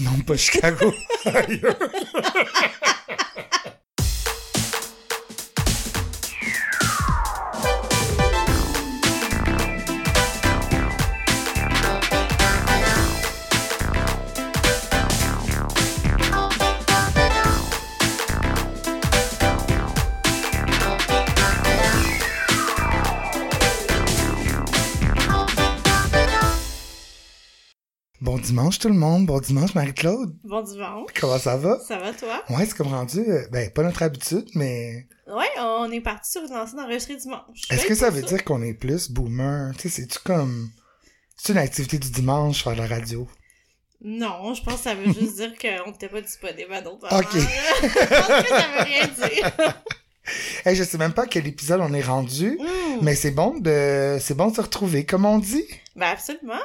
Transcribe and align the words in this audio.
Non, 0.00 0.20
pas 0.20 0.36
Chicago. 0.36 0.94
Dimanche 28.48 28.78
tout 28.78 28.88
le 28.88 28.94
monde, 28.94 29.26
bon 29.26 29.38
dimanche 29.40 29.74
Marie-Claude. 29.74 30.34
Bon 30.44 30.62
dimanche. 30.62 31.10
Comment 31.20 31.38
ça 31.38 31.56
va? 31.56 31.78
Ça 31.86 31.98
va 31.98 32.12
toi? 32.14 32.42
Ouais, 32.48 32.64
c'est 32.64 32.74
comme 32.76 32.88
rendu, 32.88 33.20
euh, 33.20 33.46
ben 33.52 33.70
pas 33.70 33.82
notre 33.82 34.02
habitude, 34.02 34.46
mais 34.54 35.06
Ouais, 35.26 35.44
on 35.60 35.90
est 35.92 36.00
parti 36.00 36.30
sur 36.32 36.42
une 36.42 36.54
lancée 36.54 36.76
d'enregistrer 36.76 37.16
dimanche. 37.16 37.60
est-ce 37.70 37.86
que 37.86 37.94
ça 37.94 38.08
veut 38.10 38.22
dire 38.22 38.42
qu'on 38.44 38.62
est 38.62 38.72
plus 38.72 39.10
boomer? 39.10 39.72
Tu 39.76 39.82
sais, 39.82 40.00
c'est-tu 40.02 40.18
comme... 40.24 40.70
C'est 41.36 41.52
une 41.52 41.58
activité 41.58 41.98
du 41.98 42.10
dimanche 42.10 42.64
faire 42.64 42.74
la 42.74 42.86
radio? 42.86 43.28
Non, 44.02 44.54
je 44.54 44.62
pense 44.62 44.76
que 44.76 44.80
ça 44.80 44.94
veut 44.94 45.12
juste 45.12 45.36
dire 45.42 45.52
qu'on 45.58 45.90
n'était 45.90 46.08
pas 46.08 46.20
disponible 46.22 46.72
à 46.72 46.80
d'autres 46.80 47.06
Ok. 47.14 47.28
je 47.34 47.38
pense 47.38 48.42
que 48.42 48.48
ça 48.48 48.66
veut 48.76 48.84
rien 48.84 49.06
dire. 49.06 49.74
Hey, 50.66 50.76
je 50.76 50.84
sais 50.84 50.98
même 50.98 51.14
pas 51.14 51.22
à 51.22 51.26
quel 51.26 51.46
épisode 51.46 51.80
on 51.80 51.94
est 51.94 52.02
rendu, 52.02 52.58
Hmm. 52.60 52.98
mais 53.00 53.14
c'est 53.14 53.30
bon 53.30 53.58
de 53.58 54.18
c'est 54.20 54.34
bon 54.36 54.48
de 54.50 54.56
se 54.56 54.60
retrouver, 54.60 55.06
comme 55.06 55.24
on 55.24 55.38
dit. 55.38 55.64
Ben 55.96 56.08
absolument. 56.08 56.60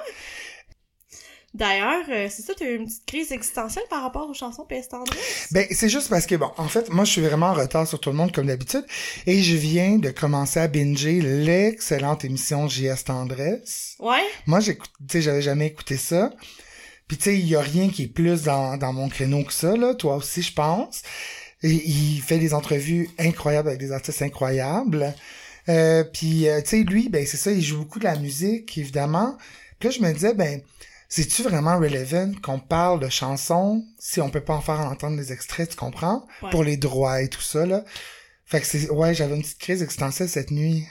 D'ailleurs, 1.54 2.06
euh, 2.10 2.28
c'est 2.32 2.42
ça, 2.42 2.54
t'as 2.58 2.66
eu 2.66 2.78
une 2.78 2.86
petite 2.86 3.06
crise 3.06 3.32
existentielle 3.32 3.86
par 3.88 4.02
rapport 4.02 4.28
aux 4.28 4.34
chansons 4.34 4.66
PS 4.66 4.90
Tendresse? 4.90 5.50
Ben, 5.52 5.68
c'est 5.70 5.90
juste 5.90 6.10
parce 6.10 6.26
que, 6.26 6.34
bon, 6.34 6.50
en 6.58 6.68
fait, 6.68 6.90
moi, 6.90 7.06
je 7.06 7.12
suis 7.12 7.22
vraiment 7.22 7.48
en 7.48 7.54
retard 7.54 7.88
sur 7.88 8.00
tout 8.00 8.10
le 8.10 8.16
monde, 8.16 8.32
comme 8.32 8.48
d'habitude, 8.48 8.86
et 9.28 9.44
je 9.44 9.56
viens 9.56 10.00
de 10.00 10.10
commencer 10.10 10.60
à 10.60 10.68
binger 10.68 11.22
l'excellente 11.22 12.26
émission 12.26 12.68
JS 12.68 13.04
Tendresse. 13.06 13.96
Ouais? 14.00 14.24
Moi, 14.48 14.62
j'écoute, 14.62 14.90
tu 15.00 15.06
sais, 15.12 15.22
j'avais 15.22 15.44
jamais 15.44 15.68
écouté 15.68 15.98
ça. 15.98 16.32
Puis, 17.08 17.18
tu 17.18 17.24
sais, 17.26 17.38
il 17.38 17.48
y 17.48 17.56
a 17.56 17.62
rien 17.62 17.90
qui 17.90 18.04
est 18.04 18.08
plus 18.08 18.44
dans, 18.44 18.78
dans 18.78 18.94
mon 18.94 19.08
créneau 19.08 19.44
que 19.44 19.54
ça, 19.54 19.76
là. 19.76 19.94
Toi 19.94 20.16
aussi, 20.16 20.42
je 20.42 20.54
pense. 20.54 21.04
Et 21.62 21.70
il 21.70 22.20
fait 22.22 22.40
des 22.40 22.56
entrevues 22.56 23.10
incroyables 23.20 23.68
avec 23.70 23.80
des 23.80 23.92
artistes 23.92 24.24
incroyables. 24.24 25.14
Euh, 25.70 26.04
puis, 26.04 26.48
euh, 26.48 26.62
tu 26.62 26.70
sais, 26.70 26.84
lui, 26.84 27.10
ben, 27.10 27.26
c'est 27.28 27.38
ça, 27.38 27.52
il 27.52 27.62
joue 27.62 27.78
beaucoup 27.78 28.00
de 28.00 28.06
la 28.06 28.18
musique, 28.18 28.76
évidemment. 28.78 29.38
Puis 29.80 29.90
là, 29.90 29.96
je 29.96 30.02
me 30.02 30.12
disais, 30.12 30.34
ben, 30.34 30.62
c'est-tu 31.16 31.44
vraiment 31.44 31.78
relevant 31.78 32.32
qu'on 32.42 32.58
parle 32.58 33.00
de 33.00 33.08
chansons 33.08 33.86
si 34.00 34.20
on 34.20 34.32
peut 34.32 34.42
pas 34.42 34.56
en 34.56 34.62
faire 34.62 34.80
entendre 34.80 35.16
des 35.16 35.32
extraits, 35.32 35.70
tu 35.70 35.76
comprends? 35.76 36.26
Ouais. 36.42 36.50
Pour 36.50 36.64
les 36.64 36.76
droits 36.76 37.22
et 37.22 37.28
tout 37.28 37.40
ça, 37.40 37.68
là. 37.68 37.84
Fait 38.46 38.60
que 38.60 38.66
c'est, 38.66 38.90
ouais, 38.90 39.14
j'avais 39.14 39.36
une 39.36 39.44
petite 39.44 39.60
crise 39.60 39.84
existentielle 39.84 40.28
cette 40.28 40.50
nuit. 40.50 40.88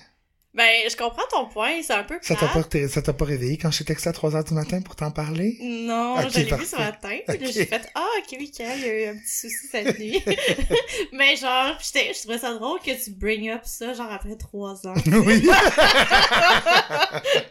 Ben, 0.55 0.69
je 0.91 0.95
comprends 0.97 1.23
ton 1.31 1.47
point, 1.47 1.81
c'est 1.83 1.95
un 1.95 2.03
peu 2.05 2.19
Ça 2.21 2.35
plate. 2.37 2.53
t'a 2.53 2.63
pas, 2.81 2.89
ça 2.89 3.01
t'a 3.01 3.13
pas 3.15 3.25
réveillé 3.25 3.57
quand 3.57 3.71
j'étais 3.71 3.95
texté 3.95 4.11
à 4.11 4.13
3 4.13 4.37
heures 4.37 4.45
du 4.45 4.53
matin 4.53 4.83
pour 4.83 4.95
t'en 4.95 5.11
parler? 5.11 5.57
Non, 5.63 6.17
Ok, 6.19 6.29
je 6.31 6.39
l'ai 6.41 6.45
vu 6.45 6.67
ce 6.67 6.77
matin, 6.77 7.17
puis 7.27 7.39
là, 7.39 7.47
Ok. 7.47 7.53
j'ai 7.55 7.65
fait 7.65 7.91
«Ah, 7.95 8.05
ok, 8.19 8.39
Mickaël, 8.39 8.79
il 8.79 8.87
y 8.87 8.91
a 8.91 8.95
eu 9.01 9.07
un 9.09 9.15
petit 9.17 9.31
souci 9.49 9.67
cette 9.71 9.99
nuit.» 9.99 10.23
Mais 11.15 11.37
genre, 11.37 11.79
je 11.81 12.21
trouvais 12.21 12.39
ça 12.39 12.53
drôle 12.53 12.81
que 12.81 13.03
tu 13.03 13.13
bring 13.13 13.49
up 13.49 13.63
ça, 13.65 13.95
genre 13.95 14.13
après 14.13 14.37
trois 14.37 14.87
ans. 14.87 14.93
oui. 15.07 15.43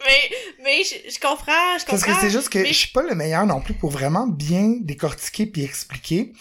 mais 0.06 0.30
mais 0.64 0.84
je, 0.84 1.12
je 1.12 1.20
comprends, 1.20 1.78
je 1.80 1.86
comprends. 1.86 1.98
Parce 1.98 2.04
que 2.04 2.14
c'est 2.22 2.30
juste 2.30 2.50
que 2.50 2.60
mais- 2.60 2.68
je 2.68 2.74
suis 2.78 2.92
pas 2.92 3.02
le 3.02 3.16
meilleur 3.16 3.48
non 3.48 3.62
plus 3.62 3.74
pour 3.74 3.90
vraiment 3.90 4.28
bien 4.28 4.76
décortiquer 4.80 5.48
puis 5.48 5.64
expliquer. 5.64 6.34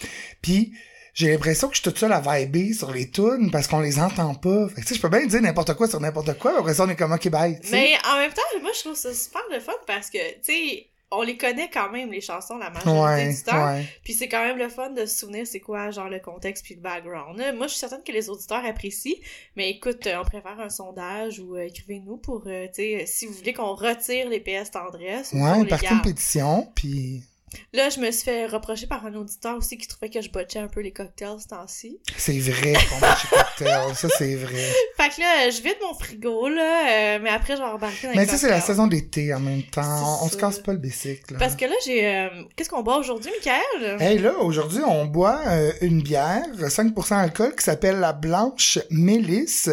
Puis 0.42 0.72
j'ai 1.20 1.32
l'impression 1.32 1.68
que 1.68 1.74
je 1.74 1.80
suis 1.80 1.90
toute 1.90 1.98
seule 1.98 2.12
à 2.12 2.20
vibrer 2.20 2.72
sur 2.72 2.90
les 2.90 3.10
tunes 3.10 3.50
parce 3.50 3.66
qu'on 3.66 3.80
les 3.80 3.98
entend 3.98 4.34
pas. 4.34 4.68
Fait 4.68 4.76
que 4.76 4.86
tu 4.86 4.88
sais, 4.88 4.94
je 4.94 5.00
peux 5.00 5.08
bien 5.08 5.26
dire 5.26 5.40
n'importe 5.42 5.74
quoi 5.74 5.88
sur 5.88 6.00
n'importe 6.00 6.38
quoi, 6.38 6.58
après 6.58 6.74
ça 6.74 6.84
on 6.84 6.88
est 6.88 6.96
comme 6.96 7.12
ok 7.12 7.28
bye. 7.28 7.58
Mais 7.70 7.94
en 8.10 8.16
même 8.16 8.32
temps, 8.32 8.42
moi, 8.62 8.70
je 8.74 8.80
trouve 8.80 8.96
ça 8.96 9.12
super 9.14 9.42
le 9.52 9.60
fun 9.60 9.72
parce 9.86 10.10
que, 10.10 10.18
tu 10.18 10.52
sais, 10.52 10.86
on 11.12 11.22
les 11.22 11.36
connaît 11.36 11.68
quand 11.72 11.90
même, 11.90 12.12
les 12.12 12.20
chansons, 12.20 12.56
la 12.56 12.70
majorité 12.70 13.00
Ouais, 13.02 13.28
du 13.34 13.42
temps. 13.42 13.66
ouais. 13.74 13.84
Puis 14.04 14.14
c'est 14.14 14.28
quand 14.28 14.44
même 14.44 14.56
le 14.58 14.68
fun 14.68 14.90
de 14.90 15.06
se 15.06 15.18
souvenir 15.18 15.44
c'est 15.46 15.58
quoi, 15.58 15.90
genre, 15.90 16.08
le 16.08 16.20
contexte 16.20 16.64
puis 16.64 16.76
le 16.76 16.80
background. 16.80 17.36
Moi, 17.56 17.66
je 17.66 17.72
suis 17.72 17.80
certaine 17.80 18.04
que 18.04 18.12
les 18.12 18.30
auditeurs 18.30 18.64
apprécient. 18.64 19.16
Mais 19.56 19.70
écoute, 19.70 20.06
euh, 20.06 20.20
on 20.20 20.24
préfère 20.24 20.58
un 20.60 20.68
sondage 20.70 21.40
ou 21.40 21.56
euh, 21.56 21.62
écrivez-nous 21.62 22.16
pour, 22.18 22.44
euh, 22.46 22.66
tu 22.68 22.74
sais, 22.82 23.04
si 23.06 23.26
vous 23.26 23.32
voulez 23.32 23.52
qu'on 23.52 23.74
retire 23.74 24.28
les 24.28 24.38
PS 24.38 24.70
tendresse. 24.70 25.32
Ouais, 25.32 25.64
partie 25.66 25.86
une 25.92 26.02
pétition, 26.02 26.70
puis 26.76 27.24
Là, 27.72 27.88
je 27.90 27.98
me 28.00 28.10
suis 28.12 28.24
fait 28.24 28.46
reprocher 28.46 28.86
par 28.86 29.04
un 29.06 29.14
auditeur 29.14 29.56
aussi 29.56 29.76
qui 29.76 29.86
trouvait 29.88 30.08
que 30.10 30.20
je 30.20 30.30
botchais 30.30 30.60
un 30.60 30.68
peu 30.68 30.80
les 30.80 30.92
cocktails 30.92 31.40
ce 31.40 31.48
temps-ci. 31.48 31.98
c'est 32.16 32.38
vrai 32.38 32.74
qu'on 32.74 32.98
va 32.98 33.16
chez 33.16 33.28
Cocktail, 33.28 33.94
ça 33.96 34.08
c'est 34.18 34.36
vrai. 34.36 34.68
Fait 34.96 35.08
que 35.08 35.20
là, 35.20 35.50
je 35.50 35.60
vide 35.62 35.76
mon 35.82 35.94
frigo, 35.94 36.48
là, 36.48 37.16
euh, 37.16 37.18
mais 37.20 37.30
après, 37.30 37.56
je 37.56 37.60
vais 37.62 37.66
embarquer 37.66 38.06
dans 38.06 38.12
les 38.12 38.18
Mais 38.18 38.26
sais, 38.26 38.36
c'est 38.38 38.46
la 38.48 38.54
cocktails. 38.58 38.66
saison 38.76 38.86
d'été 38.86 39.34
en 39.34 39.40
même 39.40 39.62
temps, 39.64 39.82
on, 40.22 40.26
on 40.26 40.28
se 40.28 40.34
ça. 40.34 40.40
casse 40.40 40.58
pas 40.60 40.72
le 40.72 40.78
bicycle. 40.78 41.36
Parce 41.38 41.56
que 41.56 41.64
là, 41.64 41.74
j'ai... 41.84 42.06
euh, 42.06 42.28
Qu'est-ce 42.54 42.70
qu'on 42.70 42.82
boit 42.82 42.98
aujourd'hui, 42.98 43.30
Michael? 43.38 44.00
Hey 44.00 44.18
là, 44.18 44.34
aujourd'hui, 44.38 44.80
on 44.86 45.06
boit 45.06 45.40
euh, 45.48 45.72
une 45.80 46.02
bière, 46.02 46.44
5% 46.56 47.14
alcool, 47.14 47.54
qui 47.56 47.64
s'appelle 47.64 47.98
la 47.98 48.12
Blanche 48.12 48.78
Mélisse. 48.90 49.68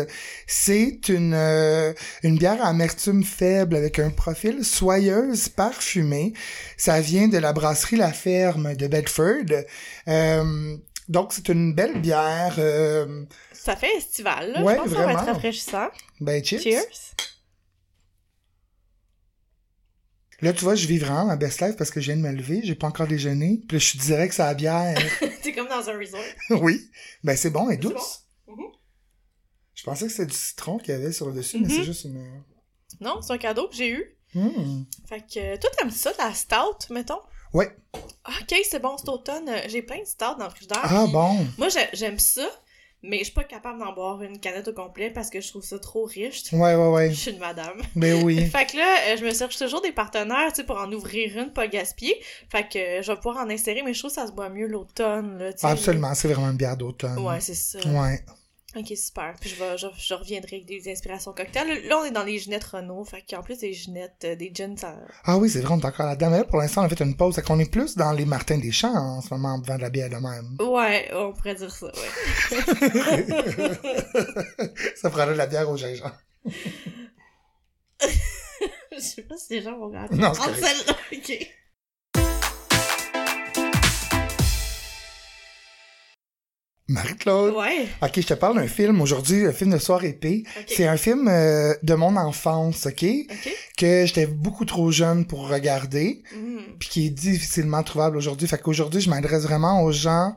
C'est 0.47 1.09
une, 1.09 1.35
une 2.23 2.37
bière 2.37 2.59
à 2.63 2.69
amertume 2.69 3.23
faible 3.23 3.75
avec 3.75 3.99
un 3.99 4.09
profil 4.09 4.63
soyeuse 4.65 5.49
parfumée. 5.49 6.33
Ça 6.77 7.01
vient 7.01 7.27
de 7.27 7.37
la 7.37 7.53
brasserie 7.53 7.66
La 7.97 8.13
Ferme 8.13 8.75
de 8.75 8.87
Bedford. 8.87 9.63
Euh, 10.07 10.77
donc, 11.09 11.33
c'est 11.33 11.49
une 11.49 11.73
belle 11.73 12.01
bière. 12.01 12.55
euh, 12.57 13.25
Ça 13.53 13.75
fait 13.75 13.95
estival, 13.97 14.51
là. 14.51 14.61
Ouais, 14.63 14.73
je 14.73 14.77
pense 14.79 14.89
que 14.89 14.95
ça 14.95 15.05
va 15.05 15.11
être 15.11 15.17
vraiment. 15.19 15.33
rafraîchissant. 15.33 15.87
ben, 16.19 16.43
cheers. 16.43 16.61
Cheers. 16.61 16.85
Là, 20.41 20.53
tu 20.53 20.63
vois, 20.65 20.75
je 20.75 20.85
vis 20.85 20.99
vraiment 20.99 21.25
ma 21.25 21.35
best 21.35 21.61
life 21.61 21.75
parce 21.77 21.89
que 21.89 21.99
je 21.99 22.11
viens 22.11 22.17
de 22.17 22.21
me 22.27 22.31
lever. 22.31 22.61
J'ai 22.63 22.75
pas 22.75 22.87
encore 22.87 23.07
déjeuné. 23.07 23.59
Puis 23.67 23.77
là, 23.77 23.79
je 23.79 23.85
suis 23.85 23.97
direct 23.99 24.33
sur 24.33 24.43
la 24.43 24.53
bière. 24.53 24.95
C'est 25.41 25.51
comme 25.53 25.67
dans 25.67 25.89
un 25.89 25.97
resort. 25.97 26.21
oui. 26.61 26.91
Ben, 27.23 27.35
c'est 27.35 27.49
bon, 27.49 27.67
C'est 27.69 27.77
douce. 27.77 28.25
bon. 28.45 28.53
Mhm. 28.55 28.71
Je 29.73 29.83
pensais 29.83 30.05
que 30.05 30.11
c'était 30.11 30.27
du 30.27 30.37
citron 30.37 30.77
qu'il 30.77 30.89
y 30.89 30.97
avait 30.97 31.11
sur 31.11 31.27
le 31.27 31.33
dessus, 31.33 31.57
mais 31.59 31.67
Mhm. 31.67 31.73
c'est 31.73 31.83
juste 31.83 32.03
une. 32.05 32.43
Non, 33.01 33.21
c'est 33.21 33.33
un 33.33 33.37
cadeau 33.39 33.67
que 33.67 33.75
j'ai 33.75 33.89
eu. 33.89 34.13
Hmm. 34.35 34.83
Fait 35.07 35.21
que 35.21 35.39
euh, 35.39 35.57
toi, 35.57 35.69
t'aimes 35.77 35.89
ça, 35.89 36.11
la 36.19 36.33
stout, 36.33 36.91
mettons? 36.91 37.21
Ouais. 37.53 37.69
Ok, 37.95 38.55
c'est 38.69 38.81
bon, 38.81 38.97
cet 38.97 39.09
automne, 39.09 39.47
euh, 39.49 39.59
j'ai 39.67 39.81
plein 39.81 39.99
de 39.99 40.05
stout 40.05 40.35
dans 40.37 40.45
le 40.45 40.49
frigidaire. 40.49 40.81
Ah 40.83 41.05
bon. 41.07 41.45
Moi, 41.57 41.69
j'ai- 41.69 41.87
j'aime 41.93 42.19
ça, 42.19 42.45
mais 43.01 43.19
je 43.19 43.25
suis 43.25 43.33
pas 43.33 43.43
capable 43.45 43.79
d'en 43.79 43.93
boire 43.93 44.21
une 44.21 44.39
canette 44.39 44.67
au 44.67 44.73
complet 44.73 45.09
parce 45.11 45.29
que 45.29 45.39
je 45.39 45.47
trouve 45.47 45.63
ça 45.63 45.79
trop 45.79 46.03
riche. 46.05 46.43
Ouais, 46.51 46.75
ouais, 46.75 46.89
ouais. 46.89 47.09
Je 47.09 47.15
suis 47.19 47.31
une 47.31 47.39
madame. 47.39 47.81
Ben 47.95 48.21
oui. 48.23 48.45
Fait 48.51 48.65
que 48.65 48.75
là, 48.77 48.95
euh, 49.09 49.17
je 49.17 49.23
me 49.25 49.33
cherche 49.33 49.57
toujours 49.57 49.81
des 49.81 49.93
partenaires, 49.93 50.49
tu 50.49 50.57
sais, 50.57 50.63
pour 50.65 50.77
en 50.77 50.91
ouvrir 50.91 51.37
une, 51.37 51.53
pas 51.53 51.67
gaspiller. 51.67 52.15
Fait 52.51 52.67
que 52.67 52.77
euh, 52.77 53.01
je 53.01 53.11
vais 53.11 53.17
pouvoir 53.17 53.37
en 53.37 53.49
insérer, 53.49 53.81
mais 53.83 53.93
je 53.93 53.99
trouve 53.99 54.11
que 54.11 54.15
ça 54.15 54.27
se 54.27 54.33
boit 54.33 54.49
mieux 54.49 54.67
l'automne, 54.67 55.37
là, 55.39 55.53
tu. 55.53 55.65
Absolument, 55.65 56.13
c'est 56.13 56.27
vraiment 56.27 56.49
une 56.51 56.57
bière 56.57 56.75
d'automne. 56.75 57.17
Ouais, 57.19 57.39
c'est 57.39 57.55
ça. 57.55 57.79
Ouais. 57.87 58.19
Ok, 58.77 58.93
super. 58.95 59.33
Puis 59.39 59.49
je, 59.49 59.55
vais, 59.55 59.75
je, 59.77 59.87
je 59.97 60.13
reviendrai 60.13 60.57
avec 60.57 60.67
des 60.67 60.91
inspirations 60.91 61.33
cocktails. 61.33 61.87
Là, 61.87 61.97
on 61.99 62.03
est 62.05 62.11
dans 62.11 62.23
les 62.23 62.37
Ginettes 62.37 62.65
Renault. 62.65 63.03
Fait 63.05 63.23
qu'en 63.27 63.41
plus 63.41 63.57
des 63.59 63.73
Ginettes, 63.73 64.23
euh, 64.25 64.35
des 64.35 64.51
gins, 64.53 64.77
ça... 64.77 64.95
Ah 65.23 65.37
oui, 65.37 65.49
c'est 65.49 65.61
vrai, 65.61 65.73
on 65.73 65.79
est 65.79 65.85
encore 65.85 66.05
là-dedans. 66.05 66.29
Mais 66.29 66.37
là, 66.39 66.43
pour 66.43 66.59
l'instant, 66.59 66.83
on 66.83 66.85
a 66.85 66.89
fait 66.89 67.03
une 67.03 67.17
pause. 67.17 67.33
Fait 67.35 67.41
qu'on 67.41 67.57
est 67.59 67.71
plus 67.71 67.95
dans 67.95 68.11
les 68.11 68.25
Martins 68.25 68.59
des 68.59 68.71
Champs 68.71 68.93
en 68.93 69.21
ce 69.21 69.33
moment 69.33 69.55
en 69.55 69.59
buvant 69.59 69.77
de 69.77 69.81
la 69.81 69.89
bière 69.89 70.09
de 70.09 70.15
même. 70.15 70.57
Ouais, 70.59 71.09
on 71.13 71.31
pourrait 71.33 71.55
dire 71.55 71.73
ça, 71.73 71.87
ouais. 71.87 71.93
ça 74.95 75.09
prendrait 75.09 75.33
de 75.33 75.37
la 75.37 75.47
bière 75.47 75.69
au 75.69 75.77
gingembre. 75.77 76.17
Je 78.91 78.99
sais 78.99 79.23
pas 79.23 79.37
si 79.37 79.53
les 79.53 79.61
gens 79.61 79.77
vont 79.77 79.87
regarder. 79.87 80.17
Non, 80.17 80.33
c'est 80.33 80.55
celle-là, 80.55 80.97
ok. 81.13 81.47
Marie-Claude. 86.89 87.53
Ouais, 87.55 87.87
Ok, 88.01 88.13
je 88.21 88.27
te 88.27 88.33
parle 88.33 88.55
d'un 88.55 88.67
film 88.67 89.01
aujourd'hui, 89.01 89.45
un 89.45 89.51
film 89.51 89.71
de 89.71 89.77
soir 89.77 90.03
épée. 90.05 90.43
C'est 90.67 90.87
un 90.87 90.95
film 90.97 91.27
euh, 91.27 91.73
de 91.83 91.93
mon 91.95 92.15
enfance, 92.15 92.85
ok? 92.85 93.03
Ok. 93.29 93.53
Que 93.77 94.05
j'étais 94.05 94.25
beaucoup 94.27 94.63
trop 94.65 94.89
jeune 94.91 95.25
pour 95.25 95.47
regarder. 95.49 96.23
Mhm. 96.35 96.77
puis 96.79 96.89
qui 96.89 97.05
est 97.07 97.09
difficilement 97.09 97.83
trouvable 97.83 98.15
aujourd'hui. 98.17 98.47
Fait 98.47 98.57
qu'aujourd'hui, 98.61 99.01
je 99.01 99.09
m'adresse 99.09 99.43
vraiment 99.43 99.83
aux 99.83 99.91
gens 99.91 100.35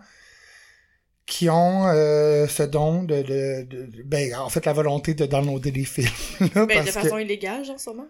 qui 1.27 1.49
ont 1.49 1.87
euh, 1.87 2.49
ce 2.49 2.65
don 2.65 3.05
de, 3.05 3.23
de, 3.23 4.03
ben 4.05 4.35
en 4.35 4.49
fait 4.49 4.67
la 4.67 4.73
volonté 4.73 5.15
de 5.15 5.27
downloader 5.27 5.71
des 5.71 5.85
films 5.85 6.09
là, 6.55 6.67
Ben, 6.67 6.81
de 6.81 6.87
que 6.87 6.91
façon 6.93 7.19
illégale, 7.19 7.65
genre, 7.65 7.79
sûrement? 7.79 8.07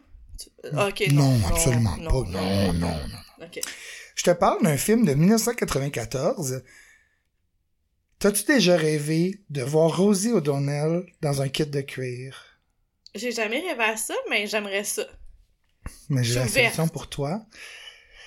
Euh, 0.64 0.88
Ok, 0.88 1.04
non. 1.12 1.36
non, 1.36 1.46
absolument 1.48 1.96
pas 1.98 2.02
non 2.02 2.24
non 2.30 2.72
non 2.72 2.96
Ok. 3.42 3.60
je 4.14 4.22
te 4.22 4.30
parle 4.30 4.62
d'un 4.62 4.78
film 4.78 5.04
de 5.04 5.12
1994 5.12 6.62
T'as-tu 8.20 8.44
déjà 8.44 8.76
rêvé 8.76 9.40
de 9.48 9.62
voir 9.62 9.96
Rosie 9.96 10.30
O'Donnell 10.30 11.06
dans 11.22 11.40
un 11.40 11.48
kit 11.48 11.64
de 11.64 11.80
cuir? 11.80 12.60
J'ai 13.14 13.32
jamais 13.32 13.60
rêvé 13.60 13.82
à 13.82 13.96
ça, 13.96 14.12
mais 14.28 14.46
j'aimerais 14.46 14.84
ça. 14.84 15.06
Mais 16.10 16.22
j'ai 16.22 16.34
la 16.34 16.46
solution 16.46 16.86
pour 16.86 17.08
toi. 17.08 17.40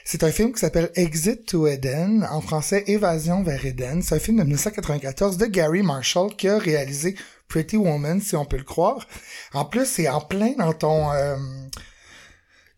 C'est 0.04 0.24
un 0.24 0.32
film 0.32 0.52
qui 0.52 0.60
s'appelle 0.60 0.90
Exit 0.96 1.46
to 1.46 1.68
Eden, 1.68 2.28
en 2.32 2.42
français 2.42 2.84
Évasion 2.88 3.44
vers 3.44 3.64
Eden. 3.64 4.02
C'est 4.02 4.16
un 4.16 4.20
film 4.20 4.38
de 4.38 4.44
1994 4.44 5.38
de 5.38 5.46
Gary 5.46 5.84
Marshall 5.84 6.36
qui 6.36 6.48
a 6.48 6.58
réalisé 6.58 7.16
Pretty 7.48 7.78
Woman, 7.78 8.20
si 8.20 8.36
on 8.36 8.46
peut 8.46 8.58
le 8.58 8.64
croire. 8.64 9.08
En 9.54 9.64
plus, 9.64 9.86
c'est 9.86 10.10
en 10.10 10.22
plein 10.22 10.54
dans 10.58 10.74
ton... 10.74 11.12
Euh, 11.12 11.38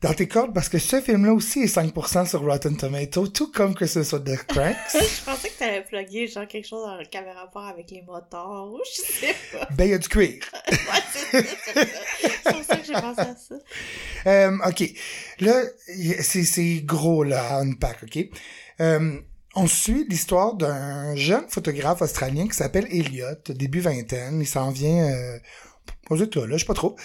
dans 0.06 0.14
tes 0.14 0.28
cordes 0.28 0.54
parce 0.54 0.70
que 0.70 0.78
ce 0.78 1.02
film-là 1.02 1.34
aussi 1.34 1.62
est 1.62 1.76
5% 1.76 2.30
sur 2.30 2.42
Rotten 2.42 2.78
Tomato, 2.78 3.28
tout 3.28 3.52
comme 3.52 3.74
que 3.74 3.88
ce 3.88 4.04
soit 4.04 4.20
The 4.20 4.38
Cranks. 4.48 4.76
je 4.94 5.26
pensais 5.26 5.50
que 5.50 5.58
t'allais 5.58 5.82
plugger 5.84 6.28
genre 6.28 6.48
quelque 6.48 6.68
chose 6.68 6.86
dans 6.86 6.96
le 6.96 7.36
rapport 7.36 7.66
avec 7.66 7.90
les 7.90 8.04
motards 8.04 8.72
ou 8.72 8.80
je 8.86 9.02
sais 9.02 9.36
pas. 9.52 9.68
Ben, 9.76 9.86
il 9.86 9.92
y 9.92 9.94
a 9.96 9.98
du 9.98 10.08
cuir. 10.08 10.44
ouais, 10.72 11.44
c'est 12.22 12.44
pour 12.44 12.64
ça 12.64 12.78
que 12.78 12.86
j'ai 12.86 12.94
pensé 12.94 13.22
à 13.22 13.36
ça. 13.36 13.56
Euh, 14.28 14.58
ok. 14.68 14.92
Là, 15.40 15.64
c'est 16.22 16.82
gros, 16.86 17.24
là, 17.24 17.56
à 17.56 17.62
unpack, 17.62 18.04
ok? 18.04 18.28
Euh, 18.82 19.20
on 19.56 19.66
suit 19.66 20.06
l'histoire 20.08 20.54
d'un 20.54 21.16
jeune 21.16 21.46
photographe 21.50 22.04
australien 22.04 22.48
qui 22.48 22.56
s'appelle 22.56 22.86
Elliot, 22.92 23.38
début 23.50 23.80
vingtaine. 23.80 24.40
Il 24.40 24.48
s'en 24.48 24.70
vient 24.70 25.10
euh, 25.10 25.40
États, 26.14 26.46
là, 26.46 26.58
je 26.58 26.60
sais 26.60 26.66
pas 26.66 26.74
trop. 26.74 26.96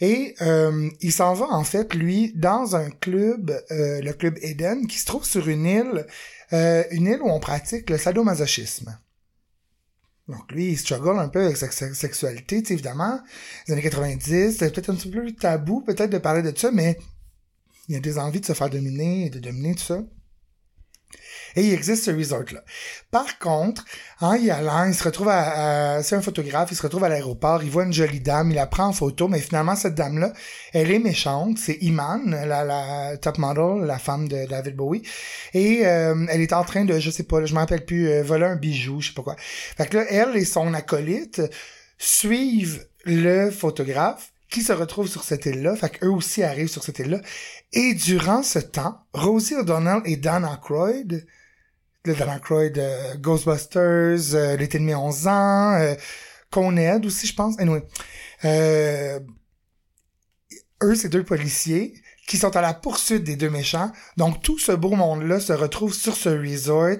Et 0.00 0.34
euh, 0.42 0.90
il 1.00 1.12
s'en 1.12 1.34
va, 1.34 1.46
en 1.46 1.64
fait, 1.64 1.94
lui, 1.94 2.32
dans 2.34 2.76
un 2.76 2.90
club, 2.90 3.50
euh, 3.70 4.00
le 4.02 4.12
club 4.12 4.38
Eden, 4.42 4.86
qui 4.86 4.98
se 4.98 5.06
trouve 5.06 5.24
sur 5.24 5.48
une 5.48 5.64
île, 5.64 6.06
euh, 6.52 6.84
une 6.90 7.06
île 7.06 7.20
où 7.22 7.30
on 7.30 7.40
pratique 7.40 7.88
le 7.88 7.96
sadomasochisme. 7.96 8.98
Donc 10.28 10.52
lui, 10.52 10.72
il 10.72 10.78
struggle 10.78 11.18
un 11.18 11.28
peu 11.28 11.44
avec 11.44 11.56
sa 11.56 11.70
sexualité, 11.70 12.62
évidemment. 12.68 13.20
Les 13.66 13.72
années 13.72 13.82
90, 13.82 14.58
c'est 14.58 14.72
peut-être 14.72 14.90
un 14.90 14.94
petit 14.94 15.10
peu 15.10 15.22
plus 15.22 15.34
tabou, 15.34 15.80
peut-être, 15.80 16.10
de 16.10 16.18
parler 16.18 16.42
de 16.42 16.56
ça, 16.56 16.70
mais 16.70 16.98
il 17.88 17.96
a 17.96 18.00
des 18.00 18.18
envies 18.18 18.40
de 18.40 18.46
se 18.46 18.52
faire 18.52 18.70
dominer 18.70 19.30
de 19.30 19.40
dominer 19.40 19.74
tout 19.74 19.82
ça. 19.82 20.02
Et 21.56 21.62
il 21.62 21.72
existe 21.72 22.04
ce 22.04 22.10
resort-là. 22.10 22.62
Par 23.10 23.38
contre, 23.38 23.84
en 24.20 24.34
y 24.34 24.50
allant, 24.50 24.84
il 24.84 24.94
se 24.94 25.04
retrouve 25.04 25.28
à, 25.28 26.02
c'est 26.02 26.16
un 26.16 26.22
photographe, 26.22 26.68
il 26.70 26.76
se 26.76 26.82
retrouve 26.82 27.04
à 27.04 27.08
l'aéroport, 27.08 27.62
il 27.62 27.70
voit 27.70 27.84
une 27.84 27.92
jolie 27.92 28.20
dame, 28.20 28.50
il 28.50 28.54
la 28.54 28.66
prend 28.66 28.86
en 28.86 28.92
photo, 28.92 29.28
mais 29.28 29.40
finalement, 29.40 29.76
cette 29.76 29.94
dame-là, 29.94 30.32
elle 30.72 30.90
est 30.90 30.98
méchante. 30.98 31.58
C'est 31.58 31.78
Iman, 31.80 32.30
la, 32.30 32.64
la 32.64 33.16
top 33.16 33.38
model, 33.38 33.86
la 33.86 33.98
femme 33.98 34.28
de 34.28 34.46
David 34.46 34.76
Bowie. 34.76 35.02
Et 35.54 35.86
euh, 35.86 36.26
elle 36.28 36.40
est 36.40 36.52
en 36.52 36.64
train 36.64 36.84
de, 36.84 36.98
je 36.98 37.10
sais 37.10 37.24
pas, 37.24 37.44
je 37.44 37.54
m'en 37.54 37.60
rappelle 37.60 37.84
plus, 37.84 38.08
euh, 38.08 38.22
voler 38.22 38.46
un 38.46 38.56
bijou, 38.56 39.00
je 39.00 39.08
sais 39.08 39.14
pas 39.14 39.22
quoi. 39.22 39.36
Fait 39.38 39.86
que 39.88 39.98
là, 39.98 40.04
elle 40.08 40.36
et 40.36 40.44
son 40.44 40.74
acolyte 40.74 41.42
suivent 41.98 42.86
le 43.04 43.50
photographe 43.50 44.32
qui 44.50 44.62
se 44.62 44.72
retrouve 44.72 45.08
sur 45.08 45.22
cette 45.22 45.46
île-là, 45.46 45.76
fait 45.76 45.90
qu'eux 45.90 46.08
aussi 46.08 46.42
arrivent 46.42 46.68
sur 46.68 46.82
cette 46.82 46.98
île-là. 46.98 47.20
Et 47.72 47.94
durant 47.94 48.42
ce 48.42 48.58
temps, 48.58 48.98
Rosie 49.14 49.54
O'Donnell 49.54 50.02
et 50.04 50.16
Dan 50.16 50.44
Aykroyd, 50.44 51.24
le 52.04 52.14
Dan 52.14 52.30
Aykroyd, 52.30 52.78
euh, 52.78 53.14
Ghostbusters, 53.16 54.34
euh, 54.34 54.56
L'été 54.56 54.78
de 54.78 54.84
mes 54.84 54.94
11 54.94 55.26
ans, 55.28 55.74
euh, 55.74 55.94
aussi, 57.04 57.26
je 57.26 57.34
pense. 57.34 57.58
Anyway, 57.58 57.82
euh, 58.44 59.20
eux, 60.82 60.94
c'est 60.94 61.08
deux 61.08 61.24
policiers 61.24 61.94
qui 62.26 62.36
sont 62.36 62.56
à 62.56 62.60
la 62.60 62.74
poursuite 62.74 63.24
des 63.24 63.36
deux 63.36 63.50
méchants. 63.50 63.92
Donc, 64.16 64.42
tout 64.42 64.58
ce 64.58 64.72
beau 64.72 64.90
monde-là 64.90 65.40
se 65.40 65.52
retrouve 65.52 65.94
sur 65.94 66.16
ce 66.16 66.28
resort 66.28 66.98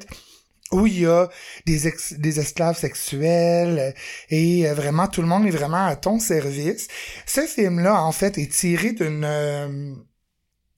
où 0.73 0.87
il 0.87 1.00
y 1.00 1.06
a 1.06 1.29
des, 1.67 1.93
des 2.19 2.41
esclaves 2.41 2.79
sexuels 2.79 3.79
euh, 3.79 3.93
et 4.29 4.69
euh, 4.69 4.75
vraiment 4.75 5.08
tout 5.08 5.20
le 5.20 5.26
monde 5.26 5.46
est 5.46 5.50
vraiment 5.50 5.87
à 5.87 5.96
ton 5.96 6.20
service. 6.20 6.87
Ce 7.26 7.41
film-là, 7.41 8.03
en 8.03 8.12
fait, 8.12 8.38
est 8.38 8.53
tiré 8.53 8.93
d'une 8.93 9.96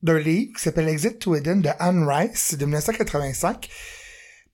d'un 0.02 0.18
livre 0.18 0.56
qui 0.56 0.62
s'appelle 0.62 0.88
Exit 0.88 1.20
to 1.20 1.36
Eden 1.36 1.62
de 1.62 1.70
Anne 1.78 2.08
Rice 2.08 2.56
de 2.58 2.64
1985. 2.64 3.68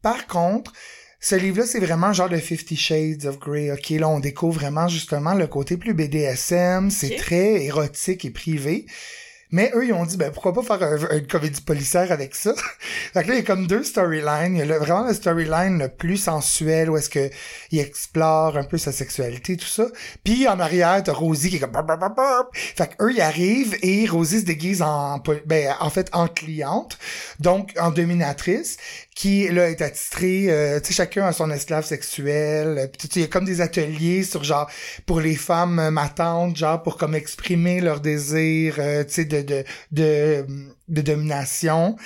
Par 0.03 0.27
contre, 0.27 0.73
ce 1.21 1.35
livre-là, 1.35 1.67
c'est 1.67 1.81
vraiment 1.81 2.13
genre 2.13 2.29
de 2.29 2.37
Fifty 2.37 2.77
Shades 2.77 3.27
of 3.27 3.39
Grey. 3.41 3.73
OK, 3.73 3.91
là, 3.91 4.09
on 4.09 4.21
découvre 4.21 4.61
vraiment 4.61 4.87
justement 4.87 5.35
le 5.35 5.47
côté 5.47 5.77
plus 5.77 5.95
BDSM. 5.95 6.91
C'est 6.91 7.17
très 7.17 7.65
érotique 7.65 8.25
et 8.25 8.31
privé. 8.31 8.87
Mais 9.51 9.71
eux, 9.75 9.87
ils 9.87 9.95
ont 9.95 10.05
dit, 10.05 10.19
ben, 10.19 10.31
pourquoi 10.31 10.53
pas 10.53 10.63
faire 10.63 11.13
une 11.13 11.27
comédie 11.27 11.63
policière 11.63 12.13
avec 12.13 12.35
ça? 12.35 12.55
fait 13.15 13.23
que 13.23 13.29
là, 13.29 13.35
il 13.35 13.39
y 13.39 13.41
a 13.41 13.43
comme 13.43 13.67
deux 13.67 13.83
storylines. 13.83 14.57
Il 14.57 14.59
y 14.59 14.73
a 14.73 14.79
vraiment 14.79 15.07
le 15.07 15.15
storyline 15.15 15.79
le 15.79 15.89
plus 15.89 16.19
sensuel, 16.19 16.91
où 16.91 16.99
est-ce 16.99 17.09
que 17.09 17.31
il 17.71 17.79
explore 17.79 18.59
un 18.59 18.65
peu 18.65 18.77
sa 18.77 18.93
sexualité, 18.93 19.57
tout 19.57 19.67
ça. 19.67 19.87
Puis, 20.23 20.47
en 20.47 20.61
arrière, 20.61 21.03
t'as 21.03 21.13
Rosie 21.13 21.49
qui 21.49 21.57
est 21.57 21.61
comme... 21.61 21.73
Fait 22.53 22.89
que 22.89 23.05
eux, 23.05 23.13
ils 23.15 23.23
arrivent 23.23 23.77
et 23.83 24.07
Rosie 24.07 24.41
se 24.41 24.45
déguise 24.45 24.83
en, 24.83 25.23
ben, 25.47 25.75
en 25.81 25.89
fait, 25.89 26.11
en 26.13 26.29
cliente. 26.29 26.99
Donc, 27.41 27.73
en 27.81 27.91
dominatrice 27.91 28.77
qui 29.19 29.49
là 29.49 29.69
est 29.69 29.83
attitré, 29.83 30.47
euh, 30.49 30.79
tu 30.79 30.89
sais 30.89 30.93
chacun 30.93 31.27
a 31.27 31.33
son 31.33 31.51
esclave 31.51 31.85
sexuel, 31.85 32.89
puis 32.97 33.09
il 33.17 33.23
y 33.23 33.25
a 33.25 33.27
comme 33.27 33.45
des 33.45 33.61
ateliers 33.61 34.23
sur 34.23 34.45
genre 34.45 34.71
pour 35.07 35.21
les 35.21 35.35
femmes 35.35 35.91
matantes, 35.91 36.57
genre 36.57 36.81
pour 36.81 36.97
comme 36.97 37.17
exprimer 37.17 37.81
leur 37.81 38.01
désir, 38.01 38.77
euh, 38.79 39.03
tu 39.03 39.15
sais 39.15 39.25
de, 39.25 39.43
de 39.43 39.65
de 39.91 40.47
de 40.87 41.03
domination. 41.03 41.97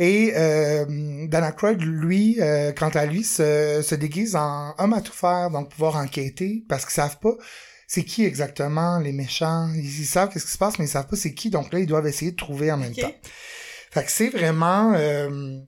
Et 0.00 0.32
euh, 0.34 0.84
Dana 1.28 1.52
Croyd, 1.52 1.80
lui, 1.80 2.38
euh, 2.40 2.72
quant 2.72 2.88
à 2.88 3.06
lui, 3.06 3.22
se, 3.22 3.80
se 3.80 3.94
déguise 3.94 4.34
en 4.34 4.74
homme 4.78 4.94
à 4.94 5.00
tout 5.00 5.12
faire, 5.12 5.50
donc 5.50 5.70
pouvoir 5.70 5.94
enquêter, 5.94 6.64
parce 6.68 6.84
qu'ils 6.84 6.94
savent 6.94 7.20
pas 7.20 7.34
c'est 7.86 8.02
qui 8.04 8.24
exactement 8.24 8.98
les 8.98 9.12
méchants. 9.12 9.70
Ils, 9.76 10.04
savent 10.04 10.30
qu'est-ce 10.30 10.44
qui 10.44 10.52
se 10.52 10.58
passe, 10.58 10.80
mais 10.80 10.86
ils 10.86 10.88
savent 10.88 11.06
pas 11.06 11.16
c'est 11.16 11.34
qui. 11.34 11.50
Donc 11.50 11.72
là, 11.72 11.78
ils 11.78 11.86
doivent 11.86 12.08
essayer 12.08 12.32
de 12.32 12.36
trouver 12.36 12.72
en 12.72 12.78
même 12.78 12.94
temps. 12.94 13.14
Fait 13.92 14.04
que 14.04 14.10
c'est 14.10 14.28
vraiment... 14.28 14.92
Euh, 14.96 15.60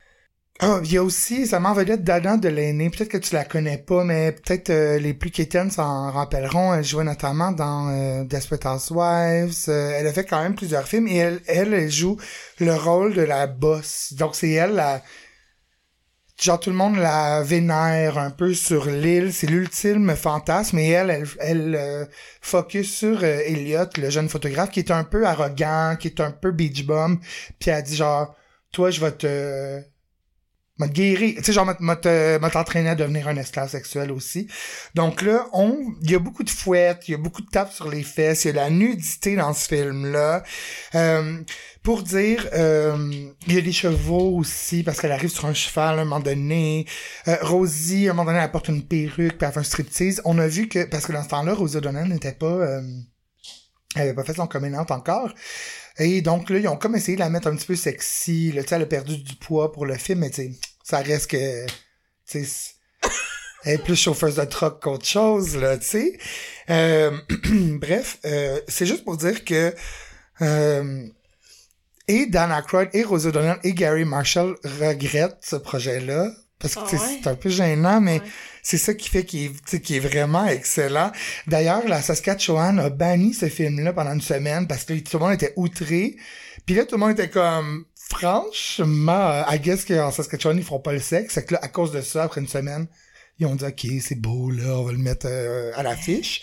ah, 0.62 0.78
il 0.84 0.92
y 0.92 0.98
a 0.98 1.02
aussi, 1.02 1.46
ça 1.46 1.58
m'envedette 1.58 2.04
d'Adam 2.04 2.36
de 2.36 2.48
l'aîné. 2.48 2.90
Peut-être 2.90 3.08
que 3.08 3.16
tu 3.16 3.32
la 3.34 3.46
connais 3.46 3.78
pas, 3.78 4.04
mais 4.04 4.32
peut-être 4.32 4.68
euh, 4.68 4.98
les 4.98 5.14
plus 5.14 5.30
quétaines 5.30 5.70
s'en 5.70 6.10
rappelleront. 6.10 6.74
Elle 6.74 6.84
jouait 6.84 7.04
notamment 7.04 7.50
dans 7.50 7.88
euh, 7.88 8.24
Desperate 8.24 8.66
Housewives. 8.66 9.54
Euh, 9.68 9.92
elle 9.96 10.06
a 10.06 10.12
fait 10.12 10.24
quand 10.24 10.42
même 10.42 10.54
plusieurs 10.54 10.86
films 10.86 11.08
et 11.08 11.16
elle, 11.16 11.40
elle, 11.46 11.90
joue 11.90 12.18
le 12.58 12.74
rôle 12.74 13.14
de 13.14 13.22
la 13.22 13.46
boss. 13.46 14.12
Donc 14.12 14.36
c'est 14.36 14.50
elle 14.50 14.74
la... 14.74 15.02
Genre 16.38 16.60
tout 16.60 16.70
le 16.70 16.76
monde 16.76 16.96
la 16.96 17.42
vénère 17.42 18.18
un 18.18 18.30
peu 18.30 18.52
sur 18.52 18.84
l'île. 18.84 19.32
C'est 19.32 19.46
l'ultime 19.46 20.14
fantasme 20.14 20.78
et 20.78 20.90
elle, 20.90 21.10
elle, 21.10 21.28
elle 21.40 22.08
focus 22.42 22.94
sur 22.94 23.24
Elliot, 23.24 23.88
le 23.96 24.10
jeune 24.10 24.28
photographe, 24.28 24.70
qui 24.70 24.80
est 24.80 24.90
un 24.90 25.04
peu 25.04 25.26
arrogant, 25.26 25.96
qui 25.98 26.08
est 26.08 26.20
un 26.20 26.32
peu 26.32 26.50
beach 26.50 26.84
bum. 26.84 27.18
Puis 27.58 27.70
elle 27.70 27.82
dit 27.82 27.96
genre, 27.96 28.34
toi 28.72 28.90
je 28.90 29.00
vais 29.00 29.12
te 29.12 29.82
m'a 30.80 30.88
guéri, 30.88 31.34
tu 31.36 31.44
sais, 31.44 31.52
genre, 31.52 31.66
m'a 31.78 31.96
t'entraîné 31.96 32.88
à 32.88 32.94
devenir 32.94 33.28
un 33.28 33.36
esclave 33.36 33.70
sexuel 33.70 34.10
aussi. 34.10 34.48
Donc 34.94 35.22
là, 35.22 35.46
on, 35.52 35.76
il 36.02 36.10
y 36.10 36.14
a 36.14 36.18
beaucoup 36.18 36.42
de 36.42 36.50
fouettes, 36.50 37.06
il 37.06 37.12
y 37.12 37.14
a 37.14 37.18
beaucoup 37.18 37.42
de 37.42 37.50
tapes 37.50 37.72
sur 37.72 37.88
les 37.88 38.02
fesses, 38.02 38.44
il 38.44 38.48
y 38.48 38.50
a 38.50 38.52
de 38.52 38.56
la 38.56 38.70
nudité 38.70 39.36
dans 39.36 39.52
ce 39.52 39.68
film-là. 39.68 40.42
Euh, 40.94 41.40
pour 41.82 42.02
dire, 42.02 42.48
euh, 42.54 43.12
il 43.46 43.54
y 43.54 43.58
a 43.58 43.60
des 43.60 43.72
chevaux 43.72 44.36
aussi, 44.38 44.82
parce 44.82 45.00
qu'elle 45.00 45.12
arrive 45.12 45.30
sur 45.30 45.44
un 45.44 45.54
cheval 45.54 45.98
à 45.98 46.02
un 46.02 46.04
moment 46.04 46.20
donné. 46.20 46.86
Euh, 47.28 47.36
Rosie, 47.42 48.08
à 48.08 48.12
un 48.12 48.14
moment 48.14 48.30
donné, 48.30 48.42
elle 48.42 48.50
porte 48.50 48.68
une 48.68 48.82
perruque, 48.82 49.38
puis 49.38 49.46
elle 49.46 49.52
fait 49.52 49.60
un 49.60 49.62
striptease. 49.62 50.22
On 50.24 50.38
a 50.38 50.48
vu 50.48 50.68
que, 50.68 50.84
parce 50.84 51.06
que 51.06 51.12
dans 51.12 51.22
ce 51.22 51.28
temps-là, 51.28 51.54
Rosie 51.54 51.76
O'Donnell 51.76 52.08
n'était 52.08 52.32
pas... 52.32 52.46
Euh, 52.46 52.82
elle 53.96 54.02
avait 54.02 54.14
pas 54.14 54.24
fait 54.24 54.34
son 54.34 54.46
coming 54.46 54.74
encore. 54.76 55.34
Et 55.98 56.22
donc 56.22 56.48
là, 56.48 56.58
ils 56.58 56.68
ont 56.68 56.76
comme 56.76 56.96
essayé 56.96 57.16
de 57.16 57.20
la 57.20 57.28
mettre 57.28 57.48
un 57.48 57.56
petit 57.56 57.66
peu 57.66 57.76
sexy. 57.76 58.52
Là, 58.52 58.62
elle 58.70 58.82
a 58.82 58.86
perdu 58.86 59.18
du 59.18 59.34
poids 59.34 59.72
pour 59.72 59.84
le 59.84 59.96
film, 59.96 60.20
mais 60.20 60.30
tu 60.30 60.48
ça 60.90 60.98
reste 60.98 61.30
que, 61.30 61.66
tu 62.26 62.44
sais, 62.44 62.74
elle 63.64 63.74
est 63.74 63.84
plus 63.84 63.94
chauffeuse 63.94 64.34
de 64.34 64.44
truck 64.44 64.82
qu'autre 64.82 65.06
chose, 65.06 65.56
là, 65.56 65.78
tu 65.78 65.86
sais. 65.86 66.18
Euh, 66.68 67.16
bref, 67.78 68.18
euh, 68.24 68.60
c'est 68.66 68.86
juste 68.86 69.04
pour 69.04 69.16
dire 69.16 69.44
que 69.44 69.72
euh, 70.42 71.06
et 72.08 72.26
Dan 72.26 72.50
Aykroyd 72.50 72.88
et 72.92 73.04
Rosie 73.04 73.28
O'Donnell 73.28 73.58
et 73.62 73.72
Gary 73.72 74.04
Marshall 74.04 74.56
regrettent 74.80 75.38
ce 75.42 75.56
projet-là 75.56 76.30
parce 76.58 76.74
que 76.74 76.80
ah 76.96 76.98
c'est 77.22 77.26
un 77.28 77.36
peu 77.36 77.48
gênant, 77.48 78.00
mais 78.00 78.20
c'est 78.62 78.76
ça 78.76 78.92
qui 78.92 79.08
fait 79.08 79.24
qu'il 79.24 79.52
est, 79.72 79.90
est 79.90 80.00
vraiment 80.00 80.46
excellent. 80.46 81.10
D'ailleurs, 81.46 81.86
la 81.86 82.02
Saskatchewan 82.02 82.78
a 82.80 82.90
banni 82.90 83.32
ce 83.32 83.48
film-là 83.48 83.92
pendant 83.92 84.12
une 84.12 84.20
semaine 84.20 84.66
parce 84.66 84.84
que 84.84 84.92
tout 84.94 85.18
le 85.18 85.24
monde 85.24 85.34
était 85.34 85.54
outré. 85.56 86.16
Puis 86.66 86.74
là, 86.74 86.84
tout 86.84 86.96
le 86.96 87.00
monde 87.00 87.12
était 87.12 87.30
comme 87.30 87.86
franchement, 88.10 89.44
I 89.48 89.58
guess 89.58 89.84
qu'en 89.84 90.10
Saskatchewan, 90.10 90.58
ils 90.58 90.64
feront 90.64 90.80
pas 90.80 90.92
le 90.92 91.00
sexe. 91.00 91.34
C'est 91.34 91.46
que 91.46 91.54
là, 91.54 91.60
à 91.62 91.68
cause 91.68 91.92
de 91.92 92.00
ça, 92.00 92.24
après 92.24 92.40
une 92.40 92.48
semaine, 92.48 92.86
ils 93.38 93.46
ont 93.46 93.54
dit, 93.54 93.64
OK, 93.64 93.86
c'est 94.00 94.20
beau, 94.20 94.50
là, 94.50 94.78
on 94.78 94.84
va 94.84 94.92
le 94.92 94.98
mettre 94.98 95.26
euh, 95.28 95.72
à 95.74 95.82
l'affiche. 95.82 96.42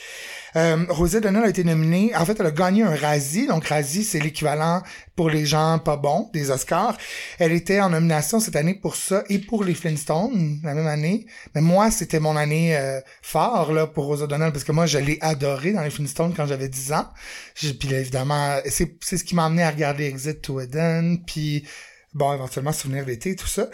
Euh, 0.55 0.85
Rosie 0.89 1.17
O'Donnell 1.17 1.43
a 1.43 1.49
été 1.49 1.63
nominée. 1.63 2.15
En 2.15 2.25
fait, 2.25 2.39
elle 2.39 2.45
a 2.45 2.51
gagné 2.51 2.83
un 2.83 2.95
Razzie. 2.95 3.47
Donc, 3.47 3.65
Razzie, 3.65 4.03
c'est 4.03 4.19
l'équivalent 4.19 4.81
pour 5.15 5.29
les 5.29 5.45
gens 5.45 5.79
pas 5.79 5.97
bons 5.97 6.29
des 6.33 6.51
Oscars. 6.51 6.97
Elle 7.39 7.51
était 7.51 7.79
en 7.79 7.89
nomination 7.89 8.39
cette 8.39 8.55
année 8.55 8.75
pour 8.75 8.95
ça 8.95 9.23
et 9.29 9.39
pour 9.39 9.63
les 9.63 9.73
Flintstones 9.73 10.59
la 10.63 10.73
même 10.73 10.87
année. 10.87 11.25
Mais 11.55 11.61
moi, 11.61 11.91
c'était 11.91 12.19
mon 12.19 12.35
année 12.35 12.77
euh, 12.77 12.99
phare 13.21 13.71
là 13.73 13.87
pour 13.87 14.05
Rosie 14.05 14.23
O'Donnell 14.23 14.51
parce 14.51 14.63
que 14.63 14.71
moi, 14.71 14.85
je 14.85 14.99
l'ai 14.99 15.17
adoré 15.21 15.73
dans 15.73 15.83
les 15.83 15.89
Flintstones 15.89 16.33
quand 16.35 16.45
j'avais 16.45 16.69
10 16.69 16.93
ans. 16.93 17.07
Puis 17.55 17.89
là, 17.89 17.99
évidemment, 17.99 18.57
c'est 18.65 18.97
ce 19.01 19.23
qui 19.23 19.35
m'a 19.35 19.45
amené 19.45 19.63
à 19.63 19.71
regarder 19.71 20.05
Exit 20.05 20.41
to 20.41 20.61
Eden. 20.61 21.23
Puis 21.25 21.65
bon, 22.13 22.33
éventuellement, 22.33 22.71
souvenir 22.71 23.05
d'été, 23.05 23.35
tout 23.35 23.47
ça. 23.47 23.67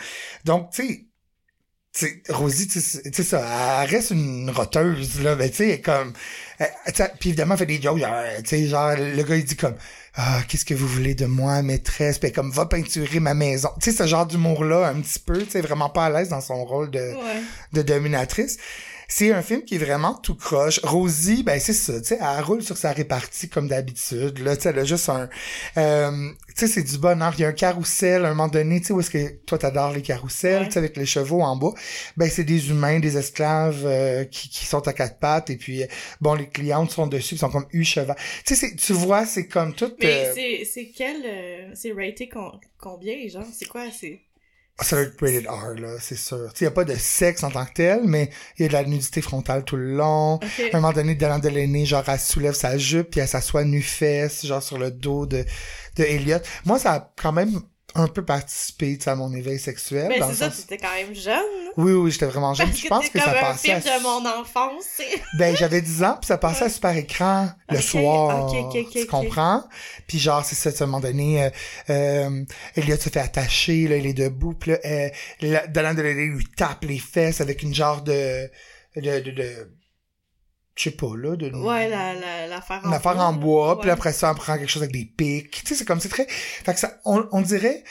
Donc, 0.45 0.71
tu 0.71 0.87
sais, 0.87 1.05
tu 1.93 2.07
sais, 2.07 2.21
Rosie, 2.29 2.67
tu 2.67 2.81
sais, 2.81 3.23
ça, 3.23 3.83
elle 3.83 3.89
reste 3.89 4.11
une 4.11 4.49
roteuse, 4.49 5.21
là, 5.21 5.35
mais 5.35 5.49
tu 5.49 5.57
sais, 5.57 5.79
comme, 5.81 6.13
puis 7.19 7.29
évidemment, 7.29 7.53
elle 7.53 7.59
fait 7.59 7.65
des 7.67 7.81
jokes, 7.81 7.99
genre, 7.99 8.09
tu 8.43 8.49
sais, 8.49 8.67
genre, 8.67 8.93
le 8.97 9.21
gars, 9.23 9.35
il 9.35 9.45
dit 9.45 9.55
comme, 9.55 9.75
ah, 10.15 10.41
qu'est-ce 10.47 10.65
que 10.65 10.73
vous 10.73 10.87
voulez 10.87 11.13
de 11.15 11.25
moi, 11.25 11.61
maîtresse, 11.61 12.17
puis 12.19 12.31
comme, 12.31 12.51
va 12.51 12.65
peinturer 12.65 13.19
ma 13.19 13.33
maison. 13.33 13.69
Tu 13.81 13.91
sais, 13.91 13.97
ce 13.97 14.07
genre 14.07 14.25
d'humour-là, 14.25 14.87
un 14.87 15.01
petit 15.01 15.19
peu, 15.19 15.43
tu 15.43 15.51
sais, 15.51 15.61
vraiment 15.61 15.89
pas 15.89 16.05
à 16.05 16.09
l'aise 16.09 16.29
dans 16.29 16.41
son 16.41 16.65
rôle 16.65 16.89
de, 16.89 16.99
Ouais. 16.99 17.41
de 17.73 17.81
dominatrice. 17.83 18.57
C'est 19.07 19.31
un 19.31 19.41
film 19.41 19.63
qui 19.63 19.75
est 19.75 19.79
vraiment 19.79 20.13
tout 20.15 20.35
croche. 20.35 20.79
Rosie, 20.83 21.43
ben 21.43 21.59
c'est 21.59 21.73
ça, 21.73 21.99
tu 22.01 22.07
sais, 22.07 22.19
elle 22.21 22.43
roule 22.43 22.63
sur 22.63 22.77
sa 22.77 22.91
répartie 22.91 23.49
comme 23.49 23.67
d'habitude. 23.67 24.39
Là, 24.39 24.55
tu 24.55 24.63
sais, 24.63 24.69
elle 24.69 24.79
a 24.79 24.83
juste 24.85 25.09
un, 25.09 25.29
euh, 25.77 26.11
tu 26.49 26.53
sais, 26.55 26.67
c'est 26.67 26.83
du 26.83 26.97
bonheur. 26.97 27.33
Il 27.37 27.41
y 27.41 27.45
a 27.45 27.49
un 27.49 27.53
carrousel 27.53 28.25
à 28.25 28.29
un 28.29 28.33
moment 28.33 28.47
donné, 28.47 28.79
tu 28.81 28.87
sais, 28.87 28.93
où 28.93 28.99
est-ce 28.99 29.09
que 29.11 29.29
toi 29.45 29.57
t'adores 29.57 29.91
les 29.93 30.01
carrousels, 30.01 30.61
Ouais. 30.61 30.67
tu 30.67 30.73
sais, 30.73 30.79
avec 30.79 30.97
les 30.97 31.05
chevaux 31.05 31.41
en 31.41 31.55
bas. 31.55 31.71
Ben 32.17 32.29
c'est 32.29 32.43
des 32.43 32.69
humains, 32.69 32.99
des 32.99 33.17
esclaves 33.17 33.83
euh, 33.85 34.23
qui, 34.25 34.49
qui 34.49 34.65
sont 34.65 34.87
à 34.87 34.93
quatre 34.93 35.19
pattes 35.19 35.49
et 35.49 35.57
puis 35.57 35.83
bon, 36.21 36.33
les 36.35 36.47
clientes 36.49 36.91
sont 36.91 37.07
dessus, 37.07 37.35
ils 37.35 37.39
sont 37.39 37.49
comme 37.49 37.65
eu 37.71 37.83
cheval. 37.83 38.15
Tu 38.45 38.55
sais, 38.55 38.67
c'est- 38.69 38.75
tu 38.75 38.93
vois, 38.93 39.25
c'est 39.25 39.47
comme 39.47 39.73
tout. 39.73 39.91
Mais 40.01 40.25
euh, 40.27 40.31
c'est, 40.33 40.65
c'est 40.65 40.87
quel. 40.95 41.17
euh, 41.25 41.71
c'est 41.75 41.91
raté 41.91 42.29
con- 42.29 42.59
combien, 42.79 43.15
genre? 43.27 43.45
C'est 43.53 43.67
quoi 43.67 43.85
C'est. 43.91 44.19
Ça 44.81 44.95
va 44.95 45.03
être 45.03 45.21
rated 45.21 45.47
R, 45.47 45.79
là, 45.79 45.97
c'est 45.99 46.17
sûr. 46.17 46.51
Il 46.59 46.63
n'y 46.63 46.67
a 46.67 46.71
pas 46.71 46.83
de 46.83 46.95
sexe 46.95 47.43
en 47.43 47.51
tant 47.51 47.63
que 47.65 47.73
tel, 47.73 48.01
mais 48.05 48.31
il 48.57 48.63
y 48.63 48.65
a 48.65 48.67
de 48.69 48.73
la 48.73 48.83
nudité 48.83 49.21
frontale 49.21 49.63
tout 49.63 49.75
le 49.75 49.95
long. 49.95 50.39
À 50.39 50.77
un 50.77 50.79
moment 50.79 50.91
donné, 50.91 51.13
Dylan 51.13 51.39
Delaney, 51.39 51.85
genre, 51.85 52.03
elle 52.07 52.19
soulève 52.19 52.55
sa 52.55 52.77
jupe, 52.77 53.11
puis 53.11 53.19
elle 53.19 53.27
s'assoit 53.27 53.63
nu-fesse, 53.65 54.45
genre, 54.45 54.63
sur 54.63 54.79
le 54.79 54.89
dos 54.89 55.27
de, 55.27 55.45
de 55.95 56.03
Elliot. 56.03 56.39
Moi, 56.65 56.79
ça 56.79 56.93
a 56.93 57.13
quand 57.15 57.31
même 57.31 57.61
un 57.95 58.07
peu 58.07 58.23
participé, 58.25 58.97
à 59.05 59.15
mon 59.15 59.33
éveil 59.33 59.59
sexuel. 59.59 60.07
Mais 60.09 60.19
c'est 60.19 60.33
ça, 60.35 60.49
sens- 60.49 60.57
tu 60.57 60.73
étais 60.73 60.77
quand 60.77 60.93
même 60.93 61.13
jeune. 61.13 61.41
Oui, 61.77 61.91
oui, 61.93 62.11
j'étais 62.11 62.25
vraiment 62.25 62.53
jeune. 62.53 62.67
Parce 62.67 62.77
que 62.79 62.83
je 62.83 62.89
pense 62.89 63.09
que 63.09 63.13
comme 63.13 63.21
ça 63.21 63.37
un 63.37 63.41
passait 63.41 63.79
film 63.81 63.93
à... 63.93 63.97
de 63.99 64.03
mon 64.03 64.25
enfance. 64.41 65.01
Ben, 65.37 65.55
j'avais 65.55 65.81
10 65.81 66.03
ans, 66.03 66.17
puis 66.19 66.27
ça 66.27 66.37
passait 66.37 66.65
à 66.65 66.69
super 66.69 66.95
écran 66.95 67.49
le 67.69 67.77
Ok, 67.77 67.83
soir. 67.83 68.51
ok, 68.53 68.57
ok, 68.65 68.75
ok, 68.87 68.91
tu 68.91 69.05
comprends? 69.07 69.63
Puis 70.07 70.19
genre, 70.19 70.43
c'est 70.45 70.55
ça, 70.55 70.69
à 70.69 70.83
un 70.83 70.87
moment 70.87 70.99
donné, 71.01 71.43
euh, 71.43 71.49
euh, 71.89 72.43
Elliot 72.75 72.97
se 72.97 73.09
fait 73.09 73.19
attacher, 73.19 73.87
là, 73.87 73.97
il 73.97 74.05
est 74.07 74.13
debout, 74.13 74.53
puis 74.53 74.71
là, 74.71 74.77
euh, 74.85 75.09
Dylan 75.67 75.95
Delaney 75.95 76.27
lui 76.27 76.45
tape 76.55 76.83
les 76.85 76.99
fesses 76.99 77.41
avec 77.41 77.61
une 77.63 77.73
genre 77.73 78.01
de... 78.01 78.49
de, 78.95 79.19
de, 79.19 79.31
de 79.31 79.71
je 80.75 80.83
sais 80.83 80.91
pas, 80.91 81.15
là, 81.15 81.35
de... 81.35 81.51
Ouais, 81.51 81.87
la, 81.87 82.13
la, 82.13 82.47
l'affaire 82.47 82.81
en 82.83 82.87
une 82.89 82.93
affaire 82.93 83.15
bois. 83.15 83.23
en 83.25 83.33
bois, 83.33 83.81
puis 83.81 83.89
après 83.89 84.13
ça, 84.13 84.31
on 84.31 84.35
prend 84.35 84.57
quelque 84.57 84.69
chose 84.69 84.83
avec 84.83 84.93
des 84.93 85.05
pics. 85.05 85.51
Tu 85.51 85.67
sais, 85.67 85.75
c'est 85.75 85.85
comme, 85.85 85.99
c'est 85.99 86.09
très... 86.09 86.25
Fait 86.27 86.73
que 86.73 86.79
ça, 86.79 86.99
on, 87.05 87.27
on 87.31 87.41
dirait... 87.41 87.83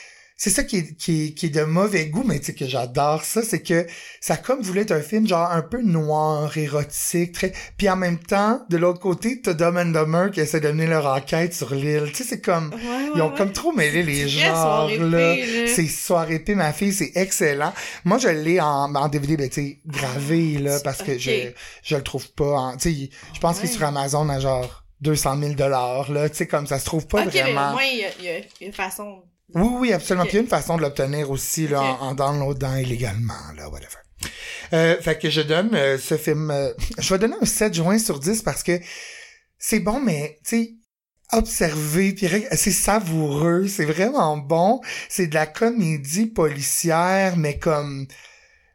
C'est 0.43 0.49
ça 0.49 0.65
qui 0.65 0.75
est, 0.75 0.97
qui, 0.97 1.27
est, 1.27 1.33
qui 1.35 1.45
est 1.45 1.49
de 1.51 1.63
mauvais 1.63 2.07
goût, 2.07 2.25
mais 2.25 2.37
tu 2.37 2.47
sais 2.47 2.53
que 2.53 2.67
j'adore 2.67 3.23
ça, 3.23 3.41
c'est 3.43 3.61
que 3.61 3.87
ça 4.19 4.35
comme 4.35 4.59
voulait 4.61 4.81
être 4.81 4.91
un 4.91 4.99
film 4.99 5.25
genre 5.25 5.49
un 5.49 5.61
peu 5.61 5.81
noir, 5.81 6.57
érotique, 6.57 7.31
très... 7.31 7.53
Puis 7.77 7.87
en 7.89 7.95
même 7.95 8.19
temps, 8.19 8.59
de 8.69 8.75
l'autre 8.75 8.99
côté, 8.99 9.39
t'as 9.39 9.53
Dumb 9.53 9.77
and 9.77 9.91
Dumber 9.91 10.31
qui 10.33 10.41
essaie 10.41 10.59
de 10.59 10.67
mener 10.67 10.87
leur 10.87 11.05
enquête 11.05 11.53
sur 11.53 11.73
l'île. 11.73 12.09
Tu 12.09 12.15
sais, 12.15 12.23
c'est 12.25 12.41
comme... 12.41 12.73
Ouais, 12.73 12.75
ouais, 12.75 13.11
Ils 13.15 13.21
ont 13.21 13.31
ouais. 13.31 13.37
comme 13.37 13.53
trop 13.53 13.71
mêlé 13.71 14.03
les 14.03 14.27
genres, 14.27 14.89
là. 14.99 15.33
C'est 15.65 15.87
soirée 15.87 16.35
épée, 16.35 16.55
ma 16.55 16.73
fille, 16.73 16.91
c'est 16.91 17.13
excellent. 17.15 17.71
Moi, 18.03 18.17
je 18.17 18.27
l'ai 18.27 18.59
en, 18.59 18.93
en 18.93 19.07
DVD, 19.07 19.37
ben, 19.37 19.47
tu 19.47 19.61
sais, 19.61 19.79
gravé, 19.87 20.57
là, 20.57 20.81
parce 20.83 21.01
que 21.03 21.17
je, 21.17 21.53
je 21.83 21.95
le 21.95 22.03
trouve 22.03 22.29
pas 22.33 22.51
en, 22.51 22.75
tu 22.75 22.93
sais, 22.93 23.09
je 23.33 23.39
pense 23.39 23.61
qu'il 23.61 23.69
est 23.69 23.73
sur 23.73 23.85
Amazon 23.85 24.27
à 24.27 24.41
genre 24.41 24.83
200 24.99 25.39
000 25.39 25.53
dollars, 25.53 26.11
là, 26.11 26.27
tu 26.27 26.35
sais, 26.35 26.47
comme 26.47 26.67
ça 26.67 26.79
se 26.79 26.85
trouve 26.85 27.07
pas 27.07 27.21
ok, 27.21 27.33
mais 27.33 27.39
au 27.39 27.43
vraiment. 27.45 27.71
moins, 27.71 27.83
y 27.85 27.99
y 27.99 28.05
il 28.19 28.25
y 28.25 28.29
a 28.29 28.67
une 28.67 28.73
façon. 28.73 29.23
Oui, 29.55 29.67
oui, 29.79 29.93
absolument. 29.93 30.23
Puis 30.25 30.33
il 30.33 30.35
y 30.35 30.39
a 30.39 30.41
une 30.41 30.47
façon 30.49 30.77
de 30.77 30.81
l'obtenir 30.81 31.29
aussi, 31.31 31.67
là, 31.67 31.81
Ok. 31.81 32.01
en, 32.01 32.07
en 32.07 32.15
downloadant 32.15 32.75
illégalement, 32.75 33.51
là, 33.55 33.69
whatever. 33.69 33.97
Euh, 34.71 34.99
fait 35.01 35.19
que 35.19 35.29
je 35.29 35.41
donne 35.41 35.75
euh, 35.75 35.97
ce 35.97 36.17
film, 36.17 36.49
euh, 36.49 36.71
je 36.97 37.13
vais 37.13 37.19
donner 37.19 37.35
un 37.41 37.45
7 37.45 37.73
juin 37.73 37.97
sur 37.99 38.19
10 38.19 38.41
parce 38.41 38.63
que 38.63 38.79
c'est 39.59 39.79
bon, 39.79 39.99
mais, 39.99 40.39
tu 40.45 40.57
sais, 40.57 40.73
observer, 41.33 42.13
puis 42.13 42.27
c'est 42.51 42.71
savoureux, 42.71 43.67
c'est 43.67 43.85
vraiment 43.85 44.37
bon. 44.37 44.81
C'est 45.09 45.27
de 45.27 45.33
la 45.35 45.45
comédie 45.47 46.27
policière, 46.27 47.37
mais 47.37 47.57
comme 47.57 48.07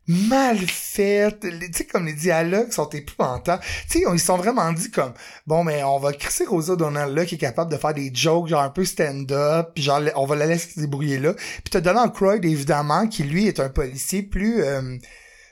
mal 0.08 0.58
faite. 0.58 1.44
Les- 1.44 1.70
Tu 1.70 1.78
sais, 1.78 1.84
comme 1.84 2.06
les 2.06 2.14
dialogues 2.14 2.72
sont 2.72 2.88
épouvantables. 2.90 3.62
Tu 3.90 4.00
sais, 4.00 4.04
ils 4.12 4.18
sont 4.20 4.36
vraiment 4.36 4.72
dit 4.72 4.90
comme, 4.90 5.12
bon, 5.46 5.62
mais 5.64 5.82
on 5.84 5.98
va 5.98 6.12
crisser 6.12 6.44
Rosa 6.46 6.76
Donald 6.76 7.14
là, 7.16 7.24
qui 7.24 7.36
est 7.36 7.38
capable 7.38 7.70
de 7.70 7.76
faire 7.76 7.94
des 7.94 8.10
jokes, 8.12 8.48
genre 8.48 8.62
un 8.62 8.70
peu 8.70 8.84
stand-up, 8.84 9.70
puis 9.74 9.82
genre, 9.84 10.00
on 10.16 10.26
va 10.26 10.36
la 10.36 10.46
laisser 10.46 10.70
se 10.70 10.80
débrouiller 10.80 11.18
là. 11.18 11.34
Puis 11.34 11.70
t'as 11.70 11.80
Donald 11.80 12.12
Croyd, 12.12 12.44
évidemment, 12.44 13.06
qui 13.06 13.22
lui 13.24 13.46
est 13.46 13.60
un 13.60 13.68
policier 13.68 14.22
plus... 14.22 14.62
euh, 14.64 14.96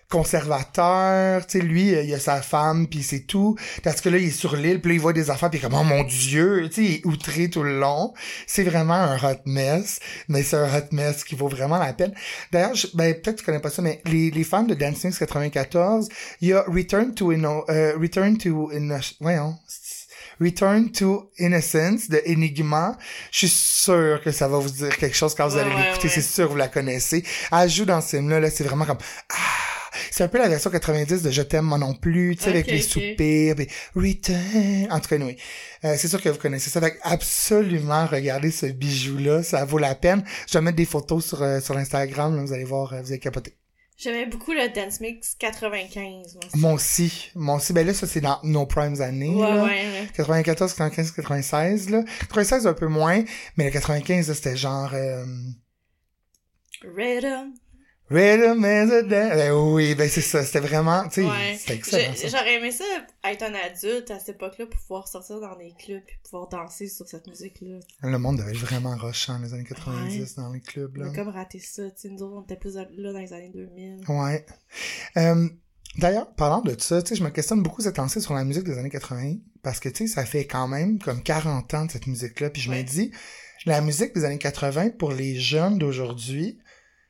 conservateur, 0.09 1.47
tu 1.47 1.59
sais, 1.59 1.65
lui, 1.65 1.91
il 1.91 2.15
a 2.15 2.19
sa 2.19 2.41
femme, 2.43 2.87
puis 2.87 3.03
c'est 3.03 3.21
tout. 3.21 3.57
Parce 3.83 4.01
que 4.01 4.09
là, 4.09 4.19
il 4.19 4.29
est 4.29 4.31
sur 4.31 4.57
l'île, 4.57 4.81
puis 4.81 4.91
là, 4.91 4.95
il 4.95 5.01
voit 5.01 5.13
des 5.13 5.31
affaires, 5.31 5.51
puis 5.51 5.61
comme, 5.61 5.75
oh 5.75 5.83
mon 5.83 6.05
Dieu, 6.05 6.69
tu 6.69 6.75
sais, 6.75 6.85
il 6.85 6.95
est 6.95 7.07
outré 7.07 7.51
tout 7.51 7.63
le 7.63 7.79
long. 7.79 8.15
C'est 8.47 8.65
vraiment 8.65 8.95
un 8.95 9.17
hot 9.17 9.41
mess, 9.47 10.01
mais 10.29 10.43
c'est 10.43 10.57
un 10.57 10.67
hot 10.67 10.87
mess 10.93 11.25
qui 11.25 11.35
vaut 11.35 11.49
vraiment 11.49 11.79
la 11.79 11.93
peine. 11.93 12.15
D'ailleurs, 12.53 12.77
ben, 12.95 13.15
peut-être 13.15 13.37
que 13.37 13.41
tu 13.41 13.47
connais 13.47 13.61
pas 13.61 13.71
ça, 13.71 13.83
mais 13.83 14.01
les, 14.05 14.31
les 14.31 14.45
fans 14.45 14.63
de 14.63 14.75
Dancing 14.75 15.13
94, 15.13 16.09
il 16.41 16.49
y 16.49 16.53
a 16.53 16.63
Return 16.63 17.15
to, 17.15 17.33
Inno, 17.33 17.65
euh, 17.69 17.97
Return 17.99 18.39
to, 18.39 18.71
Inno, 18.73 18.97
voyons, 19.21 19.57
Return 20.41 20.93
to 20.93 21.31
Innocence 21.39 22.09
de 22.09 22.23
Enigma. 22.27 22.97
Je 23.31 23.47
suis 23.47 23.49
sûr 23.49 24.21
que 24.23 24.31
ça 24.33 24.49
va 24.49 24.59
vous 24.59 24.69
dire 24.69 24.97
quelque 24.97 25.17
chose 25.17 25.35
quand 25.35 25.49
vous 25.49 25.57
allez 25.57 25.71
ouais, 25.71 25.87
l'écouter. 25.87 26.09
ouais. 26.09 26.15
C'est 26.15 26.23
sûr 26.23 26.47
que 26.47 26.51
vous 26.51 26.59
la 26.59 26.69
connaissez. 26.69 27.25
Elle 27.51 27.71
joue 27.71 27.85
dans 27.87 28.01
ce 28.01 28.17
film-là, 28.17 28.41
là, 28.41 28.51
c'est 28.51 28.65
vraiment 28.65 28.85
comme, 28.85 28.99
ah, 29.31 29.56
c'est 30.11 30.25
un 30.25 30.29
peu 30.29 30.39
la 30.39 30.49
version 30.49 30.71
90 30.71 31.23
de 31.23 31.31
Je 31.31 31.43
t'aime 31.43 31.65
moi 31.65 31.79
non 31.79 31.95
plus, 31.95 32.37
tu 32.37 32.45
sais, 32.45 32.51
avec 32.51 32.67
les 32.67 32.85
ok. 32.85 32.91
soupirs, 32.91 33.55
Return. 33.95 34.89
En 34.91 35.01
tout 35.01 35.09
cas, 35.09 35.17
oui. 35.19 35.37
Euh, 35.85 35.95
c'est 35.99 36.09
sûr 36.09 36.23
que 36.23 36.29
vous 36.29 36.39
connaissez 36.39 36.71
ça. 36.71 36.81
Fait 36.81 36.99
absolument 37.03 38.07
regardez 38.07 38.51
ce 38.51 38.67
bijou-là. 38.67 39.43
Ça 39.43 39.65
vaut 39.65 39.79
la 39.79 39.95
peine. 39.95 40.25
Je 40.49 40.59
vais 40.59 40.63
mettre 40.63 40.77
des 40.77 40.85
photos 40.85 41.25
sur, 41.27 41.43
euh, 41.43 41.61
sur 41.61 41.77
Instagram, 41.77 42.37
là, 42.37 42.43
vous 42.43 42.53
allez 42.53 42.65
voir, 42.65 42.93
euh, 42.93 43.03
vous 43.03 43.09
allez 43.09 43.19
capoter. 43.19 43.57
J'aimais 43.99 44.27
beaucoup 44.27 44.53
le 44.53 44.69
Dance 44.75 45.01
Mix 45.01 45.35
95. 45.39 46.39
Moi, 46.55 46.73
aussi. 46.75 47.31
Moi 47.35 47.57
aussi. 47.57 47.73
Ben 47.73 47.87
là, 47.87 47.95
ça, 47.95 48.07
c'est 48.07 48.21
dans 48.21 48.39
nos 48.43 48.67
primes 48.67 49.01
années. 49.01 49.35
Ouais, 49.35 49.49
là. 49.49 49.65
ouais, 49.65 49.71
ouais. 49.71 50.09
94, 50.15 50.75
95, 50.75 51.13
96, 51.13 51.91
là. 51.91 52.03
96, 52.21 52.67
un 52.67 52.75
peu 52.75 52.89
moins, 52.89 53.25
mais 53.57 53.65
le 53.65 53.71
95, 53.71 54.29
là, 54.29 54.35
c'était 54.35 54.57
genre, 54.57 54.91
euh, 54.93 55.25
Rhythm. 56.95 57.55
Rhythm 58.09 58.65
is 58.65 58.93
a 58.93 59.03
dance. 59.03 59.11
Ben 59.37 59.53
oui, 59.53 59.95
ben 59.97 60.09
c'est 60.09 60.21
ça, 60.21 60.45
c'était 60.45 60.61
vraiment, 60.61 61.05
tu 61.09 61.23
sais, 61.23 61.27
Ouais. 61.27 61.57
c'était 61.59 61.75
excellent. 61.75 62.13
J'aurais 62.29 62.55
aimé 62.55 62.71
ça 62.71 62.85
être 63.25 63.43
un 63.43 63.55
adulte 63.55 64.11
à 64.13 64.19
cette 64.21 64.37
époque-là 64.37 64.67
pour 64.67 64.81
pouvoir 64.81 65.09
sortir 65.09 65.41
dans 65.41 65.57
des 65.57 65.73
clubs 65.77 66.03
et 66.09 66.19
pouvoir 66.23 66.49
danser 66.49 66.89
sur 66.89 67.09
cette 67.09 67.27
musique-là. 67.27 67.79
Le 68.03 68.19
monde 68.19 68.39
devait 68.39 68.53
être 68.53 68.59
vraiment 68.59 68.95
rushant 68.97 69.39
les 69.43 69.53
années 69.55 69.65
90 69.65 70.37
dans 70.37 70.53
les 70.53 70.61
clubs, 70.61 70.93
On 70.99 71.01
là. 71.05 71.11
a 71.11 71.15
comme 71.15 71.29
raté 71.29 71.59
ça. 71.59 71.91
Tu 71.91 72.03
sais, 72.03 72.09
nous 72.11 72.23
autres, 72.23 72.37
on 72.37 72.43
était 72.43 72.57
plus 72.57 72.75
là 72.77 73.13
dans 73.13 73.19
les 73.19 73.33
années 73.33 73.51
2000. 73.53 74.05
Ouais. 74.09 74.47
Euh, 75.17 75.49
D'ailleurs, 75.99 76.31
parlant 76.35 76.61
de 76.61 76.77
ça, 76.79 77.01
tu 77.03 77.09
sais, 77.09 77.17
je 77.17 77.25
me 77.25 77.31
questionne 77.31 77.63
beaucoup 77.63 77.81
cette 77.81 77.97
lancée 77.97 78.21
sur 78.21 78.35
la 78.35 78.45
musique 78.45 78.65
des 78.65 78.77
années 78.77 78.91
80, 78.91 79.37
parce 79.63 79.81
que, 79.81 79.89
tu 79.89 80.07
sais, 80.07 80.15
ça 80.15 80.27
fait 80.27 80.45
quand 80.47 80.69
même 80.69 80.99
comme 80.99 81.23
40 81.23 81.73
ans 81.73 81.87
de 81.87 81.91
cette 81.91 82.07
musique-là, 82.07 82.51
puis 82.51 82.61
je 82.61 82.71
me 82.71 82.83
dis, 82.83 83.13
la 83.65 83.81
musique 83.81 84.15
des 84.15 84.27
années 84.27 84.37
80, 84.37 84.91
pour 84.91 85.13
les 85.13 85.37
jeunes 85.41 85.79
d'aujourd'hui, 85.79 86.59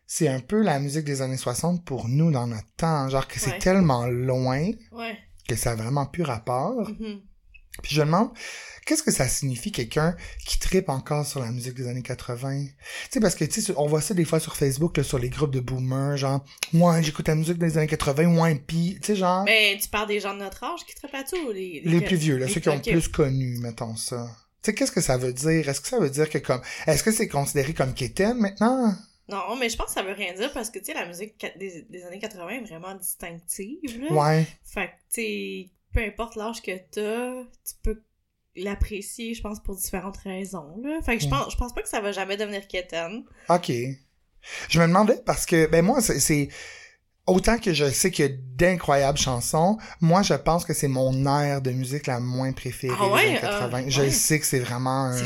c'est 0.06 0.28
un 0.28 0.40
peu 0.40 0.62
la 0.62 0.78
musique 0.78 1.04
des 1.04 1.22
années 1.22 1.36
60 1.36 1.84
pour 1.84 2.08
nous 2.08 2.30
dans 2.30 2.46
notre 2.46 2.70
temps, 2.76 3.08
genre 3.08 3.26
que 3.26 3.40
c'est 3.40 3.50
Ouais. 3.52 3.58
tellement 3.58 4.06
loin 4.06 4.70
Ouais. 4.92 5.18
que 5.48 5.56
ça 5.56 5.72
a 5.72 5.74
vraiment 5.74 6.06
plus 6.06 6.22
rapport. 6.22 6.88
Mhm. 6.88 7.20
Puis 7.82 7.94
je 7.94 8.00
me 8.00 8.06
demande, 8.06 8.30
qu'est-ce 8.86 9.02
que 9.02 9.10
ça 9.10 9.28
signifie 9.28 9.70
quelqu'un 9.70 10.16
qui 10.46 10.58
tripe 10.58 10.88
encore 10.88 11.26
sur 11.26 11.40
la 11.40 11.50
musique 11.52 11.74
des 11.74 11.88
années 11.88 12.02
80? 12.02 12.64
Tu 12.64 12.72
sais, 13.10 13.20
parce 13.20 13.34
que, 13.34 13.44
tu 13.44 13.60
sais, 13.60 13.74
on 13.76 13.86
voit 13.86 14.00
ça 14.00 14.14
des 14.14 14.24
fois 14.24 14.40
sur 14.40 14.56
Facebook, 14.56 14.96
là, 14.96 15.02
sur 15.02 15.18
les 15.18 15.28
groupes 15.28 15.50
de 15.52 15.60
boomers, 15.60 16.16
genre, 16.16 16.42
moi, 16.72 17.02
j'écoute 17.02 17.28
la 17.28 17.34
musique 17.34 17.58
des 17.58 17.76
années 17.76 17.86
80, 17.86 18.40
ouais, 18.40 18.54
pis, 18.54 18.96
tu 19.02 19.08
sais, 19.08 19.16
genre, 19.16 19.44
Mais 19.44 19.76
tu 19.82 19.88
parles 19.90 20.08
des 20.08 20.20
gens 20.20 20.32
de 20.32 20.38
notre 20.38 20.64
âge 20.64 20.80
qui 20.86 20.94
te 20.94 21.06
là-dessus 21.12 21.36
ou 21.46 21.52
les... 21.52 21.82
les 21.84 22.00
plus 22.00 22.16
vieux, 22.16 22.38
là, 22.38 22.46
les- 22.46 22.52
ceux 22.54 22.60
qui 22.60 22.70
ont 22.70 22.80
plus 22.80 23.08
connu, 23.08 23.58
mettons 23.58 23.94
ça. 23.94 24.26
Tu 24.62 24.70
sais, 24.70 24.74
qu'est-ce 24.74 24.92
que 24.92 25.02
ça 25.02 25.18
veut 25.18 25.34
dire? 25.34 25.68
Est-ce 25.68 25.82
que 25.82 25.88
ça 25.88 25.98
veut 25.98 26.08
dire 26.10 26.30
que 26.30 26.38
comme, 26.38 26.62
est-ce 26.86 27.02
que 27.02 27.12
c'est 27.12 27.28
considéré 27.28 27.74
comme 27.74 27.92
quétaine 27.92 28.38
maintenant? 28.38 28.94
Non, 29.28 29.56
mais 29.56 29.68
je 29.68 29.76
pense 29.76 29.86
que 29.88 29.92
ça 29.92 30.02
veut 30.02 30.12
rien 30.12 30.32
dire 30.34 30.52
parce 30.52 30.70
que, 30.70 30.78
tu 30.78 30.86
sais, 30.86 30.94
la 30.94 31.06
musique 31.06 31.44
des, 31.58 31.82
des 31.82 32.04
années 32.04 32.18
80 32.20 32.48
est 32.48 32.60
vraiment 32.60 32.94
distinctive, 32.94 34.00
là. 34.02 34.12
Ouais. 34.12 34.46
Fait 34.64 34.86
que, 34.88 34.92
tu 34.92 35.20
sais, 35.22 35.70
peu 35.92 36.00
importe 36.04 36.36
l'âge 36.36 36.62
que 36.62 36.70
t'as, 36.90 37.42
tu 37.64 37.74
peux 37.82 38.02
l'apprécier, 38.54 39.34
je 39.34 39.42
pense, 39.42 39.60
pour 39.62 39.74
différentes 39.76 40.16
raisons, 40.18 40.76
là. 40.82 41.00
Fait 41.02 41.16
que 41.18 41.22
je 41.24 41.28
pense, 41.28 41.52
je 41.52 41.56
pense 41.56 41.74
pas 41.74 41.82
que 41.82 41.88
ça 41.88 42.00
va 42.00 42.12
jamais 42.12 42.36
devenir 42.36 42.66
quétaine. 42.68 43.24
OK. 43.48 43.70
Je 44.68 44.80
me 44.80 44.86
demandais 44.86 45.20
parce 45.26 45.44
que, 45.44 45.66
ben 45.66 45.84
moi, 45.84 46.00
c'est- 46.00 46.48
autant 47.26 47.58
que 47.58 47.72
je 47.72 47.90
sais 47.90 48.10
qu'il 48.10 48.26
y 48.26 48.28
a 48.28 48.32
d'incroyables 48.56 49.18
chansons, 49.18 49.76
moi, 50.00 50.22
je 50.22 50.32
pense 50.34 50.64
que 50.64 50.72
c'est 50.72 50.88
mon 50.88 51.26
air 51.40 51.60
de 51.60 51.70
musique 51.72 52.06
la 52.06 52.20
moins 52.20 52.52
préférée 52.52 52.94
Ah 52.98 53.12
ouais? 53.12 53.22
des 53.22 53.28
années 53.30 53.40
80. 53.40 53.70
Ah, 53.72 53.88
je 53.88 54.00
ouais. 54.02 54.10
sais 54.10 54.38
que 54.40 54.46
c'est 54.46 54.60
vraiment 54.60 55.06
un- 55.10 55.24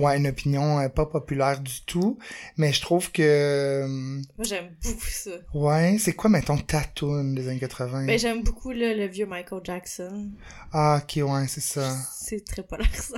ouais, 0.00 0.16
une 0.16 0.26
opinion 0.26 0.80
euh, 0.80 0.88
pas 0.88 1.06
populaire 1.06 1.60
du 1.60 1.82
tout, 1.86 2.18
mais 2.56 2.72
je 2.72 2.80
trouve 2.80 3.12
que... 3.12 3.22
euh, 3.22 3.86
Moi, 3.86 4.44
j'aime 4.44 4.74
beaucoup 4.82 5.06
ça. 5.08 5.30
Ouais, 5.54 5.96
c'est 6.00 6.14
quoi, 6.14 6.30
mettons, 6.30 6.56
ta 6.58 6.82
tune 6.94 7.34
des 7.34 7.48
années 7.48 7.60
80? 7.60 8.06
Ben, 8.06 8.18
j'aime 8.18 8.42
beaucoup 8.42 8.72
le, 8.72 8.94
le 8.96 9.06
vieux 9.06 9.26
Michael 9.26 9.60
Jackson. 9.62 10.30
ah, 10.72 11.00
ok, 11.02 11.22
ouais, 11.28 11.46
c'est 11.46 11.60
ça. 11.62 11.94
C'est 12.18 12.44
très 12.44 12.62
polaire, 12.62 12.88
ça. 12.94 13.16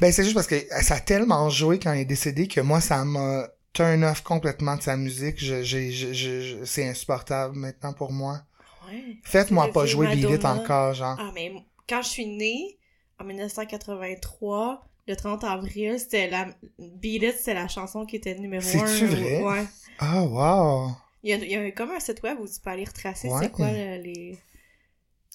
Ben, 0.00 0.10
c'est 0.10 0.24
juste 0.24 0.34
parce 0.34 0.46
que 0.48 0.56
ça 0.82 0.94
a 0.96 1.00
tellement 1.00 1.48
joué 1.50 1.78
quand 1.78 1.92
il 1.92 2.00
est 2.00 2.04
décédé 2.04 2.48
que 2.48 2.60
moi, 2.60 2.80
ça 2.80 3.04
m'a 3.04 3.46
turn 3.72 4.04
off 4.04 4.22
complètement 4.22 4.76
de 4.76 4.82
sa 4.82 4.96
musique. 4.96 5.38
Je, 5.38 5.62
j'ai, 5.62 5.90
je, 5.92 6.12
je- 6.12 6.40
je- 6.40 6.64
c'est 6.64 6.88
insupportable 6.88 7.56
maintenant 7.56 7.92
pour 7.92 8.12
moi. 8.12 8.42
Ouais. 8.88 9.16
Faites-moi 9.24 9.70
pas 9.72 9.86
jouer 9.86 10.08
Beat 10.08 10.24
It 10.24 10.30
Madonna. 10.42 10.54
encore, 10.62 10.94
genre. 10.94 11.16
Ah, 11.18 11.30
mais 11.34 11.52
quand 11.88 12.02
je 12.02 12.08
suis 12.08 12.26
née, 12.26 12.78
en 13.20 13.24
1983, 13.24 14.86
le 15.06 15.16
30 15.16 15.44
avril, 15.44 15.98
c'était 15.98 16.28
la... 16.28 16.48
Beat 16.78 17.22
It, 17.22 17.34
c'était 17.38 17.54
la 17.54 17.68
chanson 17.68 18.06
qui 18.06 18.16
était 18.16 18.34
numéro 18.36 18.62
C'est-tu 18.62 19.04
1. 19.04 19.06
vrai? 19.08 19.42
Ouais. 19.42 19.64
Ah, 19.98 20.22
wow! 20.22 20.90
Il 21.22 21.30
y, 21.30 21.32
a, 21.34 21.36
il 21.36 21.50
y 21.50 21.54
a 21.56 21.70
comme 21.72 21.90
un 21.90 22.00
site 22.00 22.22
web 22.22 22.38
où 22.40 22.46
tu 22.48 22.58
peux 22.60 22.70
aller 22.70 22.84
retracer 22.84 23.28
Ouais. 23.28 23.40
c'est 23.42 23.50
quoi 23.52 23.70
le- 23.70 24.02
les... 24.02 24.38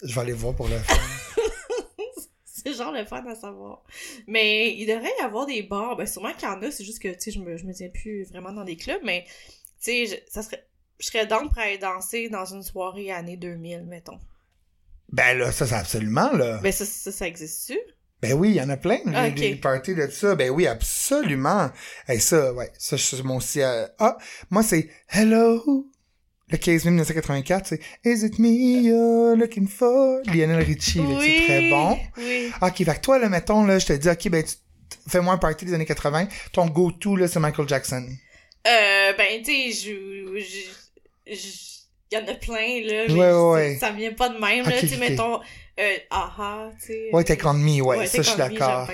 Je 0.03 0.13
vais 0.13 0.21
aller 0.21 0.33
voir 0.33 0.53
pour 0.55 0.67
le 0.67 0.77
fun. 0.79 0.95
C'est 2.65 2.73
genre 2.73 2.91
le 2.91 3.05
fun 3.05 3.23
à 3.27 3.35
savoir. 3.35 3.83
Mais 4.27 4.73
il 4.75 4.87
devrait 4.87 5.11
y 5.19 5.23
avoir 5.23 5.45
des 5.45 5.61
bars. 5.63 5.95
Ben, 5.95 6.05
sûrement 6.07 6.33
qu'il 6.33 6.47
y 6.47 6.51
en 6.51 6.61
a. 6.63 6.71
C'est 6.71 6.83
juste 6.83 6.99
que, 7.01 7.09
tu 7.09 7.19
sais, 7.19 7.31
je 7.31 7.39
me, 7.39 7.57
je 7.57 7.65
me 7.65 7.73
tiens 7.73 7.89
plus 7.89 8.23
vraiment 8.23 8.51
dans 8.51 8.63
des 8.63 8.75
clubs. 8.75 9.01
Mais, 9.03 9.25
tu 9.27 9.31
sais, 9.79 10.05
je- 10.07 10.31
ça 10.31 10.41
serait... 10.41 10.65
Je 10.99 11.07
serais 11.07 11.27
down 11.27 11.49
pour 11.49 11.57
aller 11.59 11.77
danser 11.77 12.29
dans 12.29 12.45
une 12.45 12.63
soirée 12.63 13.11
année 13.11 13.35
2000, 13.37 13.83
mettons. 13.85 14.17
ben 15.11 15.37
là, 15.37 15.51
ça, 15.51 15.65
c'est 15.67 15.75
absolument, 15.75 16.31
là. 16.31 16.59
Ben, 16.63 16.71
ça, 16.71 16.85
ça, 16.85 17.11
ça 17.11 17.27
existe-tu? 17.27 17.77
Ben 18.21 18.31
oui, 18.33 18.49
il 18.51 18.55
y 18.55 18.61
en 18.61 18.69
a 18.69 18.77
plein, 18.77 18.99
Ah, 19.13 19.29
des, 19.29 19.29
ok. 19.29 19.35
des 19.35 19.55
parties 19.57 19.93
de 19.93 20.07
ça. 20.07 20.35
Ben 20.35 20.49
oui, 20.49 20.65
absolument. 20.67 21.69
Et 22.07 22.19
ça, 22.19 22.53
ouais, 22.53 22.71
ça, 22.79 22.97
c'est 22.97 23.21
mon 23.23 23.39
euh, 23.57 23.87
Ah, 23.99 24.17
moi, 24.49 24.63
c'est 24.63 24.89
Hello! 25.09 25.85
Le 26.51 26.57
15 26.57 26.85
mai 26.85 26.91
1984, 26.91 27.67
c'est 27.67 27.79
Is 28.05 28.23
it 28.23 28.37
me 28.37 28.49
you're 28.49 29.35
looking 29.35 29.67
for? 29.67 30.19
Lionel 30.27 30.57
Richie, 30.63 31.01
c'est 31.21 31.45
très 31.45 31.69
bon. 31.71 31.97
Oui. 32.17 32.51
Ok, 32.61 32.77
fait 32.77 32.85
que 32.85 32.99
toi, 33.01 33.17
là, 33.17 33.29
mettons, 33.29 33.63
là, 33.65 33.79
je 33.79 33.87
te 33.87 33.93
dis, 33.93 34.07
ok, 34.07 34.29
ben, 34.29 34.43
tu- 34.43 34.53
fais-moi 35.09 35.33
un 35.33 35.37
party 35.39 35.65
des 35.65 35.73
années 35.73 35.85
80. 35.85 36.27
Ton 36.53 36.67
go-to, 36.67 37.15
là, 37.15 37.27
c'est 37.27 37.39
Michael 37.39 37.67
Jackson. 37.67 38.05
Euh, 38.67 39.13
ben, 39.17 39.41
tu 39.43 39.71
sais, 39.71 39.71
je... 39.71 41.35
Il 42.11 42.19
y 42.19 42.21
en 42.21 42.27
a 42.27 42.35
plein, 42.35 42.81
là. 42.85 43.05
mais 43.09 43.13
Ouais, 43.13 43.29
ça- 43.31 43.49
ouais. 43.49 43.77
Ça, 43.79 43.91
vient 43.91 44.13
pas 44.13 44.29
de 44.29 44.37
même, 44.37 44.65
là. 44.65 44.79
Tu 44.79 44.87
sais, 44.87 44.95
ok. 44.95 44.99
mettons... 45.01 45.39
Euh, 45.77 45.93
aha, 46.11 46.69
tu 46.79 46.87
sais. 46.93 47.09
Ouais, 47.11 47.23
Take 47.23 47.45
On 47.45 47.53
Me, 47.55 47.81
ouais, 47.81 48.05
ça, 48.05 48.21
je 48.21 48.29
suis 48.29 48.37
d'accord. 48.37 48.87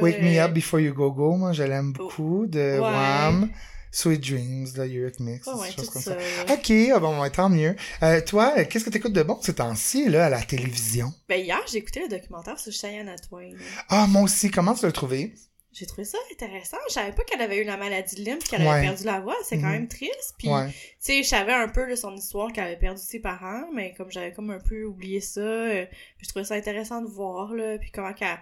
Wake 0.00 0.22
Me 0.22 0.38
Euh, 0.38 0.44
Up 0.46 0.52
Before 0.54 0.80
You 0.80 0.92
Go 0.94 1.12
Go, 1.12 1.36
moi, 1.36 1.52
je 1.52 1.62
l'aime 1.62 1.92
beaucoup, 1.92 2.46
de 2.48 2.58
Ouais. 2.58 2.78
Wham. 2.80 3.50
Sweet 3.98 4.20
Dreams, 4.20 4.66
de 4.74 4.82
Eurythmics, 4.82 5.42
des 5.44 5.50
ouais, 5.52 5.72
choses 5.72 5.88
comme 5.88 6.02
ça. 6.02 6.16
Ok, 6.52 6.70
ah 6.94 6.98
bon, 6.98 7.18
ouais, 7.22 7.30
tant 7.30 7.48
mieux. 7.48 7.74
Euh, 8.02 8.20
toi, 8.20 8.52
euh, 8.58 8.64
qu'est-ce 8.68 8.84
que 8.84 8.90
t'écoutes 8.90 9.14
de 9.14 9.22
bon 9.22 9.38
ces 9.40 9.54
temps-ci, 9.54 10.10
là, 10.10 10.26
à 10.26 10.28
la 10.28 10.42
télévision? 10.42 11.14
Ben, 11.30 11.40
hier, 11.42 11.58
j'ai 11.72 11.78
écouté 11.78 12.00
le 12.00 12.08
documentaire 12.08 12.58
sur 12.60 12.70
Cheyenne 12.72 13.14
Twain. 13.26 13.52
Ah, 13.88 14.06
moi 14.06 14.20
aussi, 14.20 14.50
comment 14.50 14.74
tu 14.74 14.84
l'as 14.84 14.92
trouvé? 14.92 15.32
J'ai 15.72 15.86
trouvé 15.86 16.04
ça 16.04 16.18
intéressant. 16.30 16.76
Je 16.88 16.92
savais 16.92 17.12
pas 17.12 17.24
qu'elle 17.24 17.40
avait 17.40 17.56
eu 17.56 17.64
la 17.64 17.78
maladie 17.78 18.16
de 18.16 18.20
Lyme 18.20 18.38
qu'elle 18.38 18.60
Ouais. 18.60 18.68
avait 18.68 18.82
perdu 18.86 19.04
la 19.04 19.20
voix. 19.20 19.34
C'est 19.48 19.56
quand 19.56 19.66
Mhm. 19.68 19.72
même 19.72 19.88
triste. 19.88 20.34
Puis, 20.38 20.48
Ouais. 20.48 20.68
tu 20.68 20.74
sais, 20.98 21.22
je 21.22 21.28
savais 21.28 21.54
un 21.54 21.68
peu 21.68 21.88
de 21.88 21.96
son 21.96 22.14
histoire 22.14 22.52
qu'elle 22.52 22.64
avait 22.64 22.78
perdu 22.78 23.00
ses 23.02 23.20
parents, 23.20 23.64
mais 23.74 23.94
comme 23.94 24.10
j'avais 24.10 24.32
comme 24.34 24.50
un 24.50 24.58
peu 24.60 24.84
oublié 24.84 25.22
ça, 25.22 25.40
euh, 25.40 25.86
je 26.20 26.28
trouvais 26.28 26.44
ça 26.44 26.54
intéressant 26.54 27.00
de 27.00 27.08
voir, 27.08 27.54
là, 27.54 27.78
puis 27.78 27.90
comment 27.90 28.12
qu'elle... 28.12 28.38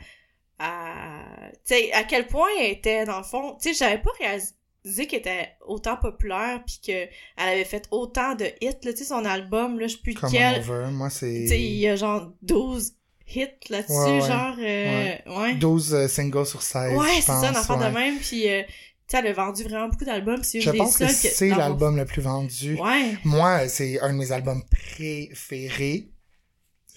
à- 0.59 1.23
Tu 1.53 1.75
sais, 1.75 1.93
à 1.93 2.03
quel 2.05 2.27
point 2.27 2.49
elle 2.61 2.73
était, 2.73 3.05
dans 3.05 3.19
le 3.19 3.25
fond... 3.25 3.57
Tu 3.61 3.73
sais, 3.73 3.75
j'avais 3.85 4.03
pas 4.03 4.11
réalisé 4.19 4.53
qu'elle 4.85 5.21
était 5.21 5.49
autant 5.67 5.97
populaire, 5.97 6.63
puis 6.67 6.79
qu'elle 6.83 7.09
avait 7.37 7.65
fait 7.65 7.87
autant 7.91 8.35
de 8.35 8.45
hits, 8.61 8.77
là. 8.85 8.93
Tu 8.93 8.99
sais, 8.99 9.05
son 9.05 9.25
album, 9.25 9.81
là, 9.81 9.87
je 9.87 9.97
plus 9.97 10.15
Comme 10.15 10.31
quel... 10.31 10.61
Over, 10.61 10.91
moi, 10.91 11.09
Tu 11.11 11.17
sais, 11.17 11.33
il 11.33 11.49
c'est 11.49 11.61
y 11.61 11.89
a 11.89 11.97
genre 11.97 12.31
12 12.43 12.93
hits 13.35 13.47
là-dessus, 13.71 13.93
Ouais, 13.93 14.21
ouais. 14.21 14.29
genre... 14.29 14.57
euh, 14.59 15.41
ouais. 15.41 15.55
12 15.55 15.95
euh, 15.95 16.09
singles 16.09 16.47
sur 16.47 16.63
16, 16.63 16.97
Ouais, 16.99 17.07
c'est 17.17 17.23
ça, 17.23 17.49
un 17.49 17.55
enfant 17.57 17.79
de 17.79 17.87
même, 17.95 18.19
puis 18.19 18.49
euh, 18.49 18.63
tu 18.63 18.69
sais, 19.09 19.19
elle 19.19 19.27
a 19.29 19.33
vendu 19.33 19.63
vraiment 19.65 19.89
beaucoup 19.89 20.05
d'albums, 20.05 20.43
c'est 20.43 20.61
Je 20.61 20.71
des 20.71 20.79
pense 20.79 20.99
que 20.99 21.09
c'est 21.09 21.49
l'album 21.49 21.97
le 21.97 22.05
plus 22.05 22.23
vendu. 22.23 22.75
Ouais, 22.81 23.17
Moi, 23.25 23.69
c'est 23.69 24.01
un 24.01 24.13
de 24.13 24.19
mes 24.19 24.33
albums 24.33 24.63
préférés. 24.71 26.11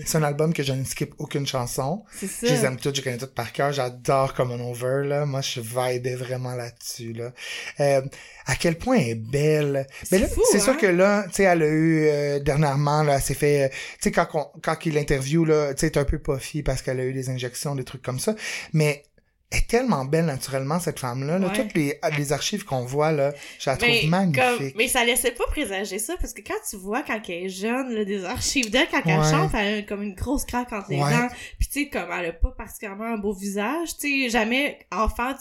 C'est 0.05 0.17
un 0.17 0.23
album 0.23 0.53
que 0.53 0.61
je 0.61 0.73
ne 0.73 0.83
skip 0.83 1.13
aucune 1.17 1.47
chanson. 1.47 2.03
c'est 2.15 2.27
ça. 2.27 2.47
Je 2.47 2.53
les 2.53 2.65
aime 2.65 2.77
toutes, 2.77 2.95
je 2.95 3.01
connais 3.01 3.17
toutes 3.17 3.33
par 3.33 3.51
cœur. 3.51 3.71
J'adore 3.71 4.35
Come 4.35 4.51
On 4.51 4.71
Over, 4.71 5.07
là. 5.07 5.25
Moi, 5.25 5.41
je 5.41 5.59
vibais 5.59 6.15
vraiment 6.15 6.53
là-dessus, 6.53 7.13
là. 7.13 7.31
Euh, 7.79 8.01
à 8.45 8.55
quel 8.55 8.77
point 8.77 8.97
elle 8.97 9.09
est 9.09 9.15
belle. 9.15 9.87
Mais 10.11 10.19
là, 10.19 10.27
c'est 10.51 10.57
hein? 10.57 10.63
sûr 10.63 10.77
que 10.77 10.85
là, 10.85 11.23
tu 11.29 11.35
sais, 11.35 11.43
elle 11.43 11.63
a 11.63 11.67
eu, 11.67 12.07
euh, 12.07 12.39
dernièrement, 12.39 13.01
là, 13.01 13.15
elle 13.15 13.21
s'est 13.21 13.33
fait, 13.33 13.65
euh, 13.65 13.69
tu 13.69 13.75
sais, 14.01 14.11
quand, 14.11 14.51
quand 14.61 14.85
il 14.85 14.93
l'interview, 14.93 15.45
là, 15.45 15.73
tu 15.73 15.81
sais, 15.81 15.91
t'es 15.91 15.99
un 15.99 16.05
peu 16.05 16.19
puffy 16.19 16.61
parce 16.61 16.83
qu'elle 16.83 16.99
a 16.99 17.03
eu 17.03 17.13
des 17.13 17.29
injections, 17.29 17.73
des 17.73 17.83
trucs 17.83 18.03
comme 18.03 18.19
ça. 18.19 18.35
Mais, 18.73 19.03
est 19.51 19.67
tellement 19.69 20.03
belle 20.03 20.25
naturellement, 20.25 20.79
cette 20.79 20.99
femme-là, 20.99 21.39
là. 21.39 21.47
Ouais. 21.47 21.53
Toutes 21.53 21.73
les, 21.73 21.97
les 22.17 22.33
archives 22.33 22.65
qu'on 22.65 22.83
voit, 22.83 23.13
là, 23.13 23.33
je 23.59 23.69
la 23.69 23.77
trouve 23.77 23.89
mais, 23.89 24.03
magnifique. 24.07 24.43
comme, 24.43 24.71
mais 24.75 24.87
ça 24.89 25.05
laissait 25.05 25.31
pas 25.31 25.45
présager 25.47 25.99
ça, 25.99 26.15
parce 26.19 26.33
que 26.33 26.41
quand 26.41 26.59
tu 26.69 26.75
vois 26.75 27.01
quand 27.01 27.21
elle 27.29 27.45
est 27.45 27.49
jeune, 27.49 27.93
là, 27.93 28.03
des 28.03 28.25
archives 28.25 28.69
d'elle, 28.69 28.87
quand 28.91 29.01
elle 29.05 29.23
chante, 29.23 29.51
elle 29.53 29.79
a 29.79 29.81
comme 29.83 30.03
une 30.03 30.15
grosse 30.15 30.43
craque 30.43 30.73
entre 30.73 30.89
les 30.89 30.97
Ouais. 30.97 31.11
dents, 31.11 31.29
puis 31.59 31.67
tu 31.67 31.83
sais, 31.83 31.89
comme 31.89 32.09
elle 32.11 32.25
a 32.25 32.33
pas 32.33 32.51
particulièrement 32.57 33.05
un 33.05 33.17
beau 33.17 33.33
visage, 33.33 33.97
tu 33.97 34.23
sais, 34.25 34.29
jamais, 34.29 34.79
enfant, 34.91 35.33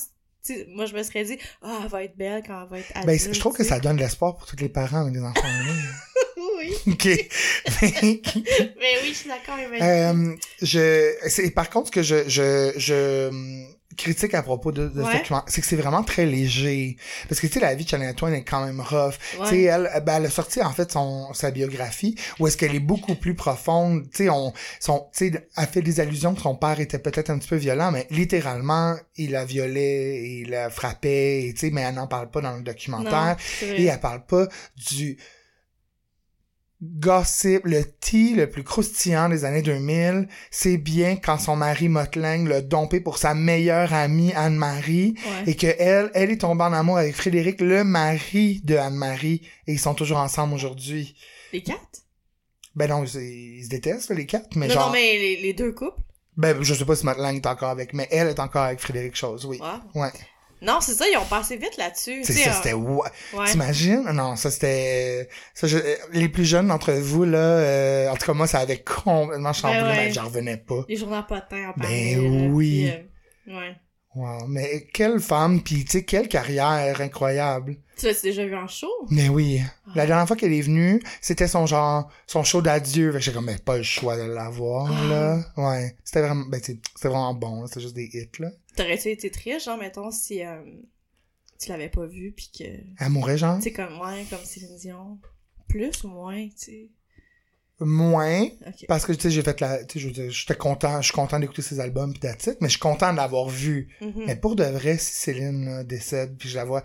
moi 0.68 0.86
je 0.86 0.94
me 0.94 1.02
serais 1.02 1.24
dit, 1.24 1.38
ah, 1.62 1.80
elle 1.82 1.88
va 1.88 2.04
être 2.04 2.16
belle 2.16 2.42
quand 2.46 2.62
elle 2.62 2.68
va 2.68 2.78
être 2.78 2.90
adulte. 2.94 3.06
Ben, 3.06 3.34
je 3.34 3.40
trouve 3.40 3.56
que 3.56 3.64
ça 3.64 3.80
donne 3.80 3.96
de 3.96 4.02
l'espoir 4.02 4.36
pour 4.36 4.46
tous 4.46 4.56
les 4.60 4.68
parents 4.68 5.00
avec 5.00 5.12
des 5.14 5.20
enfants 5.20 5.40
oui, 6.58 6.72
OK. 6.92 7.04
mais 7.82 8.92
oui, 9.02 9.08
je 9.08 9.12
suis 9.12 9.28
d'accord. 9.28 9.56
Euh, 9.80 10.34
je, 10.62 11.12
c'est, 11.28 11.50
par 11.50 11.70
contre, 11.70 11.88
ce 11.88 11.92
que 11.92 12.02
je, 12.02 12.28
je, 12.28 12.72
je 12.76 13.66
critique 13.96 14.34
à 14.34 14.42
propos 14.42 14.72
de, 14.72 14.88
de 14.88 15.02
ce 15.02 15.06
Ouais. 15.06 15.18
document, 15.18 15.42
c'est 15.46 15.60
que 15.60 15.66
c'est 15.66 15.76
vraiment 15.76 16.02
très 16.02 16.26
léger. 16.26 16.96
Parce 17.28 17.40
que, 17.40 17.46
tu 17.46 17.54
sais, 17.54 17.60
la 17.60 17.74
vie 17.74 17.84
de 17.84 17.88
Shania 17.88 18.12
Twain 18.14 18.32
est 18.32 18.44
quand 18.44 18.64
même 18.64 18.80
rough. 18.80 19.14
Tu 19.18 19.36
sais, 19.36 19.40
Ouais. 19.40 19.62
elle, 19.64 20.02
ben, 20.04 20.16
elle 20.16 20.26
a 20.26 20.30
sorti, 20.30 20.62
en 20.62 20.72
fait, 20.72 20.92
son, 20.92 21.32
sa 21.34 21.50
biographie, 21.50 22.14
où 22.38 22.46
est-ce 22.46 22.56
qu'elle 22.56 22.74
est 22.74 22.80
beaucoup 22.80 23.14
plus 23.14 23.34
profonde. 23.34 24.04
Tu 24.10 24.24
sais, 24.24 24.30
on, 24.30 24.52
son, 24.80 25.08
tu 25.16 25.30
sais, 25.32 25.48
elle 25.56 25.66
fait 25.66 25.82
des 25.82 26.00
allusions 26.00 26.34
que 26.34 26.40
son 26.40 26.54
père 26.56 26.78
était 26.80 26.98
peut-être 26.98 27.30
un 27.30 27.38
petit 27.38 27.48
peu 27.48 27.56
violent, 27.56 27.90
mais 27.90 28.06
littéralement, 28.10 28.96
il 29.16 29.30
la 29.32 29.44
violait, 29.44 30.22
il 30.40 30.50
la 30.50 30.70
frappait, 30.70 31.44
et, 31.46 31.54
tu 31.54 31.60
sais, 31.60 31.70
mais 31.70 31.82
elle 31.82 31.94
n'en 31.94 32.06
parle 32.06 32.30
pas 32.30 32.40
dans 32.40 32.56
le 32.56 32.62
documentaire. 32.62 33.36
Non. 33.62 33.66
Et 33.76 33.84
elle 33.86 34.00
parle 34.00 34.24
pas 34.26 34.46
du 34.88 35.16
gossip, 36.82 37.62
le 37.64 37.82
tea 37.84 38.34
le 38.34 38.50
plus 38.50 38.62
croustillant 38.62 39.28
des 39.28 39.44
années 39.44 39.62
2000, 39.62 40.28
c'est 40.50 40.76
bien 40.76 41.16
quand 41.16 41.38
son 41.38 41.56
mari 41.56 41.88
Motling 41.88 42.46
l'a 42.48 42.60
dompé 42.60 43.00
pour 43.00 43.18
sa 43.18 43.34
meilleure 43.34 43.92
amie 43.94 44.32
Anne-Marie 44.34 45.14
Ouais. 45.26 45.50
et 45.52 45.56
que 45.56 45.68
elle, 45.78 46.10
elle 46.14 46.30
est 46.30 46.40
tombée 46.42 46.64
en 46.64 46.72
amour 46.72 46.98
avec 46.98 47.14
Frédéric, 47.14 47.60
le 47.60 47.82
mari 47.84 48.60
de 48.64 48.76
Anne-Marie 48.76 49.42
et 49.66 49.72
ils 49.72 49.78
sont 49.80 49.94
toujours 49.94 50.18
ensemble 50.18 50.54
aujourd'hui. 50.54 51.16
Les 51.52 51.62
quatre? 51.62 52.02
Ben 52.74 52.90
non, 52.90 53.04
ils 53.04 53.64
se 53.64 53.68
détestent 53.70 54.10
les 54.10 54.26
quatre, 54.26 54.54
mais 54.54 54.68
non, 54.68 54.74
genre 54.74 54.86
non, 54.88 54.92
mais 54.92 55.16
les, 55.18 55.36
les 55.40 55.52
deux 55.54 55.72
couples? 55.72 56.00
ben 56.36 56.62
je 56.62 56.74
sais 56.74 56.84
pas 56.84 56.94
si 56.94 57.06
Motling 57.06 57.36
est 57.36 57.46
encore 57.46 57.70
avec 57.70 57.94
mais 57.94 58.06
elle 58.10 58.28
est 58.28 58.38
encore 58.40 58.64
avec 58.64 58.80
Frédéric 58.80 59.16
Chose, 59.16 59.46
oui. 59.46 59.58
Ouais. 59.94 60.10
Non, 60.62 60.78
c'est 60.80 60.94
ça, 60.94 61.04
ils 61.12 61.16
ont 61.18 61.24
passé 61.26 61.56
vite 61.56 61.76
là-dessus. 61.76 62.22
C'est 62.24 62.32
ça, 62.32 62.50
euh, 62.50 62.52
c'était 62.54 62.72
ouais. 62.72 63.08
Ouais. 63.34 63.44
T'imagines? 63.46 64.04
Non, 64.12 64.36
ça 64.36 64.50
c'était. 64.50 65.28
Ça, 65.54 65.66
je- 65.66 65.76
Les 66.12 66.28
plus 66.30 66.44
jeunes 66.46 66.68
d'entre 66.68 66.92
vous, 66.92 67.24
là, 67.24 67.38
euh, 67.38 68.08
en 68.10 68.16
tout 68.16 68.24
cas, 68.26 68.32
moi, 68.32 68.46
ça 68.46 68.60
avait 68.60 68.78
complètement 68.82 69.52
chamboulé, 69.52 69.80
Ben 69.82 69.88
ouais. 69.90 69.96
mais 70.06 70.12
j'en 70.12 70.24
revenais 70.24 70.56
pas. 70.56 70.84
Les 70.88 70.96
journaux 70.96 71.22
potins 71.28 71.72
en 71.76 71.80
Ben 71.80 72.50
oui. 72.52 72.90
puis, 73.44 73.52
euh, 73.54 73.58
ouais. 73.58 73.76
Wow. 74.14 74.46
Mais 74.48 74.86
quelle 74.94 75.20
femme, 75.20 75.62
pis 75.62 75.84
tu 75.84 75.98
sais, 75.98 76.04
quelle 76.04 76.26
carrière 76.28 77.00
incroyable. 77.02 77.76
Tu 77.96 78.06
l'as 78.06 78.20
déjà 78.22 78.44
vu 78.44 78.54
en 78.54 78.68
show? 78.68 78.90
Mais 79.10 79.28
oui. 79.28 79.60
Ah. 79.86 79.90
La 79.94 80.06
dernière 80.06 80.26
fois 80.26 80.36
qu'elle 80.36 80.52
est 80.52 80.60
venue, 80.60 81.02
c'était 81.22 81.48
son 81.48 81.64
genre, 81.66 82.10
son 82.26 82.44
show 82.44 82.60
d'adieu. 82.60 83.10
Fait 83.12 83.18
que 83.18 83.24
j'ai 83.24 83.32
comme, 83.32 83.46
mais 83.46 83.56
pas 83.58 83.76
le 83.78 83.82
choix 83.82 84.16
de 84.18 84.22
l'avoir, 84.24 84.90
Ah. 84.92 85.08
là. 85.08 85.44
Ouais. 85.56 85.96
C'était 86.04 86.20
vraiment, 86.20 86.44
ben, 86.46 86.60
tu 86.60 86.78
c'était 86.94 87.08
vraiment 87.08 87.32
bon, 87.34 87.62
là. 87.62 87.66
C'était 87.68 87.80
juste 87.80 87.94
des 87.96 88.04
hits, 88.12 88.28
là. 88.40 88.50
T'aurais-tu 88.76 89.08
été 89.08 89.30
triste, 89.30 89.64
genre, 89.64 89.78
mettons, 89.78 90.10
si 90.10 90.44
euh, 90.44 90.60
tu 91.58 91.70
l'avais 91.70 91.88
pas 91.88 92.04
vu, 92.04 92.32
puis 92.36 92.50
que... 92.52 92.64
Tu 92.64 92.84
Elle 92.98 93.08
mourait, 93.08 93.38
genre? 93.38 93.62
sais, 93.62 93.72
comme, 93.72 93.98
ouais, 94.00 94.26
comme 94.28 94.44
Céline 94.44 94.76
Dion. 94.76 95.18
Plus 95.68 96.04
ou 96.04 96.08
moins, 96.08 96.46
tu 96.48 96.52
sais? 96.56 96.90
Moins. 97.80 98.46
Parce 98.88 99.04
que, 99.04 99.12
tu 99.12 99.20
sais, 99.22 99.30
j'ai 99.30 99.42
fait 99.42 99.60
la, 99.60 99.84
tu 99.84 100.00
sais, 100.00 100.30
j'étais 100.30 100.54
content, 100.56 101.00
je 101.02 101.06
suis 101.06 101.14
content 101.14 101.38
d'écouter 101.38 101.60
ses 101.60 101.78
albums 101.80 102.12
pis 102.14 102.20
d'attitude, 102.20 102.56
mais 102.62 102.68
je 102.68 102.72
suis 102.72 102.80
content 102.80 103.12
de 103.12 103.18
l'avoir 103.18 103.48
vu. 103.48 103.88
Mhm. 104.00 104.24
Mais 104.26 104.36
pour 104.36 104.56
de 104.56 104.64
vrai, 104.64 104.96
si 104.96 105.12
Céline 105.12 105.64
là, 105.66 105.84
décède, 105.84 106.36
puis 106.38 106.48
je 106.48 106.56
la 106.56 106.64
vois, 106.64 106.82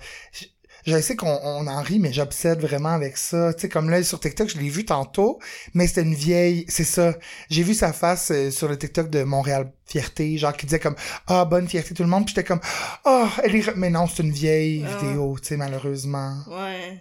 je- 0.85 0.99
sais 1.01 1.15
qu'on 1.15 1.39
on 1.43 1.67
en 1.67 1.81
rit, 1.81 1.99
mais 1.99 2.11
j'obsède 2.13 2.59
vraiment 2.61 2.89
avec 2.89 3.17
ça. 3.17 3.53
Tu 3.53 3.61
sais, 3.61 3.69
comme 3.69 3.89
là, 3.89 4.01
sur 4.03 4.19
TikTok, 4.19 4.49
je 4.49 4.57
l'ai 4.57 4.69
vu 4.69 4.85
tantôt, 4.85 5.39
mais 5.73 5.87
c'était 5.87 6.01
une 6.03 6.13
vieille, 6.15 6.65
c'est 6.69 6.83
ça. 6.83 7.15
J'ai 7.49 7.63
vu 7.63 7.73
sa 7.73 7.93
face 7.93 8.31
euh, 8.31 8.51
sur 8.51 8.67
le 8.67 8.77
TikTok 8.77 9.09
de 9.09 9.23
Montréal 9.23 9.71
Fierté, 9.85 10.37
genre 10.37 10.55
qui 10.55 10.65
disait 10.65 10.79
comme 10.79 10.95
ah 11.27 11.43
bonne 11.45 11.67
fierté 11.67 11.93
tout 11.93 12.03
le 12.03 12.09
monde, 12.09 12.25
puis 12.25 12.33
j'étais 12.35 12.47
comme 12.47 12.61
ah 13.05 13.29
elle 13.43 13.55
est, 13.55 13.75
mais 13.75 13.89
non 13.89 14.07
c'est 14.07 14.23
une 14.23 14.31
vieille 14.31 14.85
Ah. 14.87 14.97
vidéo, 14.97 15.37
tu 15.41 15.49
sais 15.49 15.57
malheureusement. 15.57 16.37
Ouais. 16.47 16.97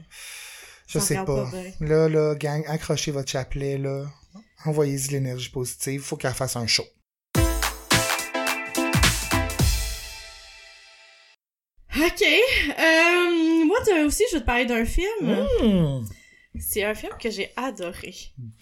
Je 0.89 0.99
sais 0.99 1.15
pas. 1.15 1.25
pas 1.25 1.51
là 1.81 2.09
là 2.09 2.35
gang, 2.35 2.65
accrochez 2.67 3.13
votre 3.13 3.31
chapelet 3.31 3.79
là, 3.79 4.07
envoyez-y 4.65 5.13
l'énergie 5.13 5.49
positive, 5.51 6.03
faut 6.03 6.17
qu'elle 6.17 6.35
fasse 6.35 6.57
un 6.57 6.67
show. 6.67 6.85
Ok. 12.07 12.23
Euh, 12.23 13.65
moi 13.65 13.79
de- 13.81 14.07
aussi, 14.07 14.25
je 14.31 14.37
vais 14.37 14.41
te 14.41 14.47
parler 14.47 14.67
d'un 14.67 14.85
film. 14.85 15.47
Hmm. 15.63 16.05
C'est 16.59 16.83
un 16.83 16.95
film 16.95 17.13
que 17.21 17.31
j'ai 17.31 17.51
adoré. 17.57 18.15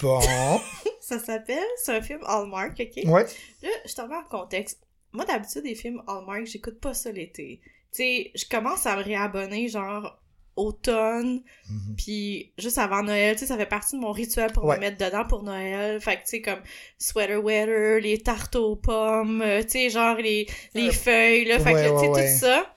Bon, 0.02 0.20
Ça 1.00 1.18
s'appelle, 1.18 1.58
c'est 1.82 1.96
un 1.96 2.02
film 2.02 2.20
Hallmark, 2.26 2.78
ok? 2.78 3.04
ouais. 3.10 3.24
Là, 3.62 3.68
je 3.86 3.94
te 3.94 4.00
remets 4.00 4.16
en 4.16 4.24
contexte. 4.24 4.80
Moi, 5.12 5.24
d'habitude, 5.24 5.62
des 5.62 5.74
films 5.74 6.02
Hallmark, 6.06 6.44
j'écoute 6.44 6.80
pas 6.80 6.92
ça 6.94 7.10
l'été. 7.10 7.60
Tu 7.62 8.02
sais, 8.02 8.30
je 8.34 8.44
commence 8.50 8.84
à 8.84 8.96
me 8.96 9.02
réabonner, 9.02 9.68
genre, 9.68 10.20
automne, 10.54 11.42
Mhm. 11.70 11.94
puis 11.96 12.52
juste 12.58 12.78
avant 12.78 13.02
Noël, 13.02 13.34
tu 13.36 13.40
sais, 13.40 13.46
ça 13.46 13.56
fait 13.56 13.64
partie 13.64 13.96
de 13.96 14.00
mon 14.02 14.10
rituel 14.12 14.52
pour 14.52 14.64
Ouais. 14.64 14.74
me 14.76 14.80
mettre 14.80 14.98
dedans 15.02 15.24
pour 15.24 15.42
Noël. 15.44 16.00
Fait 16.00 16.16
que, 16.16 16.22
tu 16.22 16.28
sais, 16.28 16.42
comme 16.42 16.60
Sweater 16.98 17.42
Weather, 17.42 18.00
les 18.00 18.18
tartes 18.18 18.56
aux 18.56 18.76
pommes, 18.76 19.40
euh, 19.40 19.62
tu 19.62 19.70
sais, 19.70 19.90
genre 19.90 20.16
les, 20.16 20.46
les 20.74 20.88
Euh, 20.88 20.92
feuilles, 20.92 21.44
là. 21.46 21.58
Fait 21.60 21.72
ouais, 21.72 21.84
que, 21.84 21.94
tu 21.94 22.00
sais, 22.00 22.08
ouais. 22.08 22.32
tout 22.34 22.38
ça, 22.40 22.76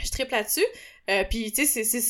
je 0.00 0.10
tripe 0.10 0.30
là-dessus. 0.30 0.64
Euh, 1.10 1.24
puis, 1.24 1.52
tu 1.52 1.66
sais, 1.66 1.84
c'est- 1.84 2.00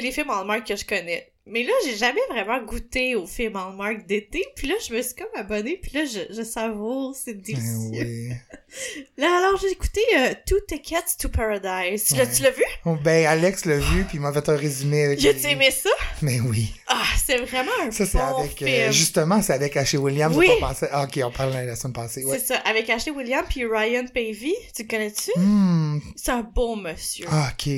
les 0.00 0.12
films 0.12 0.30
Hallmark 0.30 0.66
que 0.66 0.76
je 0.76 0.84
connais. 0.84 1.31
Mais 1.44 1.64
là, 1.64 1.72
j'ai 1.84 1.96
jamais 1.96 2.20
vraiment 2.30 2.62
goûté 2.62 3.16
aux 3.16 3.26
films 3.26 3.56
Hallmark 3.56 4.06
d'été. 4.06 4.44
Puis 4.54 4.68
là, 4.68 4.74
je 4.88 4.94
me 4.94 5.02
suis 5.02 5.14
comme 5.16 5.26
abonnée. 5.34 5.76
Puis 5.82 5.90
là, 5.92 6.04
je, 6.04 6.32
je 6.32 6.42
savoure, 6.42 7.16
c'est 7.16 7.34
Ben 7.34 7.42
délicieux. 7.42 7.90
oui. 7.90 8.28
Là, 9.18 9.38
alors, 9.38 9.60
j'ai 9.60 9.70
écouté 9.70 10.00
euh, 10.16 10.32
Two 10.46 10.58
Tickets 10.66 11.16
to 11.18 11.28
Paradise. 11.28 12.04
Tu 12.04 12.14
l'as- 12.14 12.24
Ouais. 12.24 12.30
Tu 12.34 12.42
l'as 12.42 12.50
vu? 12.52 12.62
Oh, 12.86 12.96
Ben 13.02 13.26
Alex 13.26 13.64
l'a 13.66 13.76
vu 13.78 14.04
puis 14.04 14.18
il 14.18 14.20
m'a 14.20 14.32
fait 14.32 14.48
un 14.48 14.56
résumé 14.56 15.04
avec 15.04 15.18
J'ai-tu 15.18 15.46
aimé 15.48 15.70
ça? 15.70 15.90
Mais 16.22 16.40
oui. 16.40 16.72
Ah, 16.86 17.02
c'est 17.22 17.36
vraiment 17.38 17.72
un 17.82 17.90
Ça, 17.90 18.06
c'est 18.06 18.16
bon 18.18 18.38
avec. 18.38 18.56
film. 18.56 18.70
euh, 18.70 18.92
justement, 18.92 19.42
c'est 19.42 19.52
avec 19.52 19.76
Ashley 19.76 19.98
Williams. 19.98 20.34
Oui. 20.36 20.48
pensé- 20.60 20.88
Ah, 20.92 21.02
ok, 21.04 21.20
on 21.24 21.30
parle 21.32 21.52
la 21.52 21.76
semaine 21.76 21.92
passée. 21.92 22.24
Ouais. 22.24 22.38
C'est 22.38 22.46
ça, 22.54 22.58
avec 22.60 22.88
Ashley 22.88 23.12
Williams 23.12 23.46
puis 23.50 23.66
Ryan 23.66 24.06
Pavey. 24.06 24.54
Tu 24.74 24.84
le 24.84 24.88
connais-tu? 24.88 25.30
Hmm. 25.38 25.98
C'est 26.16 26.30
un 26.30 26.42
beau 26.42 26.76
monsieur. 26.76 27.26
Ah, 27.30 27.50
ok. 27.52 27.68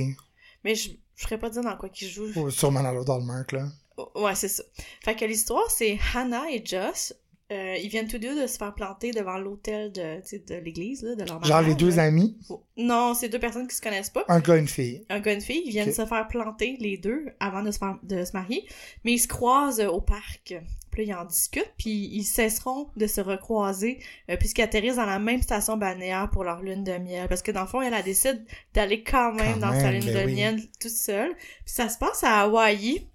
Mais 0.63 0.75
je, 0.77 0.91
je 1.25 1.29
ferais 1.29 1.39
pas 1.41 1.51
dire 1.51 1.63
dans 1.63 1.77
quoi 1.77 1.89
qu'il 1.89 2.09
joue. 2.09 2.27
Oh, 2.37 2.51
sûrement 2.51 2.83
dans 2.83 2.93
l'autre 2.93 3.13
Hallmark, 3.13 3.53
là. 3.53 3.67
Ouais, 4.15 4.35
c'est 4.35 4.49
ça. 4.49 4.63
Fait 5.05 5.15
que 5.17 5.25
l'histoire, 5.25 5.71
c'est 5.71 5.99
Hannah 6.15 6.51
et 6.51 6.63
Joss. 6.65 7.15
Euh, 7.53 7.77
ils 7.77 7.89
viennent 7.89 8.09
tous 8.09 8.19
deux 8.19 8.41
de 8.41 8.47
se 8.47 8.57
faire 8.57 8.75
planter 8.75 9.11
devant 9.13 9.37
l'hôtel 9.37 9.93
de, 9.93 10.17
de 10.49 10.55
l'église, 10.65 11.03
là, 11.03 11.15
de 11.15 11.21
leur 11.25 11.45
Genre 11.45 11.61
les 11.61 11.67
mariage, 11.69 11.77
deux 11.77 11.91
là. 11.97 12.03
amis, 12.05 12.37
Non, 12.79 13.13
c'est 13.15 13.29
deux 13.29 13.39
personnes 13.39 13.69
qui 13.69 13.77
se 13.77 13.83
connaissent 13.83 14.09
pas. 14.11 14.25
un 14.29 14.41
gars 14.41 14.57
et 14.57 14.61
une 14.61 14.67
fille. 14.67 15.05
un 15.11 15.21
gars 15.21 15.33
et 15.33 15.35
une 15.35 15.41
fille, 15.43 15.63
ils 15.67 15.71
viennent 15.71 15.93
se 15.93 16.07
faire 16.07 16.27
planter 16.27 16.77
les 16.81 16.97
deux 16.97 17.27
avant 17.41 17.63
de 17.63 17.71
se, 17.71 17.79
faire- 17.79 17.99
de 18.03 18.25
se 18.25 18.33
marier, 18.33 18.67
mais 19.05 19.13
ils 19.13 19.19
se 19.19 19.29
croisent 19.29 19.81
au 19.87 20.01
parc. 20.01 20.55
Puis 20.95 21.07
là, 21.07 21.13
ils 21.13 21.21
en 21.21 21.25
discutent, 21.25 21.73
puis 21.77 21.91
ils 21.91 22.25
cesseront 22.25 22.89
de 22.97 23.07
se 23.07 23.21
recroiser 23.21 23.99
euh, 24.31 24.37
puisqu'ils 24.37 24.63
atterrissent 24.63 24.97
dans 24.97 25.05
la 25.07 25.19
même 25.19 25.43
station 25.43 25.77
balnéaire 25.77 26.31
pour 26.31 26.45
leur 26.45 26.63
lune 26.63 26.85
de 26.85 26.97
miel. 26.99 27.29
Parce 27.29 27.43
que 27.43 27.51
dans 27.51 27.63
le 27.63 27.67
fond, 27.67 27.83
elle, 27.83 27.93
elle 27.95 28.05
décide 28.05 28.45
d'aller 28.73 29.03
quand 29.03 29.33
même 29.33 29.55
Quand 29.55 29.71
dans 29.73 29.81
sa 29.81 29.91
lune 29.91 30.05
ben 30.05 30.15
de 30.15 30.27
oui. 30.27 30.35
miel 30.35 30.61
toute 30.81 30.91
seule. 30.91 31.35
Puis 31.35 31.75
ça 31.75 31.89
se 31.89 31.99
passe 31.99 32.23
à 32.23 32.43
Hawaï. 32.43 33.09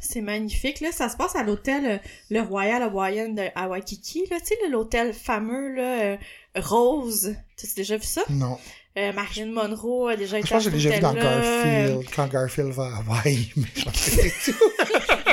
C'est 0.00 0.20
magnifique, 0.20 0.80
là. 0.80 0.92
Ça 0.92 1.08
se 1.08 1.16
passe 1.16 1.34
à 1.34 1.42
l'hôtel 1.42 1.84
euh, 1.84 1.98
Le 2.30 2.40
Royal 2.40 2.82
Hawaiian 2.82 3.30
de 3.30 3.48
à 3.54 3.68
Waikiki, 3.68 4.24
là. 4.30 4.38
Tu 4.40 4.46
sais, 4.46 4.68
l'hôtel 4.70 5.12
fameux, 5.12 5.74
là, 5.74 6.02
euh, 6.02 6.16
Rose. 6.56 7.34
Tu 7.56 7.66
as 7.66 7.74
déjà 7.74 7.96
vu 7.96 8.04
ça? 8.04 8.22
Non. 8.30 8.58
Euh, 8.96 9.12
Marilyn 9.12 9.52
Monroe 9.52 10.08
a 10.08 10.16
déjà 10.16 10.36
Je 10.36 10.40
été 10.40 10.54
pense 10.54 10.64
que 10.64 10.70
j'ai 10.70 10.88
déjà 10.88 10.96
vu 10.96 11.00
dans. 11.00 11.14
Garfield, 11.14 12.04
quand 12.14 12.26
Garfield 12.28 12.72
va 12.72 12.84
à 12.84 12.98
Hawaii, 12.98 13.52
mais 13.56 13.66
je 13.74 13.84
pense 13.84 13.92
que 13.92 14.10
c'est 14.10 14.52
tout. 14.52 14.58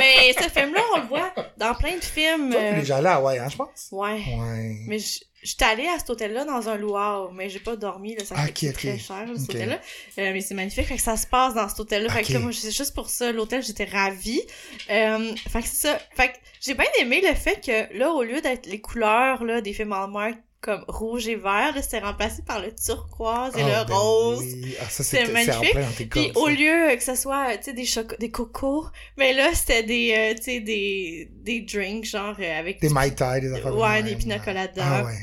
Mais 0.05 0.33
ce 0.33 0.49
film-là, 0.49 0.81
on 0.95 0.99
le 1.01 1.07
voit 1.07 1.33
dans 1.57 1.73
plein 1.75 1.95
de 1.95 2.03
films. 2.03 2.51
Toi, 2.51 2.61
euh, 2.61 2.79
déjà 2.79 2.97
allé 2.97 3.07
à 3.07 3.15
Hawaï, 3.15 3.39
hein, 3.39 3.47
je 3.49 3.55
pense? 3.55 3.89
Ouais. 3.91 4.21
Ouais. 4.37 4.77
Mais 4.87 4.99
je 4.99 5.19
j'étais 5.45 5.65
allée 5.65 5.87
à 5.87 5.99
cet 5.99 6.09
hôtel-là 6.09 6.43
dans 6.43 6.67
un 6.69 6.75
luau, 6.75 7.29
mais 7.31 7.49
j'ai 7.49 7.59
pas 7.59 7.75
dormi, 7.75 8.15
là, 8.15 8.25
ça 8.25 8.33
Ah, 8.35 8.45
ok. 8.47 8.73
très 8.73 8.97
cher, 8.97 9.27
cet 9.37 9.49
hôtel-là. 9.49 9.75
Euh, 10.17 10.33
mais 10.33 10.41
c'est 10.41 10.55
magnifique, 10.55 10.87
fait 10.87 10.95
que 10.95 11.01
ça 11.01 11.17
se 11.17 11.27
passe 11.27 11.53
dans 11.53 11.69
cet 11.69 11.79
hôtel-là. 11.79 12.09
Fait 12.09 12.23
que 12.23 12.33
là, 12.33 12.39
moi, 12.39 12.51
c'est 12.51 12.71
juste 12.71 12.95
pour 12.95 13.09
ça, 13.09 13.31
l'hôtel, 13.31 13.61
j'étais 13.63 13.85
ravie. 13.85 14.41
Euh, 14.89 15.35
fait 15.49 15.61
que 15.61 15.67
c'est 15.67 15.87
ça. 15.87 15.99
Fait 16.15 16.29
que 16.29 16.33
j'ai 16.61 16.73
bien 16.73 16.87
aimé 16.99 17.21
le 17.21 17.35
fait 17.35 17.63
que, 17.63 17.95
là, 17.95 18.11
au 18.11 18.23
lieu 18.23 18.41
d'être 18.41 18.65
les 18.65 18.81
couleurs, 18.81 19.43
là, 19.43 19.61
des 19.61 19.73
films 19.73 19.93
Hallmark, 19.93 20.35
comme 20.65 20.83
rouge 20.87 21.27
et 21.27 21.35
vert, 21.35 21.73
c'était 21.79 21.99
remplacé 21.99 22.41
par 22.41 22.59
le 22.59 22.73
turquoise 22.73 23.55
et 23.55 23.61
le 23.61 23.85
ben 23.87 23.93
rose. 23.93 24.39
oui. 24.43 24.75
Ah, 24.81 24.89
ça, 24.89 25.03
C'est 25.03 25.31
magnifique. 25.31 26.09
Puis 26.09 26.31
au 26.33 26.47
lieu 26.47 26.89
euh, 26.91 26.95
que 26.95 27.03
ce 27.03 27.13
soit, 27.13 27.55
tu 27.57 27.65
sais, 27.65 27.73
des 27.73 27.85
choco 27.85 28.15
des 28.19 28.31
cocos, 28.31 28.87
mais 29.15 29.33
là, 29.33 29.49
c'était 29.53 29.83
des, 29.83 30.13
euh, 30.17 30.35
tu 30.35 30.41
sais, 30.43 30.59
des, 30.61 31.29
des 31.43 31.61
drinks, 31.61 32.05
genre, 32.05 32.35
euh, 32.39 32.59
avec 32.59 32.81
Des 32.81 32.89
Mai 32.89 33.11
Tai, 33.13 33.39
des 33.41 33.53
affaires 33.53 33.71
de 33.71 33.77
Ouais, 33.79 34.01
même. 34.01 34.05
des 34.05 34.15
pina. 34.15 34.37
Ah 34.79 35.03
ouais. 35.05 35.13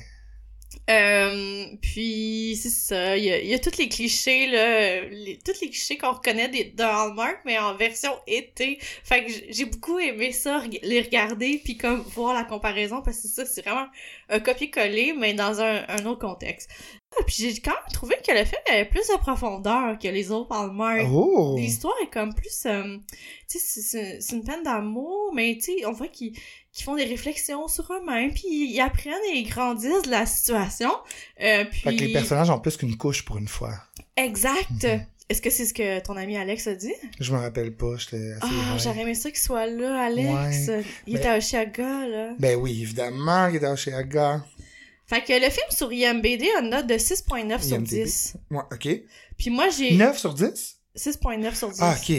Euh, 0.90 1.64
puis, 1.80 2.58
c'est 2.60 2.68
ça, 2.68 3.16
il 3.16 3.24
y 3.24 3.30
a, 3.32 3.40
il 3.40 3.46
y 3.48 3.54
a 3.54 3.58
tous 3.58 3.78
les 3.78 3.88
clichés, 3.88 4.46
là, 4.48 5.00
les, 5.08 5.38
tous 5.44 5.60
les 5.60 5.68
clichés 5.70 5.96
qu'on 5.96 6.12
reconnaît 6.12 6.48
des, 6.48 6.64
de 6.64 6.82
Hallmark, 6.82 7.38
mais 7.44 7.58
en 7.58 7.74
version 7.76 8.10
été. 8.26 8.78
Fait 9.04 9.24
que 9.24 9.32
j'ai 9.50 9.64
beaucoup 9.64 9.98
aimé 10.00 10.32
ça, 10.32 10.62
les 10.82 11.00
regarder, 11.00 11.60
puis 11.64 11.76
comme 11.76 12.00
voir 12.00 12.34
la 12.34 12.44
comparaison, 12.44 13.00
parce 13.00 13.20
que 13.22 13.28
ça, 13.28 13.46
c'est 13.46 13.64
vraiment 13.64 13.86
un 14.28 14.40
copier-coller, 14.40 15.14
mais 15.16 15.34
dans 15.34 15.60
un, 15.60 15.84
un 15.88 16.04
autre 16.06 16.20
contexte. 16.20 16.68
Ah, 17.14 17.22
puis 17.26 17.36
j'ai 17.38 17.60
quand 17.60 17.72
même 17.72 17.92
trouvé 17.92 18.16
que 18.26 18.32
le 18.32 18.44
film 18.44 18.60
avait 18.70 18.86
plus 18.86 19.06
de 19.06 19.18
profondeur 19.18 19.98
que 19.98 20.08
les 20.08 20.30
autres 20.30 20.50
Hallmark. 20.52 21.06
Oh! 21.12 21.54
L'histoire 21.58 21.94
est 22.02 22.10
comme 22.10 22.34
plus, 22.34 22.64
euh, 22.66 22.96
tu 23.48 23.58
sais, 23.58 24.18
c'est- 24.20 24.34
une 24.34 24.42
peine 24.42 24.62
d'amour, 24.62 25.30
mais 25.34 25.54
tu 25.56 25.78
sais, 25.78 25.86
on 25.86 25.92
voit 25.92 26.08
qu'ils 26.08 26.32
qu'ils 26.72 26.84
font 26.84 26.96
des 26.96 27.04
réflexions 27.04 27.68
sur 27.68 27.90
eux-mêmes, 27.92 28.32
puis 28.32 28.44
ils 28.72 28.80
apprennent 28.80 29.12
et 29.32 29.38
ils 29.38 29.48
grandissent 29.48 30.02
de 30.02 30.10
la 30.10 30.24
situation. 30.26 30.90
Euh, 31.42 31.64
puis... 31.70 31.80
Fait 31.80 31.96
que 31.96 32.04
les 32.04 32.12
personnages 32.12 32.50
ont 32.50 32.58
plus 32.60 32.76
qu'une 32.76 32.96
couche 32.96 33.24
pour 33.24 33.36
une 33.38 33.48
fois. 33.48 33.74
Exact. 34.16 34.70
Mhm. 34.82 35.04
Est-ce 35.28 35.40
que 35.40 35.50
c'est 35.50 35.64
ce 35.66 35.72
que 35.72 36.00
ton 36.00 36.16
ami 36.16 36.36
Alex 36.36 36.66
a 36.66 36.74
dit? 36.74 36.92
Je 37.20 37.32
me 37.32 37.38
rappelle 37.38 37.74
pas, 37.74 37.96
j'étais 37.96 38.32
assez 38.32 38.40
Ah, 38.42 38.74
high. 38.74 38.82
j'aurais 38.82 39.00
aimé 39.00 39.14
ça 39.14 39.30
qu'il 39.30 39.38
soit 39.40 39.66
là, 39.66 40.04
Alex. 40.04 40.68
Ouais. 40.68 40.82
Il 41.06 41.12
Ben- 41.14 41.18
était 41.20 41.28
à 41.28 41.36
Oshiaga, 41.38 42.06
là. 42.06 42.34
Ben 42.38 42.56
oui, 42.58 42.82
évidemment, 42.82 43.46
il 43.46 43.56
est 43.56 43.60
dans 43.60 43.76
chez 43.76 43.94
Aga. 43.94 44.44
Fait 45.06 45.22
que 45.22 45.32
le 45.32 45.50
film 45.50 45.66
sur 45.70 45.92
IMBD 45.92 46.48
a 46.56 46.60
une 46.62 46.70
note 46.70 46.86
de 46.86 46.98
6.9 46.98 47.62
sur 47.62 47.76
IMDb. 47.76 47.88
10. 48.04 48.34
Ouais, 48.50 48.62
ok. 48.72 48.88
Puis 49.38 49.50
moi, 49.50 49.68
j'ai 49.70 49.94
9 49.94 50.18
sur 50.18 50.34
10? 50.34 50.76
6.9 50.96 51.54
sur 51.54 51.70
10. 51.70 51.78
Ah, 51.80 51.96
ok. 51.98 52.12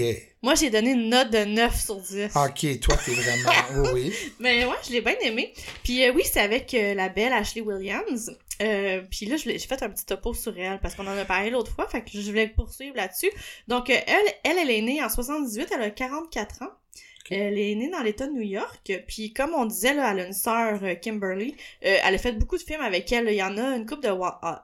Moi, 0.43 0.55
j'ai 0.55 0.69
donné 0.69 0.91
une 0.91 1.09
note 1.09 1.29
de 1.31 1.45
9 1.45 1.79
sur 1.81 1.95
10. 1.95 2.31
Ah, 2.35 2.45
Ok, 2.49 2.79
toi, 2.81 2.95
t'es 3.03 3.13
vraiment... 3.13 3.51
Oui, 3.93 4.11
oui. 4.11 4.13
Mais 4.39 4.65
ouais, 4.65 4.75
je 4.85 4.91
l'ai 4.91 5.01
bien 5.01 5.15
aimé. 5.21 5.53
Puis 5.83 6.03
euh, 6.05 6.11
oui, 6.13 6.23
c'est 6.29 6.41
avec 6.41 6.73
euh, 6.73 6.93
la 6.93 7.07
belle 7.09 7.31
Ashley 7.33 7.61
Williams. 7.61 8.29
Euh, 8.61 9.01
puis 9.09 9.25
là, 9.25 9.37
je 9.37 9.45
l'ai- 9.49 9.57
j'ai 9.57 9.67
fait 9.67 9.81
un 9.81 9.89
petit 9.89 10.05
topo 10.05 10.33
sur 10.33 10.57
elle 10.59 10.79
parce 10.79 10.95
qu'on 10.95 11.07
en 11.07 11.17
a 11.17 11.25
parlé 11.25 11.49
l'autre 11.49 11.73
fois, 11.73 11.87
fait 11.87 12.01
que 12.03 12.09
je 12.13 12.21
voulais 12.21 12.47
poursuivre 12.49 12.95
là-dessus. 12.95 13.31
Donc 13.67 13.89
euh, 13.89 13.95
elle, 14.05 14.33
elle, 14.43 14.57
elle 14.59 14.69
est 14.69 14.81
née 14.81 15.01
en 15.03 15.09
78, 15.09 15.69
elle 15.73 15.81
a 15.81 15.89
44 15.89 16.61
ans. 16.63 16.69
Elle 17.29 17.57
est 17.57 17.75
née 17.75 17.89
dans 17.89 18.01
l'État 18.01 18.27
de 18.27 18.33
New 18.33 18.41
York. 18.41 18.91
Puis 19.07 19.33
comme 19.33 19.53
on 19.53 19.65
disait, 19.65 19.93
là, 19.93 20.11
elle 20.11 20.19
a 20.19 20.27
une 20.27 20.33
sœur, 20.33 20.79
euh, 20.83 20.95
Kimberly. 20.95 21.55
Euh, 21.85 21.97
elle 22.03 22.15
a 22.15 22.17
fait 22.17 22.33
beaucoup 22.33 22.57
de 22.57 22.63
films 22.63 22.81
avec 22.81 23.11
elle. 23.11 23.27
Il 23.29 23.35
y 23.35 23.43
en 23.43 23.57
a 23.57 23.75
une 23.75 23.85
couple 23.85 24.03
de 24.03 24.09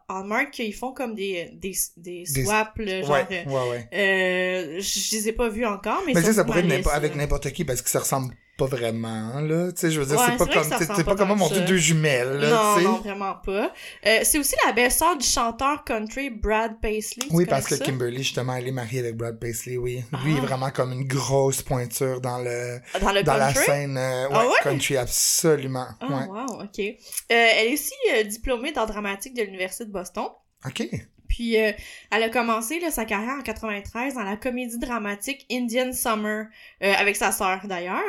Hallmark 0.10 0.52
qui 0.52 0.72
font 0.72 0.92
comme 0.94 1.16
des, 1.16 1.52
des, 1.54 1.74
des 1.98 2.24
Des- 2.24 2.44
swaps, 2.46 2.78
là, 2.78 3.02
genre... 3.02 3.12
Ouais, 3.30 3.46
ouais, 3.48 3.70
ouais. 3.70 3.88
euh, 3.94 4.80
je 4.82 5.16
les 5.16 5.30
ai 5.30 5.34
pas 5.34 5.50
vus 5.50 5.66
encore, 5.66 6.02
mais, 6.06 6.14
Mais 6.14 6.22
sont 6.22 6.34
ça 6.34 6.44
pourrait 6.44 6.68
être 6.70 6.94
avec 6.94 7.16
n'importe 7.16 7.52
qui 7.52 7.64
parce 7.66 7.82
qu'ils 7.82 7.92
se 7.92 7.98
ressemblent 7.98 8.34
pas 8.60 8.66
vraiment, 8.68 9.40
là. 9.42 9.72
Tu 9.72 9.80
sais, 9.80 9.92
je 9.92 10.00
veux 10.00 10.06
dire, 10.06 10.18
Ouais, 10.20 10.26
c'est 10.28 10.38
pas 10.38 10.46
comme, 10.46 10.64
c'est 10.78 10.88
pas 10.88 10.96
pas 11.04 11.16
comme 11.16 11.28
tant 11.30 11.36
mon 11.36 11.48
que 11.48 11.54
dieu 11.54 11.62
ça. 11.62 11.68
deux 11.68 11.78
jumelles, 11.78 12.34
là, 12.40 12.50
non, 12.50 12.82
non, 12.82 12.98
vraiment 13.00 13.36
pas. 13.36 13.72
Euh, 14.06 14.20
c'est 14.24 14.38
aussi 14.38 14.56
la 14.66 14.74
belle-sœur 14.74 15.18
du 15.18 15.26
chanteur 15.26 15.84
country 15.84 16.30
Brad 16.30 16.80
Paisley. 16.82 17.26
Oui, 17.32 17.46
parce 17.46 17.66
que 17.68 17.76
ça? 17.76 17.84
Kimberly, 17.86 18.18
justement, 18.24 18.56
elle 18.56 18.68
est 18.68 18.72
mariée 18.72 19.00
avec 19.00 19.16
Brad 19.16 19.40
Paisley, 19.40 19.78
oui. 19.78 20.04
Ah. 20.14 20.18
Lui, 20.24 20.34
il 20.34 20.38
est 20.38 20.42
vraiment 20.42 20.70
comme 20.70 20.92
une 20.92 21.08
grosse 21.08 21.62
pointure 21.62 22.22
dans 22.22 22.40
le, 22.40 22.80
Dans 23.02 23.12
le 23.12 23.24
dans 23.24 23.38
la 23.38 23.54
scène, 23.54 23.98
euh, 23.98 24.28
ouais, 24.28 24.34
Ah 24.36 24.46
ouais? 24.48 24.54
country, 24.62 24.98
absolument. 24.98 25.88
Ah, 26.02 26.08
ouais. 26.08 26.26
wow, 26.28 26.62
ok. 26.64 26.80
Euh, 26.80 26.94
elle 27.30 27.68
est 27.70 27.74
aussi 27.74 27.94
diplômée 28.28 28.72
d'art 28.72 28.88
dramatique 28.88 29.34
de 29.36 29.44
l'Université 29.44 29.86
de 29.86 29.92
Boston. 29.92 30.26
OK. 30.66 30.88
Puis 31.30 31.58
euh, 31.58 31.72
elle 32.12 32.24
a 32.24 32.30
commencé 32.30 32.80
là, 32.80 32.92
sa 32.92 33.06
carrière 33.06 33.36
en 33.40 33.42
93 33.42 34.16
dans 34.16 34.24
la 34.24 34.36
comédie 34.36 34.80
dramatique 34.80 35.46
Indian 35.50 35.94
Summer 35.94 36.48
euh, 36.84 36.94
avec 36.98 37.16
sa 37.16 37.32
sœur 37.32 37.62
d'ailleurs. 37.64 38.02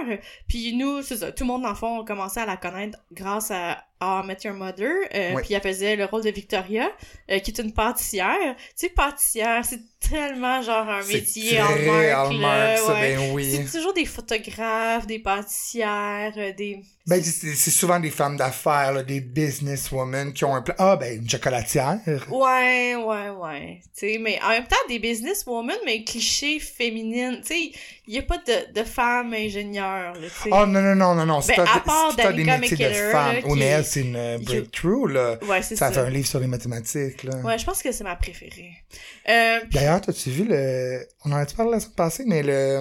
Puis 0.48 0.74
nous, 0.74 1.02
c'est 1.02 1.34
tout 1.34 1.44
le 1.44 1.48
monde 1.48 1.62
le 1.64 1.74
fond 1.74 2.00
a 2.00 2.04
commencé 2.04 2.40
à 2.40 2.46
la 2.46 2.56
connaître 2.56 2.98
grâce 3.12 3.52
à 3.52 3.84
How 4.00 4.22
I 4.22 4.26
Met 4.26 4.38
Your 4.44 4.54
Mother, 4.54 4.88
euh, 5.14 5.34
Ouais. 5.34 5.42
puis 5.42 5.54
elle 5.54 5.60
faisait 5.60 5.96
le 5.96 6.06
rôle 6.06 6.22
de 6.24 6.30
Victoria, 6.30 6.90
euh, 7.30 7.38
qui 7.38 7.50
est 7.50 7.58
une 7.60 7.72
pâtissière. 7.72 8.56
Tu 8.56 8.86
sais, 8.86 8.88
pâtissière, 8.88 9.64
c'est 9.64 9.80
tellement 10.00 10.62
genre 10.62 10.88
un 10.88 11.02
métier 11.04 11.58
très 11.58 11.86
là, 11.86 12.76
ça, 12.78 12.94
ouais. 12.94 13.16
ben 13.16 13.32
oui. 13.32 13.52
C'est 13.68 13.78
toujours 13.78 13.92
des 13.92 14.06
photographes, 14.06 15.06
des 15.06 15.18
pâtissières, 15.18 16.32
euh, 16.36 16.52
des... 16.52 16.80
Ben, 17.06 17.22
c'est 17.22 17.70
souvent 17.70 17.98
des 17.98 18.10
femmes 18.10 18.36
d'affaires, 18.36 19.04
des 19.04 19.20
businesswomen 19.20 20.32
qui 20.32 20.44
ont 20.44 20.54
un 20.54 20.62
plan. 20.62 20.74
Ah, 20.78 20.96
ben, 20.96 21.20
une 21.20 21.28
chocolatière. 21.28 21.98
Ouais, 22.30 22.94
ouais, 22.94 23.28
ouais. 23.30 23.80
Tu 23.82 24.12
sais, 24.14 24.18
mais 24.20 24.38
en 24.42 24.50
même 24.50 24.66
temps, 24.66 24.76
des 24.88 24.98
businesswomen, 24.98 25.76
mais 25.84 26.04
clichés 26.04 26.60
féminines. 26.60 27.40
Tu 27.42 27.48
sais, 27.48 27.72
il 28.12 28.16
y 28.16 28.18
a 28.18 28.22
pas 28.22 28.38
de, 28.38 28.72
de 28.80 28.84
femmes 28.84 29.30
là. 29.30 30.12
Oh, 30.50 30.66
non, 30.66 30.80
non, 30.82 30.96
non, 30.96 31.14
non, 31.14 31.26
non. 31.26 31.40
C'est 31.40 31.56
Ben, 31.56 31.62
à 31.62 31.78
part 31.78 32.16
pas 32.16 32.32
des 32.32 32.42
métiers 32.42 32.88
de 32.88 32.92
femmes. 32.92 33.36
là, 33.36 33.40
Oh, 33.44 33.54
qui- 33.54 33.84
c'est 33.84 34.00
une 34.00 34.16
euh, 34.16 34.38
breakthrough, 34.38 35.06
là. 35.10 35.38
ouais, 35.48 35.62
c'est 35.62 35.76
Ça 35.76 35.92
ça. 35.92 36.00
a 36.00 36.02
fait 36.04 36.08
un 36.08 36.10
livre 36.10 36.26
sur 36.26 36.40
les 36.40 36.48
mathématiques, 36.48 37.22
là. 37.22 37.36
Ouais, 37.44 37.56
je 37.56 37.64
pense 37.64 37.80
que 37.80 37.92
c'est 37.92 38.02
ma 38.02 38.16
préférée. 38.16 38.72
Euh, 39.28 39.60
D'ailleurs, 39.70 40.00
t'as-tu 40.00 40.30
vu 40.30 40.44
le... 40.48 41.06
On 41.24 41.30
en 41.30 41.36
a-tu 41.36 41.54
parlé 41.54 41.70
la 41.70 41.78
semaine 41.78 41.94
passée, 41.94 42.24
mais 42.26 42.42
le, 42.42 42.80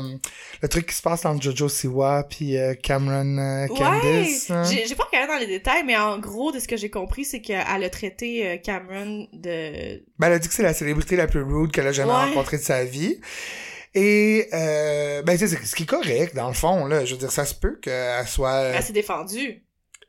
le 0.64 0.68
truc 0.68 0.88
qui 0.88 0.96
se 0.96 1.02
passe 1.04 1.24
entre 1.26 1.44
Jojo 1.44 1.70
Siwa 1.70 2.24
puis 2.28 2.58
euh, 2.58 2.74
Cameron 2.74 3.38
euh, 3.38 3.68
ouais, 3.68 3.78
Candice. 3.78 4.50
hein? 4.50 4.64
j'ai 4.64 4.96
pas 4.96 5.04
regardé 5.04 5.32
dans 5.34 5.40
les 5.40 5.46
détails, 5.48 5.84
mais 5.86 5.96
en 5.98 6.18
gros, 6.18 6.52
de 6.52 6.58
ce 6.60 6.68
que 6.68 6.76
j'ai 6.76 6.90
compris, 6.90 7.24
c'est 7.26 7.42
qu'elle 7.42 7.84
a 7.84 7.90
traité 7.92 8.48
euh, 8.48 8.58
Cameron 8.58 9.28
de... 9.32 10.02
Ben, 10.18 10.28
elle 10.28 10.34
a 10.34 10.40
dit 10.40 10.48
que 10.48 10.54
c'est 10.56 10.64
la 10.64 10.74
célébrité 10.74 11.16
la 11.16 11.28
plus 11.28 11.44
rude 11.44 11.72
qu'elle 11.72 11.86
a 11.88 11.92
jamais 11.92 12.10
Ouais. 12.14 12.26
rencontrée 12.30 12.58
de 12.58 12.64
sa 12.64 12.84
vie. 12.84 13.20
Et, 13.96 14.48
euh, 14.54 15.22
ben, 15.24 15.38
tu 15.38 15.48
sais, 15.48 15.56
c'est 15.56 15.66
ce 15.66 15.76
qui 15.76 15.84
est 15.84 15.88
correct, 15.88 16.36
dans 16.36 16.48
le 16.48 16.54
fond, 16.54 16.86
là. 16.86 17.06
Je 17.06 17.14
veux 17.14 17.20
dire, 17.20 17.32
ça 17.32 17.46
se 17.46 17.56
peut 17.56 17.78
qu'elle 17.82 18.28
soit... 18.28 18.62
Elle 18.76 18.84
s'est 18.84 18.94
défendue. 18.94 19.64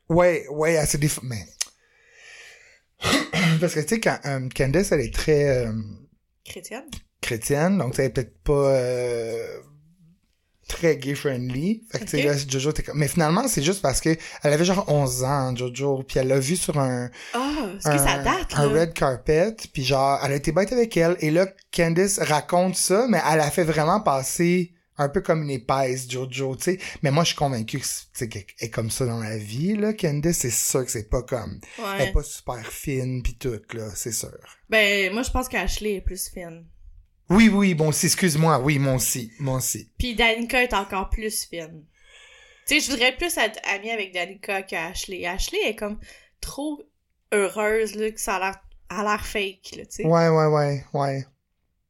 Ouais, 0.09 0.45
ouais, 0.49 0.73
elle 0.73 0.87
s'est 0.87 0.97
déf... 0.97 1.19
Mais... 1.23 1.45
Parce 3.59 3.73
que, 3.73 3.79
tu 3.79 3.87
sais, 3.87 3.99
quand 3.99 4.19
euh, 4.25 4.47
Candice, 4.55 4.91
elle 4.91 5.01
est 5.01 5.13
très 5.13 5.65
euh, 5.65 5.73
Chrétienne. 6.45 6.89
chrétienne, 7.21 7.77
donc 7.77 7.97
est 7.97 8.09
peut-être 8.09 8.37
pas 8.43 8.53
euh, 8.53 9.61
très 10.71 10.97
gay-friendly. 10.97 11.83
Fait 11.91 12.05
que, 12.05 12.17
là, 12.17 12.33
Jojo, 12.47 12.71
t'es 12.71 12.83
comme... 12.83 12.97
Mais 12.97 13.07
finalement, 13.07 13.47
c'est 13.47 13.61
juste 13.63 13.81
parce 13.81 14.01
que 14.01 14.09
elle 14.43 14.53
avait 14.53 14.65
genre 14.65 14.85
11 14.87 15.23
ans, 15.23 15.55
Jojo, 15.55 16.03
puis 16.07 16.19
elle 16.19 16.27
l'a 16.27 16.39
vu 16.39 16.55
sur 16.55 16.79
un... 16.79 17.09
Ah, 17.33 17.67
est-ce 17.77 17.89
que 17.89 17.97
ça 17.97 18.11
un- 18.13 18.23
date, 18.23 18.53
un 18.55 18.67
red 18.69 18.93
carpet, 18.93 19.55
puis 19.73 19.83
genre, 19.83 20.19
elle 20.23 20.31
a 20.33 20.35
été 20.35 20.51
bête 20.51 20.71
avec 20.71 20.95
elle, 20.97 21.15
et 21.19 21.31
là, 21.31 21.47
Candice 21.75 22.19
raconte 22.19 22.75
ça, 22.75 23.05
mais 23.09 23.19
elle 23.31 23.39
a 23.41 23.51
fait 23.51 23.63
vraiment 23.63 24.01
passer 24.01 24.73
un 24.97 25.09
peu 25.09 25.21
comme 25.21 25.41
une 25.43 25.49
épaisse, 25.49 26.09
Jojo, 26.09 26.55
tu 26.57 26.63
sais. 26.63 26.79
Mais 27.01 27.09
moi, 27.11 27.23
je 27.23 27.29
suis 27.29 27.35
convaincu 27.37 27.79
que 27.79 27.85
c'est- 28.13 28.29
est 28.59 28.69
comme 28.69 28.91
ça 28.91 29.05
dans 29.05 29.19
la 29.19 29.37
vie, 29.37 29.75
là, 29.75 29.93
Candice, 29.93 30.37
c'est 30.39 30.51
sûr 30.51 30.85
que 30.85 30.91
c'est 30.91 31.09
pas 31.09 31.23
comme... 31.23 31.59
Elle 31.99 32.09
est 32.09 32.11
pas 32.11 32.21
super 32.23 32.63
fine, 32.67 33.23
puis 33.23 33.35
tout, 33.35 33.59
là, 33.73 33.89
c'est 33.95 34.11
sûr. 34.11 34.29
Ben, 34.69 35.11
moi, 35.11 35.23
je 35.23 35.31
pense 35.31 35.47
qu'Ashley 35.49 35.95
est 35.95 36.01
plus 36.01 36.29
fine. 36.29 36.65
Oui, 37.31 37.49
oui, 37.49 37.73
bon, 37.73 37.91
si, 37.91 38.07
excuse-moi, 38.07 38.59
oui, 38.59 38.77
moi 38.79 38.95
aussi, 38.95 39.31
moi 39.39 39.57
aussi. 39.57 39.89
Puis 39.97 40.15
Danica 40.15 40.61
est 40.63 40.73
encore 40.73 41.09
plus 41.09 41.47
fine. 41.49 41.83
Tu 42.67 42.75
sais, 42.75 42.85
je 42.85 42.91
voudrais 42.91 43.15
plus 43.15 43.35
être 43.37 43.59
amie 43.73 43.89
avec 43.91 44.13
Danica 44.13 44.61
qu'Ashley. 44.61 45.25
Ashley 45.25 45.59
est 45.65 45.75
comme 45.75 45.99
trop 46.41 46.81
heureuse, 47.33 47.95
là, 47.95 48.11
que 48.11 48.19
ça 48.19 48.35
a 48.35 48.39
l'air, 48.39 48.55
a 48.89 49.03
l'air 49.03 49.25
fake, 49.25 49.71
là, 49.77 49.85
tu 49.85 49.91
sais. 49.91 50.05
Ouais, 50.05 50.27
ouais, 50.29 50.45
ouais, 50.45 50.83
ouais. 50.93 51.25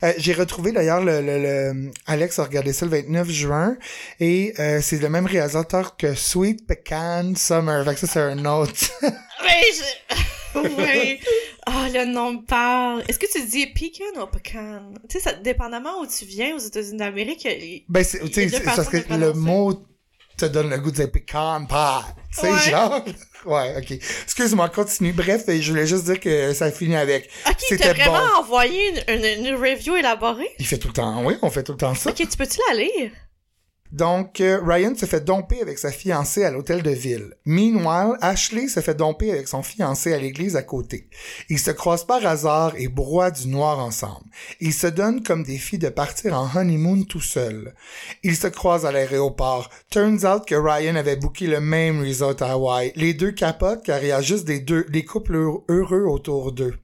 Euh, 0.03 0.13
j'ai 0.17 0.33
retrouvé 0.33 0.71
d'ailleurs 0.71 1.01
le, 1.03 1.21
le, 1.21 1.37
le- 1.41 1.91
Alex 2.07 2.39
a 2.39 2.43
regardé 2.45 2.73
ça 2.73 2.85
le 2.85 2.91
29 2.91 3.29
juin 3.29 3.77
et 4.19 4.51
euh, 4.57 4.81
c'est 4.81 4.97
le 4.97 5.09
même 5.09 5.27
réalisateur 5.27 5.95
que 5.95 6.15
Sweet 6.15 6.65
Pecan 6.65 7.33
Summer. 7.35 7.85
Fait 7.85 7.93
que 7.93 7.99
ça 7.99 8.07
c'est 8.07 8.19
un 8.19 8.43
autre. 8.45 8.73
Mais 9.43 9.61
je... 9.75 10.59
ouais. 10.77 11.19
Ah, 11.65 11.87
le 11.93 12.05
nom 12.05 12.33
me 12.33 12.45
parle. 12.45 13.03
Est-ce 13.07 13.19
que 13.19 13.31
tu 13.31 13.45
dis 13.45 13.67
pecan 13.67 14.21
ou 14.21 14.27
pecan? 14.27 14.93
Tu 15.09 15.17
sais, 15.17 15.23
ça, 15.23 15.33
dépendamment 15.33 15.99
où 16.01 16.07
tu 16.07 16.25
viens 16.25 16.55
aux 16.55 16.59
États-Unis 16.59 16.97
d'Amérique, 16.97 17.47
ben 17.87 18.03
c'est, 18.03 18.19
tu 18.29 18.49
sais, 18.49 18.61
parce 18.61 18.87
que 18.87 18.97
le 19.13 19.33
mot 19.33 19.73
te 20.37 20.45
donne 20.45 20.69
le 20.71 20.77
goût 20.79 20.89
de 20.89 20.95
dire 20.95 21.11
pecan 21.11 21.65
pie. 21.65 21.75
Tu 22.33 22.39
sais 22.41 22.51
Ouais. 22.51 22.71
genre. 22.71 23.05
Ouais, 23.45 23.75
ok. 23.77 23.91
Excuse-moi, 24.23 24.69
continue. 24.69 25.13
Bref, 25.13 25.43
je 25.47 25.69
voulais 25.71 25.85
juste 25.87 26.05
dire 26.05 26.19
que 26.19 26.53
ça 26.53 26.71
finit 26.71 26.95
avec. 26.95 27.29
Ok, 27.47 27.55
C'était 27.59 27.83
t'as 27.83 27.93
vraiment 27.93 28.17
bon. 28.27 28.39
envoyé 28.39 28.89
une, 29.07 29.15
une, 29.15 29.45
une 29.47 29.55
review 29.55 29.95
élaborée? 29.97 30.49
Il 30.59 30.65
fait 30.65 30.77
tout 30.77 30.87
le 30.89 30.93
temps. 30.93 31.23
Oui, 31.25 31.35
on 31.41 31.49
fait 31.49 31.63
tout 31.63 31.71
le 31.73 31.77
temps 31.77 31.93
ça. 31.95 32.09
Ok, 32.11 32.15
tu 32.17 32.37
peux-tu 32.37 32.59
la 32.69 32.75
lire? 32.83 33.11
Donc, 33.91 34.39
euh, 34.39 34.59
Ryan 34.63 34.93
se 34.95 35.05
fait 35.05 35.19
domper 35.23 35.61
avec 35.61 35.77
sa 35.77 35.91
fiancée 35.91 36.43
à 36.43 36.51
l'hôtel 36.51 36.81
de 36.81 36.91
ville. 36.91 37.33
Meanwhile, 37.45 38.15
Ashley 38.21 38.67
se 38.67 38.79
fait 38.79 38.95
domper 38.95 39.31
avec 39.31 39.47
son 39.47 39.63
fiancé 39.63 40.13
à 40.13 40.17
l'église 40.17 40.55
à 40.55 40.63
côté. 40.63 41.09
Ils 41.49 41.59
se 41.59 41.71
croisent 41.71 42.05
par 42.05 42.25
hasard 42.25 42.73
et 42.77 42.87
broient 42.87 43.31
du 43.31 43.47
noir 43.49 43.79
ensemble. 43.79 44.25
Ils 44.61 44.73
se 44.73 44.87
donnent 44.87 45.23
comme 45.23 45.43
défi 45.43 45.77
de 45.77 45.89
partir 45.89 46.33
en 46.39 46.49
honeymoon 46.55 47.03
tout 47.03 47.19
seuls. 47.21 47.73
Ils 48.23 48.37
se 48.37 48.47
croisent 48.47 48.85
à 48.85 48.91
l'aéroport. 48.91 49.69
Turns 49.89 50.25
out 50.25 50.45
que 50.45 50.55
Ryan 50.55 50.95
avait 50.95 51.17
booké 51.17 51.47
le 51.47 51.59
même 51.59 52.01
resort 52.01 52.35
à 52.41 52.51
Hawaï. 52.53 52.93
Les 52.95 53.13
deux 53.13 53.31
capotent 53.31 53.83
car 53.83 54.01
il 54.01 54.07
y 54.07 54.11
a 54.11 54.21
juste 54.21 54.45
des 54.45 54.59
deux, 54.59 54.85
des 54.89 55.03
couples 55.03 55.35
heureux- 55.35 55.63
heureux 55.67 56.05
autour 56.05 56.51
d'eux. 56.53 56.75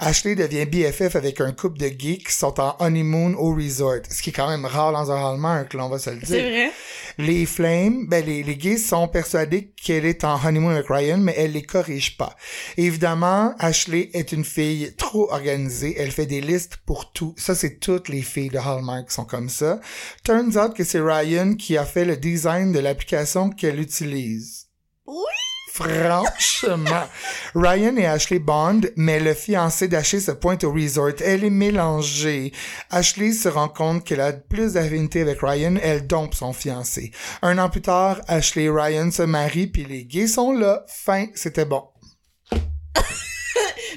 Ashley 0.00 0.36
devient 0.36 0.64
BFF 0.64 1.16
avec 1.16 1.40
un 1.40 1.50
couple 1.52 1.78
de 1.78 1.88
geeks 1.88 2.28
qui 2.28 2.32
sont 2.32 2.60
en 2.60 2.76
honeymoon 2.78 3.34
au 3.36 3.52
resort. 3.54 3.96
Ce 4.08 4.22
qui 4.22 4.30
est 4.30 4.32
quand 4.32 4.48
même 4.48 4.64
rare 4.64 4.92
dans 4.92 5.10
un 5.10 5.30
Hallmark, 5.32 5.74
là, 5.74 5.84
on 5.86 5.88
va 5.88 5.98
se 5.98 6.10
le 6.10 6.16
dire. 6.18 6.37
C'est 6.38 6.50
vrai? 6.50 6.72
Les 7.20 7.46
Flames, 7.46 8.06
ben 8.06 8.24
les, 8.24 8.44
les 8.44 8.56
gays 8.56 8.76
sont 8.76 9.08
persuadés 9.08 9.72
qu'elle 9.82 10.06
est 10.06 10.22
en 10.22 10.38
honeymoon 10.40 10.70
avec 10.70 10.86
Ryan, 10.88 11.18
mais 11.18 11.34
elle 11.36 11.50
les 11.50 11.62
corrige 11.62 12.16
pas. 12.16 12.36
Évidemment, 12.76 13.56
Ashley 13.58 14.10
est 14.12 14.30
une 14.30 14.44
fille 14.44 14.94
trop 14.96 15.32
organisée. 15.32 15.96
Elle 15.98 16.12
fait 16.12 16.26
des 16.26 16.40
listes 16.40 16.76
pour 16.86 17.10
tout. 17.10 17.34
Ça, 17.36 17.56
c'est 17.56 17.80
toutes 17.80 18.08
les 18.08 18.22
filles 18.22 18.50
de 18.50 18.58
Hallmark 18.58 19.08
qui 19.08 19.14
sont 19.14 19.24
comme 19.24 19.48
ça. 19.48 19.80
Turns 20.22 20.56
out 20.56 20.74
que 20.74 20.84
c'est 20.84 21.00
Ryan 21.00 21.54
qui 21.54 21.76
a 21.76 21.84
fait 21.84 22.04
le 22.04 22.16
design 22.16 22.70
de 22.70 22.78
l'application 22.78 23.50
qu'elle 23.50 23.80
utilise. 23.80 24.68
Oui! 25.06 25.47
Franchement. 25.78 27.06
Ryan 27.54 27.96
et 27.96 28.06
Ashley 28.06 28.40
Bond, 28.40 28.80
mais 28.96 29.20
le 29.20 29.34
fiancé 29.34 29.86
d'Ashley 29.86 30.20
se 30.20 30.32
pointe 30.32 30.64
au 30.64 30.72
resort. 30.72 31.12
Elle 31.24 31.44
est 31.44 31.50
mélangée. 31.50 32.52
Ashley 32.90 33.32
se 33.32 33.48
rend 33.48 33.68
compte 33.68 34.04
qu'elle 34.04 34.20
a 34.20 34.32
plus 34.32 34.72
d'affinité 34.72 35.20
avec 35.20 35.40
Ryan. 35.40 35.76
Elle 35.80 36.06
dompe 36.06 36.34
son 36.34 36.52
fiancé. 36.52 37.12
Un 37.42 37.58
an 37.58 37.68
plus 37.70 37.82
tard, 37.82 38.20
Ashley 38.26 38.64
et 38.64 38.70
Ryan 38.70 39.10
se 39.10 39.22
marient 39.22 39.68
puis 39.68 39.84
les 39.84 40.04
gays 40.04 40.26
sont 40.26 40.52
là. 40.52 40.84
Fin, 40.88 41.26
c'était 41.34 41.64
bon. 41.64 41.84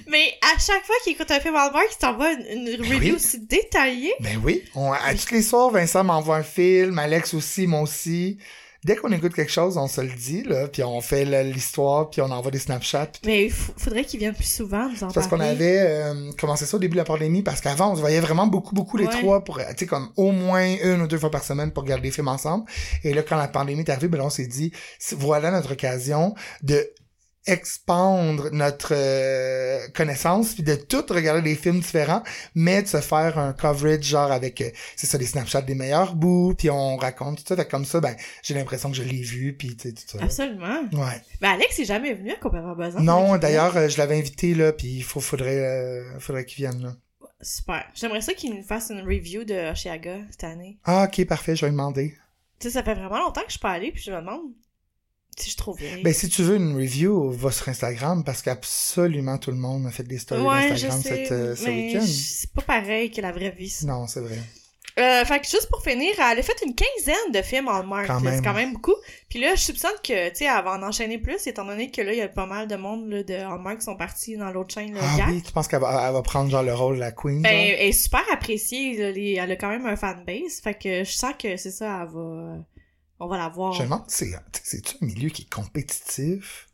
Mais 0.08 0.34
à 0.54 0.60
chaque 0.60 0.86
fois 0.86 0.96
qu'il 1.04 1.14
écoute 1.14 1.32
un 1.32 1.40
film 1.40 1.56
Hallmark, 1.56 1.88
il 1.92 1.98
t'envoie 1.98 2.32
une, 2.34 2.68
une 2.68 2.82
review 2.82 3.00
oui. 3.00 3.12
aussi 3.14 3.40
détaillée. 3.40 4.14
Ben 4.20 4.40
oui. 4.44 4.64
On, 4.76 4.92
à 4.92 5.16
tous 5.16 5.32
les 5.32 5.42
soirs, 5.42 5.72
Vincent 5.72 6.04
m'envoie 6.04 6.38
un 6.38 6.44
film, 6.44 7.00
Alex 7.00 7.34
aussi, 7.34 7.66
moi 7.66 7.82
aussi. 7.82 8.38
Dès 8.84 8.96
qu'on 8.96 9.12
écoute 9.12 9.34
quelque 9.36 9.52
chose, 9.52 9.78
on 9.78 9.88
se 9.88 10.02
le 10.02 10.10
dit, 10.10 10.42
là, 10.44 10.68
puis 10.68 10.84
on 10.84 11.02
fait 11.02 11.24
l'histoire, 11.44 12.10
puis 12.10 12.20
on 12.22 12.32
envoie 12.32 12.50
des 12.50 12.58
Snapchats, 12.60 13.12
Mais 13.26 13.46
il 13.46 13.52
faudrait 13.52 14.04
qu'il 14.06 14.20
vienne 14.20 14.34
plus 14.34 14.44
souvent 14.52 14.90
nous 14.90 15.04
en 15.04 15.12
parce 15.12 15.28
qu'on 15.28 15.40
avait 15.40 15.78
euh, 15.80 16.32
commencé 16.40 16.66
ça 16.66 16.78
au 16.78 16.80
début 16.80 16.94
de 16.94 16.98
la 16.98 17.04
pandémie 17.06 17.44
parce 17.44 17.62
qu'avant 17.62 17.92
on 17.92 17.96
se 17.96 18.02
voyait 18.02 18.20
vraiment 18.20 18.48
beaucoup 18.48 18.74
beaucoup 18.74 18.98
les 18.98 19.06
Ouais. 19.06 19.20
trois 19.20 19.44
pour 19.44 19.60
euh, 19.60 19.64
tu 19.72 19.80
sais 19.80 19.86
comme 19.86 20.10
au 20.18 20.32
moins 20.32 20.76
une 20.84 21.02
ou 21.02 21.08
deux 21.08 21.18
fois 21.20 21.30
par 21.32 21.44
semaine 21.44 21.72
pour 21.72 21.84
regarder 21.84 22.04
des 22.08 22.12
films 22.12 22.28
ensemble 22.30 22.66
et 23.04 23.14
là 23.14 23.22
quand 23.24 23.38
la 23.38 23.48
pandémie 23.48 23.82
est 23.82 23.90
arrivée 23.90 24.08
ben 24.08 24.18
là, 24.18 24.26
on 24.26 24.30
s'est 24.30 24.48
dit 24.48 24.72
voilà 25.12 25.52
notre 25.52 25.74
occasion 25.74 26.34
de 26.64 26.90
expandre 27.48 28.50
notre 28.52 28.94
euh, 28.96 29.88
connaissance 29.96 30.54
puis 30.54 30.64
de 30.64 30.76
tout 30.76 31.04
regarder 31.10 31.42
des 31.42 31.56
films 31.56 31.80
différents 31.80 32.24
mais 32.56 32.84
de 32.84 32.88
se 32.88 33.02
faire 33.02 33.38
un 33.40 33.54
coverage 33.54 34.04
genre 34.04 34.32
avec 34.32 34.62
euh, 34.62 34.70
c'est 34.96 35.08
ça 35.08 35.18
des 35.18 35.26
snapshots 35.26 35.62
des 35.62 35.76
meilleurs 35.76 36.16
bouts 36.16 36.54
puis 36.58 36.70
on 36.70 36.98
raconte 36.98 37.38
tout 37.40 37.44
ça 37.48 37.56
fait 37.56 37.68
comme 37.68 37.86
ça 37.86 38.00
ben 38.00 38.16
j'ai 38.44 38.54
l'impression 38.54 38.90
que 38.92 38.98
je 38.98 39.04
l'ai 39.04 39.22
vu 39.22 39.56
puis 39.58 39.76
tu 39.76 39.90
sais 39.90 39.94
tout 39.94 40.04
ça 40.06 40.24
Absolument. 40.24 40.82
ouais 40.94 41.22
Mais 41.42 41.48
Alex 41.48 41.80
est 41.80 41.86
jamais 41.86 42.14
venu 42.14 42.32
à 42.32 42.36
complètement 42.36 42.76
besoin. 42.76 43.02
non 43.02 43.38
d'ailleurs 43.38 43.76
euh, 43.76 43.88
je 43.90 43.98
l'avais 43.98 44.18
invité 44.18 44.54
là 44.54 44.72
puis 44.74 44.88
il 44.88 45.04
faut 45.04 45.20
faudrait 45.20 46.04
faudrait 46.20 46.46
qu'il 46.46 46.58
vienne 46.66 46.82
là 46.84 46.96
Super. 47.44 47.84
J'aimerais 47.96 48.22
ça 48.22 48.34
qu'il 48.36 48.54
nous 48.56 48.62
fasse 48.62 48.92
une 48.92 49.02
review 49.02 49.44
de 49.46 49.72
Oshiaga 49.72 50.18
cette 50.30 50.44
année. 50.44 50.78
Ah, 50.84 51.08
ok, 51.12 51.26
parfait, 51.26 51.56
je 51.56 51.62
vais 51.62 51.70
lui 51.70 51.76
demander. 51.76 52.16
Tu 52.60 52.68
sais, 52.68 52.74
ça 52.76 52.84
fait 52.84 52.94
vraiment 52.94 53.18
longtemps 53.18 53.42
que 53.42 53.48
je 53.48 53.54
suis 53.54 53.60
pas 53.60 53.72
allée, 53.72 53.92
puis 53.92 54.00
je 54.04 54.12
me 54.12 54.18
demande 54.18 54.42
je. 55.38 56.02
Ben, 56.04 56.14
si 56.14 56.30
tu 56.30 56.44
veux 56.44 56.56
une 56.58 56.76
review, 56.76 57.32
va 57.32 57.52
sur 57.52 57.70
Instagram 57.70 58.24
parce 58.24 58.42
qu'absolument 58.42 59.38
tout 59.38 59.52
le 59.52 59.58
monde 59.58 59.88
a 59.88 59.92
fait 59.92 60.04
des 60.04 60.18
stories 60.20 60.42
ouais, 60.42 60.70
d'Instagram 60.70 61.02
cette, 61.02 61.32
euh, 61.32 61.56
ce 61.56 61.66
week-end. 61.70 62.06
c'est 62.06 62.52
pas 62.54 62.62
pareil 62.62 63.10
que 63.12 63.22
la 63.22 63.32
vraie 63.32 63.52
vie. 63.52 63.70
ça. 63.70 63.88
Non, 63.88 64.08
c'est 64.08 64.20
vrai. 64.22 64.38
Euh, 65.00 65.24
fait 65.24 65.40
que 65.40 65.48
juste 65.48 65.70
pour 65.70 65.82
finir, 65.82 66.12
elle 66.20 66.38
a 66.40 66.44
fait 66.44 66.62
une 66.66 66.76
quinzaine 66.76 67.32
de 67.34 67.42
films 67.42 67.68
là, 67.68 67.82
même. 67.82 68.36
C'est 68.36 68.44
quand 68.44 68.54
même 68.54 68.74
beaucoup. 68.74 68.94
Puis 69.30 69.40
là, 69.40 69.56
je 69.56 69.62
soupçonne 69.62 69.92
que, 70.04 70.30
tu 70.32 70.36
sais, 70.36 70.46
elle 70.46 70.64
va 70.66 70.74
en 70.74 70.84
enchaîner 70.84 71.18
plus, 71.18 71.48
étant 71.48 71.64
donné 71.64 71.90
que 71.90 72.02
là, 72.02 72.12
il 72.12 72.18
y 72.18 72.22
a 72.22 72.28
pas 72.28 72.46
mal 72.46 72.68
de 72.68 72.76
monde 72.76 73.10
là, 73.10 73.24
de 73.24 73.34
Hallmark 73.36 73.78
qui 73.80 73.86
sont 73.86 73.96
partis 73.96 74.36
dans 74.36 74.52
l'autre 74.52 74.74
chaîne, 74.74 74.92
le 74.94 75.00
Ah 75.02 75.18
Gap. 75.18 75.28
oui, 75.30 75.42
tu 75.42 75.54
penses 75.54 75.70
qu'elle 75.70 75.80
va, 75.80 76.08
elle 76.08 76.14
va 76.14 76.22
prendre 76.22 76.52
genre 76.52 76.62
le 76.62 76.74
rôle 76.74 76.96
de 76.96 77.00
la 77.00 77.14
queen? 77.14 77.42
Ben, 77.42 77.50
genre? 77.50 77.76
elle 77.80 77.88
est 77.88 77.92
super 77.94 78.24
appréciée. 78.34 78.98
là, 78.98 79.12
les- 79.12 79.36
elle 79.42 79.52
a 79.52 79.56
quand 79.56 79.70
même 79.70 79.86
un 79.86 79.96
fanbase. 79.96 80.60
Fait 80.62 80.74
que 80.74 81.06
je 81.06 81.12
sens 81.12 81.34
que 81.40 81.56
c'est 81.56 81.72
ça, 81.72 82.02
elle 82.04 82.14
va... 82.14 82.56
On 83.24 83.28
va 83.28 83.38
la 83.38 83.50
voir. 83.50 83.72
Je 83.74 83.80
me 83.82 83.84
demande, 83.84 84.04
c'est, 84.08 84.32
c'est-tu 84.64 84.96
un 85.00 85.06
milieu 85.06 85.30
qui 85.30 85.44
est 85.44 85.50
compétitif? 85.50 86.68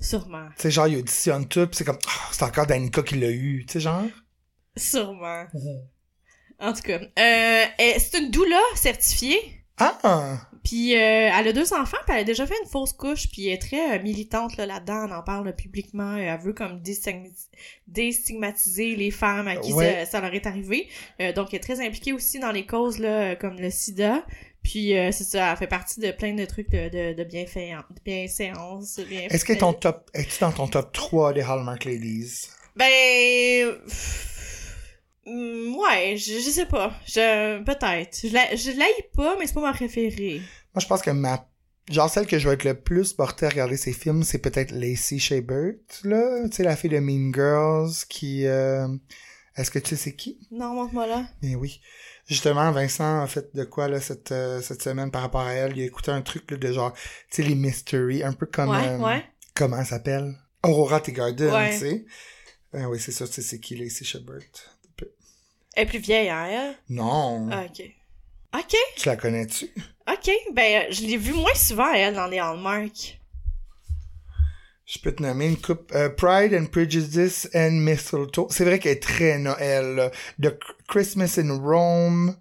Sûrement. 0.00 0.48
Tu 0.56 0.62
sais, 0.62 0.70
genre, 0.70 0.88
il 0.88 0.96
auditionne 0.96 1.46
tout, 1.46 1.66
pis 1.66 1.76
c'est 1.76 1.84
comme, 1.84 1.98
Ah, 2.08 2.28
c'est 2.32 2.42
encore 2.42 2.66
Danica 2.66 3.02
qui 3.02 3.16
l'a 3.16 3.30
eu, 3.30 3.66
tu 3.66 3.74
sais, 3.74 3.80
genre? 3.80 4.04
Sûrement. 4.76 5.44
En 6.58 6.72
tout 6.72 6.82
cas, 6.82 7.00
euh, 7.18 7.64
c'est 7.98 8.18
une 8.18 8.30
doula 8.30 8.58
certifiée? 8.76 9.38
Ah! 9.76 10.40
Puis 10.64 10.94
euh, 10.94 11.30
elle 11.34 11.48
a 11.48 11.52
deux 11.54 11.72
enfants, 11.72 11.96
puis 12.06 12.14
elle 12.14 12.20
a 12.20 12.24
déjà 12.24 12.46
fait 12.46 12.54
une 12.62 12.68
fausse 12.68 12.92
couche, 12.92 13.30
puis 13.30 13.46
elle 13.48 13.54
est 13.54 13.58
très 13.58 13.98
euh, 13.98 14.02
militante 14.02 14.58
là, 14.58 14.66
là-dedans, 14.66 15.06
on 15.08 15.12
en 15.12 15.22
parle 15.22 15.54
publiquement, 15.56 16.16
Euh, 16.16 16.18
elle 16.34 16.40
veut 16.40 16.52
comme 16.52 16.82
déstigmati- 16.82 17.48
déstigmatiser 17.86 18.94
les 18.96 19.10
femmes 19.10 19.48
à 19.48 19.56
qui 19.56 19.72
Ouais. 19.72 20.04
ça, 20.04 20.12
ça 20.12 20.20
leur 20.20 20.34
est 20.34 20.46
arrivé. 20.46 20.88
Donc 21.34 21.48
elle 21.52 21.56
est 21.56 21.60
très 21.62 21.80
impliquée 21.84 22.12
aussi 22.12 22.38
dans 22.38 22.52
les 22.52 22.66
causes 22.66 22.98
là, 22.98 23.36
comme 23.36 23.58
le 23.58 23.70
sida. 23.70 24.24
Puis 24.62 24.96
euh, 24.96 25.10
c'est 25.10 25.24
ça, 25.24 25.52
elle 25.52 25.56
fait 25.56 25.66
partie 25.66 26.00
de 26.00 26.10
plein 26.10 26.34
de 26.34 26.44
trucs 26.44 26.70
de, 26.70 27.14
de, 27.14 27.24
bienséance, 27.24 29.00
bien 29.08 29.26
Est-ce 29.30 29.44
que 29.44 29.54
ton 29.54 29.72
top, 29.72 30.10
es-tu 30.14 30.38
dans 30.40 30.52
ton 30.52 30.68
top 30.68 30.92
3 30.92 31.32
des 31.32 31.42
Hallmark 31.42 31.84
Ladies? 31.84 32.48
Ben... 32.76 33.78
Ouais, 35.26 36.16
je, 36.16 36.40
je 36.40 36.50
sais 36.50 36.66
pas. 36.66 36.92
Je, 37.06 37.62
peut-être. 37.62 38.18
Je 38.22 38.32
la, 38.32 38.54
je 38.56 38.70
pas, 39.14 39.36
mais 39.38 39.46
c'est 39.46 39.54
pas 39.54 39.60
ma 39.60 39.72
préférée. 39.72 40.40
Moi, 40.74 40.80
je 40.80 40.86
pense 40.86 41.02
que 41.02 41.10
ma, 41.10 41.46
genre, 41.90 42.08
celle 42.08 42.26
que 42.26 42.38
je 42.38 42.48
vais 42.48 42.54
être 42.54 42.64
le 42.64 42.74
plus 42.74 43.12
portée 43.12 43.46
à 43.46 43.48
regarder 43.50 43.76
ces 43.76 43.92
films, 43.92 44.22
c'est 44.22 44.38
peut-être 44.38 44.72
Lacey 44.72 45.18
Chabert, 45.18 45.74
là. 46.04 46.48
Tu 46.48 46.56
sais, 46.56 46.62
la 46.62 46.76
fille 46.76 46.90
de 46.90 46.98
Mean 46.98 47.32
Girls 47.32 47.92
qui, 48.08 48.46
euh, 48.46 48.88
est-ce 49.60 49.70
que 49.70 49.78
tu 49.78 49.90
sais 49.90 49.96
c'est 49.96 50.14
qui? 50.16 50.38
Non, 50.50 50.74
montre-moi 50.74 51.06
là. 51.06 51.24
Mais 51.42 51.54
oui. 51.54 51.80
Justement, 52.26 52.70
Vincent 52.72 53.22
a 53.22 53.26
fait 53.26 53.54
de 53.56 53.64
quoi, 53.64 53.88
là, 53.88 54.00
cette, 54.00 54.30
euh, 54.32 54.60
cette 54.60 54.82
semaine 54.82 55.10
par 55.10 55.22
rapport 55.22 55.40
à 55.42 55.52
elle? 55.52 55.76
Il 55.76 55.82
a 55.82 55.86
écouté 55.86 56.10
un 56.12 56.22
truc, 56.22 56.50
là, 56.50 56.56
de 56.56 56.72
genre, 56.72 56.92
tu 56.92 57.00
sais, 57.30 57.42
les 57.42 57.54
mysteries, 57.56 58.22
un 58.22 58.32
peu 58.32 58.46
comme, 58.46 58.70
ouais, 58.70 58.88
euh, 58.88 58.98
ouais. 58.98 59.24
comment 59.54 59.78
elle 59.78 59.86
s'appelle? 59.86 60.34
Aurora 60.62 61.00
Teagarden, 61.00 61.52
Ouais. 61.52 61.70
tu 61.72 61.78
sais. 61.78 62.04
Ben 62.72 62.86
oui, 62.86 63.00
c'est 63.00 63.10
ça, 63.12 63.26
tu 63.26 63.32
sais, 63.34 63.42
c'est 63.42 63.58
qui, 63.58 63.74
Lacey 63.76 64.04
Chabert? 64.04 64.42
Elle 65.74 65.84
est 65.84 65.86
plus 65.86 65.98
vieille, 65.98 66.28
hein, 66.28 66.46
elle? 66.46 66.74
Non. 66.88 67.48
Ah, 67.50 67.64
ok. 67.64 67.82
Ok, 68.54 68.74
Tu 68.96 69.06
la 69.08 69.16
connais-tu? 69.16 69.70
ok. 70.10 70.30
Ben, 70.52 70.82
euh, 70.82 70.92
je 70.92 71.02
l'ai 71.02 71.16
vue 71.16 71.32
moins 71.32 71.54
souvent, 71.54 71.92
elle, 71.92 72.14
dans 72.14 72.26
les 72.26 72.38
Hallmark. 72.38 73.19
Je 74.92 74.98
peux 74.98 75.12
te 75.12 75.22
nommer 75.22 75.46
une 75.46 75.56
coupe. 75.56 75.92
euh, 75.94 76.08
Pride 76.08 76.52
and 76.54 76.66
Prejudice 76.66 77.48
and 77.54 77.70
Mistletoe. 77.72 78.48
C'est 78.50 78.64
vrai 78.64 78.78
qu'elle 78.80 78.92
est 78.92 79.02
très 79.02 79.38
Noël. 79.38 79.94
là. 79.94 80.10
The 80.42 80.58
Christmas 80.88 81.38
in 81.38 81.56
Rome. 81.58 82.34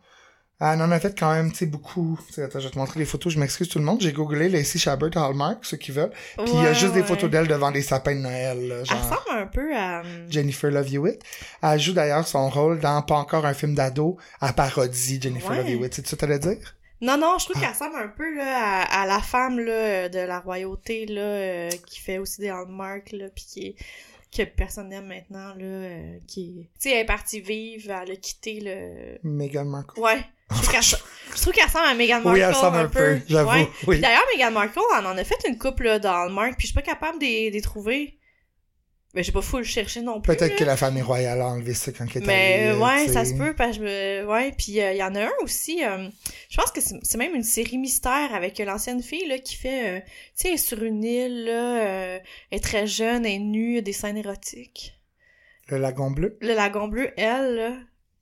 Ah, 0.62 0.74
Elle 0.74 0.82
en 0.82 0.92
a 0.92 1.00
fait 1.00 1.18
quand 1.18 1.32
même, 1.32 1.52
tu 1.52 1.60
sais, 1.60 1.66
beaucoup. 1.68 2.20
Tu 2.34 2.42
Attends, 2.42 2.60
je 2.60 2.66
vais 2.66 2.72
te 2.74 2.78
montrer 2.80 3.00
les 3.00 3.06
photos. 3.06 3.32
Je 3.32 3.40
m'excuse 3.40 3.70
tout 3.70 3.80
le 3.80 3.86
monde. 3.86 4.02
J'ai 4.02 4.12
googlé 4.12 4.50
Lacey 4.50 4.78
Chabert 4.80 5.16
Hallmark, 5.16 5.64
ceux 5.64 5.78
qui 5.78 5.92
veulent. 5.92 6.12
Puis 6.38 6.48
il 6.48 6.54
y 6.56 6.58
a 6.58 6.62
Ouais, 6.72 6.76
juste 6.76 6.94
des 6.96 7.04
photos 7.04 7.30
d'elle 7.30 7.48
devant 7.48 7.72
des 7.72 7.82
sapins 7.84 8.16
de 8.16 8.20
Noël. 8.22 8.68
là, 8.68 8.76
Elle 8.80 8.86
genre 8.86 8.98
ressemble 9.00 9.40
un 9.42 9.46
peu 9.48 9.74
à... 9.74 10.02
hum, 10.02 10.06
Jennifer 10.30 10.70
Love 10.72 10.94
Hewitt. 10.94 11.22
Elle 11.64 11.80
joue 11.80 11.94
d'ailleurs 11.94 12.28
son 12.28 12.50
rôle 12.50 12.80
dans 12.80 13.02
pas 13.04 13.16
encore 13.16 13.46
un 13.46 13.54
film 13.54 13.74
d'ado 13.76 14.18
à 14.42 14.52
parodie 14.52 15.22
Jennifer 15.22 15.52
Ouais. 15.52 15.58
Love 15.58 15.70
Hewitt. 15.70 15.94
C'est 15.94 16.06
ça 16.08 16.16
que 16.18 16.22
t'allais 16.22 16.40
dire? 16.40 16.76
Non, 17.02 17.18
non, 17.18 17.38
je 17.40 17.46
trouve 17.46 17.56
Ah. 17.58 17.62
qu'elle 17.66 17.74
ressemble 17.74 17.96
un 17.98 18.08
peu 18.10 18.36
là, 18.36 18.82
à, 18.84 19.02
à 19.04 19.06
la 19.06 19.20
femme 19.22 19.60
là, 19.60 20.10
de 20.10 20.20
la 20.20 20.40
royauté 20.40 21.06
là, 21.06 21.22
euh, 21.22 21.70
qui 21.88 22.00
fait 22.00 22.18
aussi 22.18 22.42
des 22.42 22.50
Hallmark, 22.50 23.12
là, 23.14 23.26
puis 23.34 23.46
qui 23.46 23.68
est- 23.68 23.76
que 24.36 24.44
personne 24.44 24.90
n'aime 24.90 25.08
maintenant, 25.08 25.56
là, 25.56 25.64
euh, 25.64 26.18
qui... 26.28 26.68
Tu 26.76 26.90
sais, 26.90 26.92
elle 26.92 26.98
est 27.00 27.06
partie 27.06 27.40
vivre, 27.42 27.90
elle 27.92 28.12
a 28.12 28.16
quitté 28.16 28.60
le... 28.62 29.18
Meghan 29.24 29.66
Markle. 29.66 30.00
Ouais. 30.00 30.20
Je 30.52 31.42
trouve 31.42 31.54
qu'elle 31.54 31.66
ressemble 31.66 31.88
à 31.88 31.94
Meghan 31.96 32.16
Markle 32.22 32.30
Oui, 32.34 32.40
elle 32.42 32.54
ressemble 32.54 32.78
un 32.78 32.88
peu, 32.90 33.20
j'avoue. 33.28 33.50
Ouais. 33.52 33.68
Oui. 33.88 33.96
Puis 33.96 34.00
D'ailleurs, 34.02 34.24
Meghan 34.36 34.52
Markle, 34.52 34.80
elle 35.00 35.06
en 35.08 35.18
a 35.18 35.24
fait 35.24 35.38
une 35.48 35.58
couple 35.58 35.86
là, 35.86 36.00
dans 36.00 36.14
Hallmark, 36.14 36.52
puis 36.58 36.68
je 36.68 36.74
suis 36.74 36.76
pas 36.76 36.82
capable 36.84 37.18
de 37.20 37.26
les 37.52 37.62
trouver. 37.62 38.19
Mais 39.16 39.24
j'ai 39.24 39.32
pas 39.32 39.42
fou 39.42 39.58
le 39.58 39.64
chercher 39.64 40.02
non 40.02 40.22
plus. 40.22 40.36
Peut-être 40.36 40.56
que 40.56 40.64
la 40.64 40.78
famille 40.78 41.02
royale 41.02 41.42
a 41.42 41.48
enlevé 41.48 41.74
ça 41.74 41.92
quand 41.92 42.06
elle 42.16 42.26
Mais 42.26 42.54
allée, 42.54 42.64
euh, 42.68 42.76
euh, 42.76 42.86
ouais, 42.86 43.08
ça 43.08 43.26
se 43.26 43.34
peut, 43.34 43.56
parce 43.56 43.72
que 43.72 43.78
je 43.78 43.82
me... 43.82 44.26
Ouais, 44.28 44.52
puis 44.56 44.74
il 44.74 44.96
y 44.96 45.04
en 45.04 45.16
a 45.16 45.24
un 45.24 45.32
aussi, 45.42 45.84
euh, 45.84 46.08
je 46.50 46.58
pense 46.58 46.70
que 46.72 46.80
c'est 46.80 47.18
même 47.18 47.34
une 47.34 47.44
série 47.44 47.80
mystère 47.80 48.34
avec 48.36 48.60
l'ancienne 48.60 49.02
fille, 49.02 49.28
là, 49.28 49.40
qui 49.40 49.56
fait, 49.56 49.98
euh, 49.98 50.02
tu 50.38 50.50
sais, 50.50 50.58
sur 50.58 50.84
une 50.84 51.04
île, 51.04 51.46
là, 51.46 51.82
euh, 51.88 52.20
elle 52.52 52.58
est 52.58 52.62
très 52.62 52.86
jeune, 52.86 53.26
elle 53.26 53.32
est 53.34 53.40
nue, 53.40 53.82
des 53.82 53.94
scènes 53.94 54.18
érotiques. 54.18 54.94
Le 55.70 55.78
lagon 55.80 56.12
bleu? 56.12 56.38
Le 56.42 56.54
lagon 56.54 56.88
bleu, 56.88 57.12
elle, 57.18 57.56
là, 57.56 57.72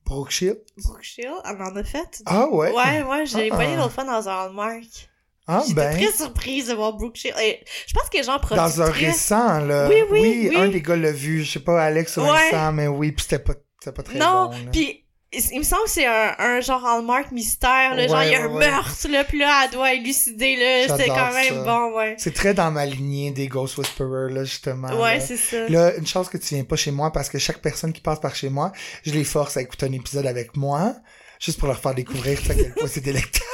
Brooke 0.06 0.32
Shield. 0.32 0.60
Brooke 0.78 1.04
Shield, 1.04 1.36
elle 1.44 1.62
en 1.62 1.76
a 1.76 1.84
fait. 1.84 2.22
Ah 2.26 2.48
ouais? 2.48 2.72
Ouais, 2.72 3.04
ouais, 3.04 3.26
je 3.26 3.38
l'ai 3.38 3.50
Ah. 3.52 3.56
voyé 3.56 3.76
l'autre 3.76 3.92
fois 3.92 4.06
dans 4.06 4.30
un 4.30 4.46
Hallmark. 4.46 5.10
Ah 5.48 5.64
J'étais 5.68 5.76
ben. 5.82 5.98
très 5.98 6.12
surprise 6.12 6.68
de 6.68 6.74
voir 6.74 6.94
Brooke 6.94 7.18
je 7.18 7.94
pense 7.94 8.10
que 8.10 8.18
les 8.18 8.24
gens 8.24 8.38
Dans 8.38 8.82
un 8.82 8.92
récent, 8.92 9.60
là. 9.60 9.88
Oui, 9.88 10.04
oui, 10.12 10.50
oui. 10.50 10.58
un 10.58 10.68
des 10.68 10.82
gars 10.82 10.96
l'a 10.98 11.12
vu. 11.12 11.44
Je 11.44 11.52
sais 11.54 11.60
pas, 11.62 11.82
Alex 11.82 12.18
ou 12.18 12.22
Ouais. 12.22 12.52
Vincent, 12.52 12.74
mais 12.74 12.88
oui, 12.88 13.14
pis 13.14 13.24
c'était 13.24 13.40
pas, 13.40 13.54
c'était 13.80 13.96
pas 13.96 14.04
très 14.04 14.18
Non, 14.20 14.48
bon. 14.48 14.52
là. 14.52 14.72
puis 14.72 15.04
il 15.34 15.60
me 15.60 15.64
semble 15.64 15.84
que 15.84 15.90
c'est 15.90 16.06
un, 16.06 16.36
un 16.40 16.62
genre 16.62 16.86
Hallmark 16.86 17.32
mystère, 17.32 17.96
là, 17.96 18.08
genre 18.08 18.24
il 18.24 18.32
y 18.32 18.36
a 18.36 18.44
un 18.44 18.48
ouais, 18.48 18.70
meurtre, 18.70 19.08
là, 19.10 19.24
puis 19.26 19.40
là, 19.40 19.64
elle 19.66 19.72
doit 19.72 19.94
élucider, 19.94 20.56
là, 20.56 20.88
c'était 20.96 21.08
J'adore 21.08 21.18
quand 21.30 21.34
même 21.34 21.54
ça. 21.54 21.64
bon, 21.64 21.98
ouais. 21.98 22.16
C'est 22.18 22.34
très 22.34 22.54
dans 22.54 22.72
ma 22.72 22.86
lignée 22.86 23.32
des 23.32 23.48
Ghost 23.48 23.78
Whisperers, 23.78 24.32
là, 24.34 24.46
justement. 24.46 24.88
Ouais, 25.02 25.20
c'est 25.20 25.36
ça. 25.38 25.68
Là, 25.70 25.96
une 25.98 26.08
chance 26.08 26.30
que 26.30 26.38
tu 26.38 26.56
viens 26.56 26.64
pas 26.64 26.78
chez 26.78 26.92
moi 26.92 27.12
parce 27.12 27.28
que 27.30 27.40
chaque 27.40 27.62
personne 27.62 27.92
qui 27.92 28.02
passe 28.02 28.20
par 28.22 28.36
chez 28.36 28.50
moi, 28.50 28.72
je 29.06 29.12
les 29.12 29.26
force 29.26 29.58
à 29.58 29.62
écouter 29.62 29.86
un 29.86 29.92
épisode 29.92 30.26
avec 30.26 30.56
moi, 30.56 30.96
juste 31.40 31.60
pour 31.60 31.68
leur 31.68 31.80
faire 31.80 31.94
découvrir 31.94 32.40
à 32.50 32.54
quel 32.54 32.74
point 32.74 32.88
c'est 32.88 33.02
délectable. 33.02 33.46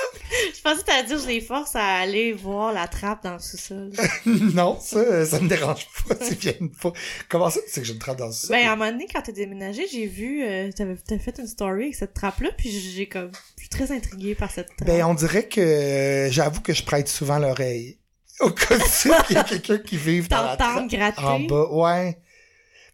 Je 0.63 0.69
pensais 0.69 0.81
que 0.81 0.85
t'allais 0.85 1.07
dire 1.07 1.19
je 1.19 1.27
les 1.27 1.41
force 1.41 1.75
à 1.75 1.83
aller 1.97 2.31
voir 2.31 2.71
la 2.71 2.87
trappe 2.87 3.21
dans 3.23 3.33
le 3.33 3.39
sous-sol. 3.39 3.91
non, 4.25 4.79
ça, 4.79 5.25
ça 5.25 5.39
me 5.41 5.49
dérange 5.49 5.87
pas 6.07 6.15
s'ils 6.23 6.37
viennent 6.37 6.71
pas. 6.81 6.93
Comment 7.27 7.49
ça, 7.49 7.59
c'est 7.67 7.81
que 7.81 7.87
je 7.87 7.91
me 7.91 7.99
trappe 7.99 8.19
dans 8.19 8.31
ça? 8.31 8.47
ben, 8.49 8.65
à 8.67 8.71
un 8.71 8.75
moment 8.77 8.89
donné, 8.91 9.07
quand 9.13 9.21
t'as 9.21 9.33
déménagé, 9.33 9.85
j'ai 9.91 10.05
vu, 10.07 10.41
euh, 10.41 10.71
t'avais 10.71 10.95
fait 11.19 11.37
une 11.37 11.47
story 11.47 11.83
avec 11.83 11.95
cette 11.95 12.13
trappe-là, 12.13 12.51
puis 12.57 12.69
j'ai 12.71 13.07
comme, 13.07 13.31
je 13.57 13.61
suis 13.63 13.69
très 13.69 13.91
intriguée 13.91 14.35
par 14.35 14.51
cette 14.51 14.67
trappe. 14.77 14.87
Ben, 14.87 15.03
on 15.03 15.13
dirait 15.15 15.49
que 15.49 15.59
euh, 15.59 16.31
j'avoue 16.31 16.61
que 16.61 16.73
je 16.73 16.83
prête 16.83 17.09
souvent 17.09 17.39
l'oreille. 17.39 17.97
Au 18.39 18.49
cas 18.49 18.75
où 18.77 19.09
il 19.29 19.35
y 19.35 19.37
a 19.37 19.43
quelqu'un 19.43 19.77
qui 19.79 19.97
vive 19.97 20.29
dans 20.29 20.43
la 20.43 20.55
T'entends 20.55 20.73
trappe 20.75 20.89
gratter? 20.89 21.21
en 21.23 21.39
bas. 21.41 21.67
Ouais. 21.71 22.17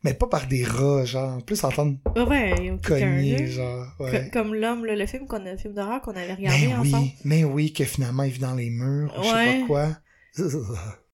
Mais 0.03 0.13
pas 0.13 0.27
par 0.27 0.47
des 0.47 0.63
rats, 0.63 1.03
genre. 1.03 1.43
Plus 1.43 1.61
entendre 1.63 1.97
Ouais, 2.15 2.77
cogner, 2.81 3.47
genre. 3.47 3.87
Ouais. 3.99 4.29
Comme 4.31 4.55
l'homme, 4.55 4.85
le 4.85 5.05
film 5.05 5.27
qu'on 5.27 5.45
a, 5.45 5.51
le 5.51 5.57
film 5.57 5.73
d'horreur 5.73 6.01
qu'on 6.01 6.11
avait 6.11 6.35
regardé 6.35 6.67
Mais 6.67 6.73
ensemble. 6.75 7.03
oui, 7.03 7.15
mais 7.25 7.43
oui, 7.43 7.73
que 7.73 7.83
finalement 7.83 8.23
il 8.23 8.31
vit 8.31 8.39
dans 8.39 8.55
les 8.55 8.69
murs, 8.69 9.13
ou 9.17 9.23
je 9.23 9.27
sais 9.27 9.59
pas 9.59 9.67
quoi. 9.67 9.97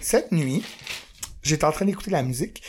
Cette 0.00 0.30
nuit, 0.30 0.62
j'étais 1.42 1.64
en 1.64 1.72
train 1.72 1.84
d'écouter 1.86 2.12
la 2.12 2.22
musique. 2.22 2.62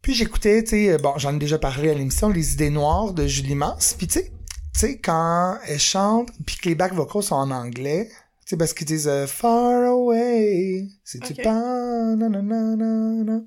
Puis 0.00 0.14
j'écoutais, 0.14 0.62
tu 0.62 0.70
sais, 0.70 0.96
bon, 0.98 1.14
j'en 1.18 1.34
ai 1.34 1.38
déjà 1.38 1.58
parlé 1.58 1.90
à 1.90 1.94
l'émission, 1.94 2.28
Les 2.30 2.54
idées 2.54 2.70
noires 2.70 3.12
de 3.12 3.26
Julie 3.26 3.54
Mance. 3.54 3.94
Puis 3.98 4.06
tu 4.06 4.20
sais, 4.20 4.30
tu 4.72 4.80
sais, 4.80 4.98
quand 4.98 5.58
elle 5.66 5.78
chante, 5.78 6.30
puis 6.46 6.56
que 6.56 6.68
les 6.70 6.74
back 6.74 6.94
vocals 6.94 7.22
sont 7.22 7.34
en 7.34 7.50
anglais, 7.50 8.08
tu 8.44 8.50
sais, 8.50 8.56
parce 8.56 8.74
qu'ils 8.74 8.86
disent 8.86 9.08
euh, 9.08 9.26
Far 9.26 9.84
away, 9.90 10.88
si 11.02 11.20
tu 11.20 11.32
Ok. 11.32 11.42
pars, 11.42 12.16
nanana. 12.16 13.40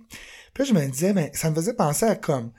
Puis 0.54 0.64
là, 0.64 0.70
je 0.70 0.74
me 0.74 0.88
disais, 0.92 1.14
ben, 1.14 1.30
ça 1.34 1.50
me 1.50 1.56
faisait 1.56 1.74
penser 1.74 2.06
à 2.06 2.16
comme, 2.16 2.52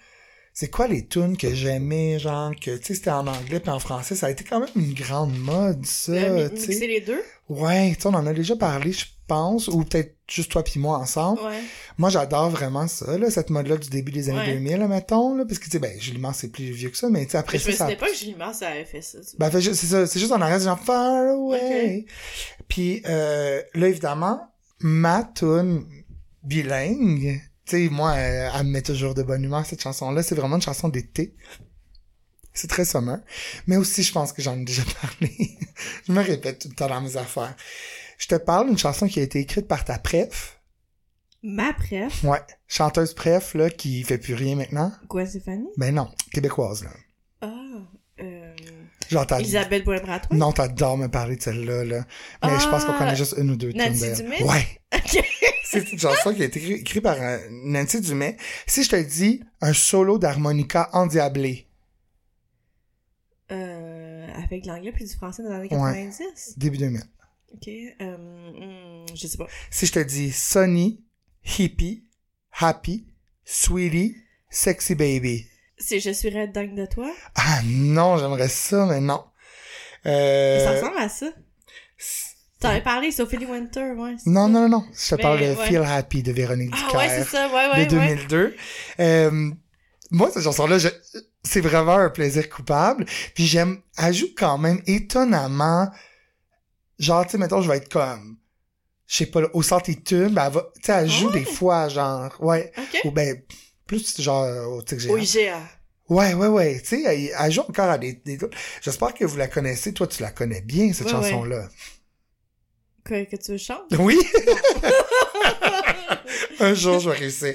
c'est 0.52 0.70
quoi 0.70 0.86
les 0.88 1.06
tunes 1.06 1.36
que 1.36 1.52
j'aimais, 1.54 2.18
genre, 2.18 2.52
que, 2.54 2.76
tu 2.76 2.84
sais, 2.84 2.94
c'était 2.94 3.10
en 3.10 3.26
anglais 3.26 3.60
puis 3.60 3.70
en 3.70 3.78
français, 3.80 4.14
ça 4.14 4.26
a 4.26 4.30
été 4.30 4.44
quand 4.44 4.60
même 4.60 4.68
une 4.76 4.94
grande 4.94 5.36
mode, 5.36 5.84
ça, 5.84 6.50
tu 6.50 6.72
sais. 6.72 6.86
les 6.86 7.00
deux? 7.00 7.22
Ouais, 7.48 7.96
tu 8.00 8.06
on 8.06 8.14
en 8.14 8.26
a 8.26 8.32
déjà 8.32 8.56
parlé, 8.56 8.92
je 8.92 9.06
pense, 9.28 9.68
ou 9.68 9.84
peut-être 9.84 10.16
juste 10.28 10.50
toi 10.50 10.64
puis 10.64 10.80
moi 10.80 10.98
ensemble. 10.98 11.40
Ouais. 11.42 11.60
Moi, 11.96 12.10
j'adore 12.10 12.50
vraiment 12.50 12.88
ça, 12.88 13.16
là, 13.16 13.30
cette 13.30 13.50
mode-là 13.50 13.76
du 13.76 13.88
début 13.88 14.10
des 14.12 14.28
années 14.28 14.38
Ouais. 14.38 14.54
2000, 14.54 14.78
là, 14.78 14.88
mettons, 14.88 15.36
là, 15.36 15.44
parce 15.44 15.58
que, 15.58 15.66
tu 15.66 15.70
sais, 15.70 15.78
ben, 15.78 16.00
Julie 16.00 16.20
c'est 16.34 16.48
plus 16.50 16.70
vieux 16.70 16.90
que 16.90 16.96
ça, 16.96 17.08
mais, 17.08 17.24
tu 17.24 17.32
sais, 17.32 17.38
après 17.38 17.58
je 17.58 17.64
ça, 17.64 17.70
me 17.70 17.74
ça... 17.74 17.84
souvenais 17.84 17.96
pas 17.96 18.08
que 18.08 18.16
Julie 18.16 18.34
Mars 18.34 18.62
avait 18.62 18.84
fait 18.84 19.02
ça. 19.02 19.18
Ben, 19.38 19.50
c'est 19.50 19.74
ça, 19.74 20.06
c'est 20.06 20.18
juste 20.18 20.32
en 20.32 20.40
arrière, 20.40 20.58
genre 20.58 20.80
far 20.80 21.28
away. 21.28 22.06
Puis 22.68 23.02
euh, 23.06 23.62
là, 23.74 23.88
évidemment, 23.88 24.40
ma 24.80 25.24
tune 25.24 25.84
bilingue, 26.42 27.40
tu 27.64 27.76
sais, 27.76 27.88
moi, 27.90 28.14
elle 28.16 28.64
me 28.64 28.70
met 28.70 28.82
toujours 28.82 29.14
de 29.14 29.22
bonne 29.22 29.44
humeur, 29.44 29.64
cette 29.66 29.82
chanson-là. 29.82 30.22
C'est 30.22 30.34
vraiment 30.34 30.56
une 30.56 30.62
chanson 30.62 30.88
d'été. 30.88 31.34
C'est 32.54 32.68
très 32.68 32.84
sommaire. 32.84 33.20
Mais 33.66 33.76
aussi, 33.76 34.02
je 34.02 34.12
pense 34.12 34.32
que 34.32 34.42
j'en 34.42 34.58
ai 34.58 34.64
déjà 34.64 34.82
parlé. 35.00 35.58
je 36.06 36.12
me 36.12 36.22
répète 36.22 36.58
tout 36.60 36.68
le 36.68 36.74
temps 36.74 36.88
dans 36.88 37.00
mes 37.00 37.16
affaires. 37.16 37.54
Je 38.18 38.26
te 38.28 38.34
parle 38.34 38.66
d'une 38.68 38.76
chanson 38.78 39.06
qui 39.08 39.20
a 39.20 39.22
été 39.22 39.38
écrite 39.40 39.66
par 39.68 39.84
ta 39.84 39.98
préf. 39.98 40.60
Ma 41.42 41.72
préf, 41.72 42.24
Ouais. 42.24 42.40
Chanteuse 42.66 43.14
préf, 43.14 43.54
là, 43.54 43.70
qui 43.70 44.02
fait 44.02 44.18
plus 44.18 44.34
rien 44.34 44.56
maintenant. 44.56 44.92
Gwen 45.08 45.26
Stefani. 45.26 45.68
Ben 45.76 45.94
non, 45.94 46.10
québécoise, 46.32 46.82
là. 46.84 46.90
Ah, 47.42 47.54
euh... 48.20 48.54
Genre, 49.08 49.24
t'as- 49.26 49.38
Elisabeth 49.38 49.84
Boulay-Bratois. 49.84 50.36
Non, 50.36 50.50
t'adores 50.52 50.98
me 50.98 51.06
parler 51.06 51.36
de 51.36 51.42
celle-là, 51.42 51.84
là. 51.84 52.04
Mais 52.42 52.58
je 52.58 52.68
pense 52.68 52.84
qu'on 52.84 52.92
Ah, 52.92 52.98
connaît 52.98 53.14
juste 53.16 53.36
une 53.38 53.50
ou 53.52 53.56
deux 53.56 53.72
Nancy. 53.72 54.12
Dumais? 54.22 54.42
Ouais. 54.42 54.66
C'est 55.64 55.92
une 55.92 55.98
chanson 55.98 56.34
qui 56.34 56.42
a 56.42 56.46
été 56.46 56.58
écrit- 56.58 56.80
écrite 56.80 57.02
par 57.04 57.16
euh, 57.20 57.38
Nancy 57.50 58.00
Dumais. 58.00 58.36
Si 58.66 58.82
je 58.82 58.88
te 58.90 58.96
dis 58.96 59.44
un 59.60 59.72
solo 59.72 60.18
d'harmonica 60.18 60.90
endiablé, 60.92 61.68
Euh, 63.50 64.26
avec 64.44 64.66
l'anglais 64.66 64.92
puis 64.92 65.04
du 65.06 65.14
français 65.14 65.42
dans 65.42 65.50
les 65.50 65.54
années 65.54 65.68
Ouais. 65.76 66.04
90? 66.08 66.54
Début 66.58 66.76
2000. 66.78 67.00
Ok, 67.54 67.68
euh, 67.68 69.02
hmm, 69.02 69.06
je 69.14 69.26
sais 69.26 69.38
pas. 69.38 69.46
Si 69.70 69.86
je 69.86 69.92
te 69.92 69.98
dis 70.00 70.32
Sunny, 70.32 71.02
Hippie, 71.44 72.04
Happy, 72.52 73.06
Sweetie, 73.44 74.16
Sexy 74.50 74.94
Baby. 74.94 75.46
C'est 75.78 76.00
Je 76.00 76.10
suis 76.10 76.28
red 76.30 76.52
dingue 76.52 76.74
de 76.74 76.86
toi? 76.86 77.10
Ah 77.36 77.60
non, 77.64 78.18
j'aimerais 78.18 78.48
ça, 78.48 78.84
mais 78.86 79.00
non. 79.00 79.24
Euh, 80.06 80.64
Ça 80.64 80.72
ressemble 80.72 80.98
à 80.98 81.08
ça. 81.08 81.26
T'en 82.60 82.70
avais 82.70 82.80
parlé, 82.82 83.12
Sophie 83.12 83.36
Winter, 83.38 83.92
ouais. 83.96 84.16
Non, 84.26 84.48
non, 84.48 84.62
non, 84.62 84.68
non. 84.68 84.84
Je 84.92 85.10
te 85.10 85.14
Mais, 85.14 85.22
parle 85.22 85.40
de 85.40 85.54
ouais. 85.54 85.66
Feel 85.66 85.82
Happy 85.84 86.22
de 86.24 86.32
Véronique 86.32 86.72
Ah 86.74 86.76
Dicker 86.86 86.96
ouais, 86.98 87.08
c'est 87.08 87.24
ça, 87.24 87.48
ouais, 87.48 87.70
ouais, 87.72 87.86
de 87.86 87.96
ouais. 87.96 88.16
2002. 88.16 88.56
Euh, 89.00 89.50
moi, 90.10 90.30
cette 90.32 90.42
chanson-là, 90.42 90.78
je- 90.78 90.88
c'est 91.44 91.60
vraiment 91.60 91.96
un 91.96 92.10
plaisir 92.10 92.48
coupable. 92.50 93.06
Puis 93.34 93.46
j'aime, 93.46 93.80
elle 93.96 94.12
joue 94.12 94.26
quand 94.36 94.58
même 94.58 94.82
étonnamment, 94.86 95.88
genre, 96.98 97.24
tu 97.24 97.32
sais, 97.32 97.38
mettons, 97.38 97.62
je 97.62 97.70
vais 97.70 97.78
être 97.78 97.90
comme, 97.90 98.36
je 99.06 99.16
sais 99.16 99.26
pas, 99.26 99.40
au 99.52 99.62
centre 99.62 99.90
tube, 100.04 100.38
elle 100.38 100.52
va, 100.52 100.70
tu 100.76 100.80
sais, 100.84 100.92
elle 100.92 101.08
joue 101.08 101.28
Ah 101.28 101.32
ouais? 101.34 101.38
des 101.40 101.44
fois, 101.44 101.88
genre, 101.88 102.34
ouais, 102.40 102.72
ou 103.04 103.10
ben, 103.10 103.40
plus 103.86 104.20
genre, 104.20 104.46
au 104.72 104.82
tic 104.82 105.00
Oui, 105.08 105.26
GA. 105.32 105.60
Ouais, 106.08 106.32
ouais, 106.34 106.48
ouais, 106.48 106.80
tu 106.80 106.86
sais, 106.86 107.02
elle, 107.02 107.30
elle 107.38 107.52
joue 107.52 107.60
encore 107.62 107.90
à 107.90 107.98
des, 107.98 108.14
des 108.14 108.38
J'espère 108.80 109.12
que 109.14 109.24
vous 109.26 109.36
la 109.36 109.48
connaissez. 109.48 109.92
Toi, 109.92 110.06
tu 110.06 110.22
la 110.22 110.30
connais 110.30 110.62
bien, 110.62 110.92
cette 110.92 111.06
Ouais, 111.06 111.12
chanson-là. 111.12 111.68
Que, 113.04 113.24
que 113.24 113.36
tu 113.36 113.52
veux 113.52 113.58
chanter? 113.58 113.96
Oui! 113.96 114.18
Un 116.60 116.74
jour, 116.74 116.98
je 116.98 117.10
vais 117.10 117.16
réussir. 117.16 117.54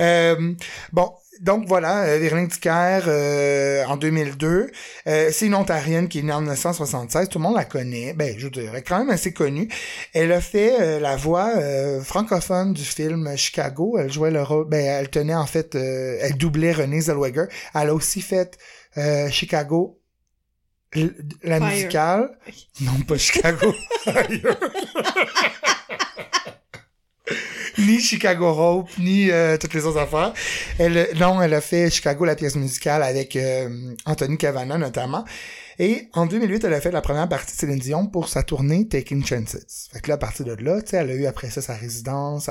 Euh, 0.00 0.54
bon, 0.92 1.12
donc 1.40 1.66
voilà, 1.66 2.04
euh, 2.04 2.18
Véronique 2.18 2.52
Dicker, 2.52 3.00
euh, 3.06 3.84
en 3.86 3.96
2002. 3.96 4.70
Euh, 5.06 5.30
c'est 5.32 5.46
une 5.46 5.54
Ontarienne 5.54 6.08
qui 6.08 6.20
est 6.20 6.22
née 6.22 6.32
en 6.32 6.40
1976. 6.40 7.28
Tout 7.28 7.38
le 7.38 7.42
monde 7.42 7.56
la 7.56 7.64
connaît. 7.64 8.12
Ben, 8.12 8.34
je 8.38 8.48
est 8.48 8.82
quand 8.82 8.98
même 8.98 9.10
assez 9.10 9.32
connue. 9.32 9.68
Elle 10.12 10.32
a 10.32 10.40
fait 10.40 10.80
euh, 10.80 11.00
la 11.00 11.16
voix 11.16 11.52
euh, 11.56 12.02
francophone 12.02 12.74
du 12.74 12.84
film 12.84 13.34
Chicago. 13.36 13.96
Elle 13.98 14.12
jouait 14.12 14.30
le 14.30 14.42
rôle... 14.42 14.68
Ben, 14.68 14.84
elle 14.84 15.08
tenait 15.08 15.34
en 15.34 15.46
fait... 15.46 15.74
euh, 15.74 16.18
elle 16.20 16.36
doublait 16.36 16.72
Renée 16.72 17.00
Zellweger. 17.00 17.46
Elle 17.74 17.88
a 17.88 17.94
aussi 17.94 18.20
fait 18.20 18.58
euh, 18.98 19.28
Chicago... 19.30 19.98
La 21.42 21.56
Fire. 21.56 21.68
musicale. 21.70 22.30
Non, 22.82 22.92
pas 23.08 23.16
Chicago. 23.16 23.74
ni 27.78 28.00
Chicago 28.00 28.48
Hope, 28.48 28.90
ni 28.98 29.30
euh, 29.30 29.56
toutes 29.56 29.74
les 29.74 29.84
autres 29.84 29.98
affaires. 29.98 30.32
Elle, 30.78 31.08
non, 31.16 31.40
elle 31.42 31.54
a 31.54 31.60
fait 31.60 31.90
Chicago, 31.90 32.24
la 32.24 32.36
pièce 32.36 32.56
musicale, 32.56 33.02
avec 33.02 33.36
euh, 33.36 33.94
Anthony 34.04 34.36
Cavana 34.36 34.78
notamment. 34.78 35.24
Et 35.78 36.08
en 36.12 36.26
2008, 36.26 36.64
elle 36.64 36.74
a 36.74 36.80
fait 36.80 36.90
la 36.90 37.00
première 37.00 37.28
partie 37.28 37.52
de 37.54 37.58
Céline 37.60 37.78
Dion 37.78 38.06
pour 38.06 38.28
sa 38.28 38.42
tournée 38.42 38.86
Taking 38.88 39.24
Chances. 39.24 39.88
Fait 39.92 40.00
que 40.00 40.08
là, 40.08 40.14
à 40.14 40.18
partir 40.18 40.44
de 40.44 40.52
là, 40.54 40.80
tu 40.82 40.90
sais, 40.90 40.96
elle 40.98 41.10
a 41.10 41.14
eu 41.14 41.26
après 41.26 41.50
ça 41.50 41.62
sa 41.62 41.74
résidence. 41.74 42.50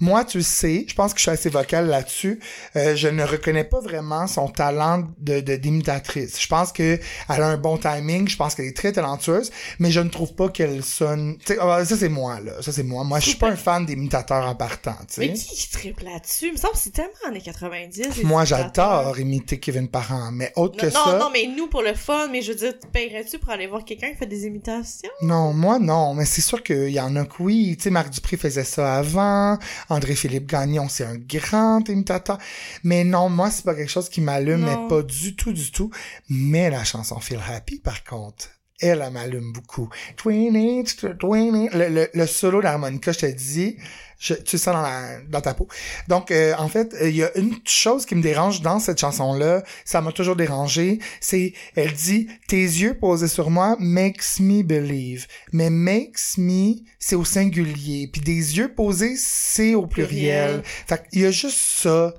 Moi, 0.00 0.24
tu 0.24 0.42
sais, 0.42 0.84
je 0.88 0.94
pense 0.94 1.12
que 1.12 1.18
je 1.18 1.22
suis 1.22 1.30
assez 1.30 1.50
vocale 1.50 1.86
là-dessus. 1.88 2.40
Euh, 2.76 2.94
je 2.96 3.08
ne 3.08 3.24
reconnais 3.24 3.64
pas 3.64 3.80
vraiment 3.80 4.26
son 4.26 4.48
talent 4.48 5.04
de 5.18 5.40
de- 5.40 5.56
d'imitatrice. 5.56 6.40
je 6.40 6.46
pense 6.48 6.72
que 6.72 6.98
elle 7.28 7.42
a 7.42 7.46
un 7.48 7.56
bon 7.56 7.76
timing. 7.78 8.28
Je 8.28 8.36
pense 8.36 8.54
qu'elle 8.54 8.66
est 8.66 8.76
très 8.76 8.92
talentueuse, 8.92 9.50
mais 9.78 9.90
je 9.90 10.00
ne 10.00 10.08
trouve 10.08 10.34
pas 10.34 10.48
qu'elle 10.48 10.82
sonne. 10.82 11.36
Tu 11.38 11.54
sais, 11.54 11.58
ah, 11.60 11.84
ça 11.84 11.96
c'est 11.96 12.08
moi 12.08 12.40
là. 12.40 12.60
Ça 12.62 12.72
c'est 12.72 12.82
moi. 12.82 13.04
Moi, 13.04 13.20
je 13.20 13.28
suis 13.30 13.38
pas 13.38 13.48
un 13.50 13.56
fan 13.56 13.86
d'imitateurs 13.86 14.46
en 14.46 14.54
partant. 14.54 14.96
Tu 15.08 15.14
sais. 15.14 15.20
Mais 15.20 15.32
qui 15.32 15.46
qui 15.54 15.70
triple 15.70 16.04
là-dessus? 16.04 16.46
Il 16.48 16.52
me 16.52 16.56
semble 16.58 16.74
que 16.74 16.78
c'est 16.80 16.90
tellement 16.92 17.12
années 17.28 17.40
90. 17.40 18.16
les 18.18 18.24
Moi, 18.24 18.44
j'adore 18.44 19.18
imiter 19.18 19.58
Kevin 19.60 19.88
Parent, 19.88 20.30
mais 20.32 20.52
autre 20.56 20.76
Non, 20.82 20.88
que 20.90 20.94
non, 20.94 21.04
ça. 21.04 21.18
non, 21.18 21.30
mais 21.32 21.46
nous, 21.46 21.68
pour 21.68 21.82
le 21.82 21.94
fun, 21.94 22.28
mais 22.30 22.42
je 22.42 22.47
veux 22.52 22.58
dire, 22.58 22.78
tu 22.78 22.86
paierais-tu 22.88 23.38
pour 23.38 23.50
aller 23.50 23.66
voir 23.66 23.84
quelqu'un 23.84 24.10
qui 24.10 24.16
fait 24.16 24.26
des 24.26 24.46
imitations? 24.46 25.10
Non, 25.22 25.52
moi 25.52 25.78
non, 25.78 26.14
mais 26.14 26.24
c'est 26.24 26.40
sûr 26.40 26.62
qu'il 26.62 26.90
y 26.90 27.00
en 27.00 27.14
a 27.16 27.24
que 27.24 27.42
oui. 27.42 27.74
Tu 27.76 27.84
sais, 27.84 27.90
Marc 27.90 28.10
Dupré 28.10 28.36
faisait 28.36 28.64
ça 28.64 28.96
avant. 28.96 29.58
André-Philippe 29.88 30.46
Gagnon, 30.46 30.88
c'est 30.88 31.04
un 31.04 31.16
grand 31.16 31.88
imitateur. 31.88 32.38
Mais 32.84 33.04
non, 33.04 33.28
moi, 33.28 33.50
c'est 33.50 33.64
pas 33.64 33.74
quelque 33.74 33.90
chose 33.90 34.08
qui 34.08 34.20
m'allume, 34.20 34.64
mais 34.64 34.88
pas 34.88 35.02
du 35.02 35.36
tout, 35.36 35.52
du 35.52 35.70
tout. 35.70 35.90
Mais 36.28 36.70
la 36.70 36.84
chanson 36.84 37.20
Feel 37.20 37.40
Happy, 37.48 37.80
par 37.80 38.04
contre, 38.04 38.48
elle, 38.80 39.02
elle 39.04 39.12
m'allume 39.12 39.52
beaucoup. 39.52 39.88
Twinny, 40.16 40.84
twinny. 41.18 41.68
Le, 41.72 41.88
le, 41.88 42.08
le 42.14 42.26
solo 42.26 42.62
d'harmonica, 42.62 43.12
je 43.12 43.18
te 43.18 43.26
dis, 43.26 43.76
je, 44.18 44.34
tu 44.34 44.58
sens 44.58 44.74
dans, 44.74 44.82
la, 44.82 45.20
dans 45.28 45.40
ta 45.40 45.54
peau. 45.54 45.68
Donc, 46.08 46.30
euh, 46.30 46.54
en 46.58 46.68
fait, 46.68 46.94
il 47.02 47.16
y 47.16 47.22
a 47.22 47.36
une 47.36 47.54
chose 47.64 48.04
qui 48.04 48.14
me 48.14 48.22
dérange 48.22 48.62
dans 48.62 48.80
cette 48.80 48.98
chanson-là, 48.98 49.62
ça 49.84 50.00
m'a 50.00 50.12
toujours 50.12 50.36
dérangé, 50.36 50.98
c'est, 51.20 51.52
elle 51.76 51.92
dit, 51.92 52.28
tes 52.48 52.56
yeux 52.56 52.98
posés 52.98 53.28
sur 53.28 53.50
moi 53.50 53.76
makes 53.78 54.40
me 54.40 54.62
believe. 54.62 55.26
Mais 55.52 55.70
makes 55.70 56.36
me, 56.36 56.74
c'est 56.98 57.16
au 57.16 57.24
singulier. 57.24 58.08
Puis 58.12 58.20
des 58.20 58.58
yeux 58.58 58.74
posés, 58.74 59.14
c'est 59.16 59.74
au 59.74 59.86
pluriel. 59.86 60.08
Pluriel. 60.08 60.62
Fait 60.64 61.08
qu'il 61.08 61.22
y 61.22 61.26
a 61.26 61.30
juste 61.30 61.58
ça 61.58 62.14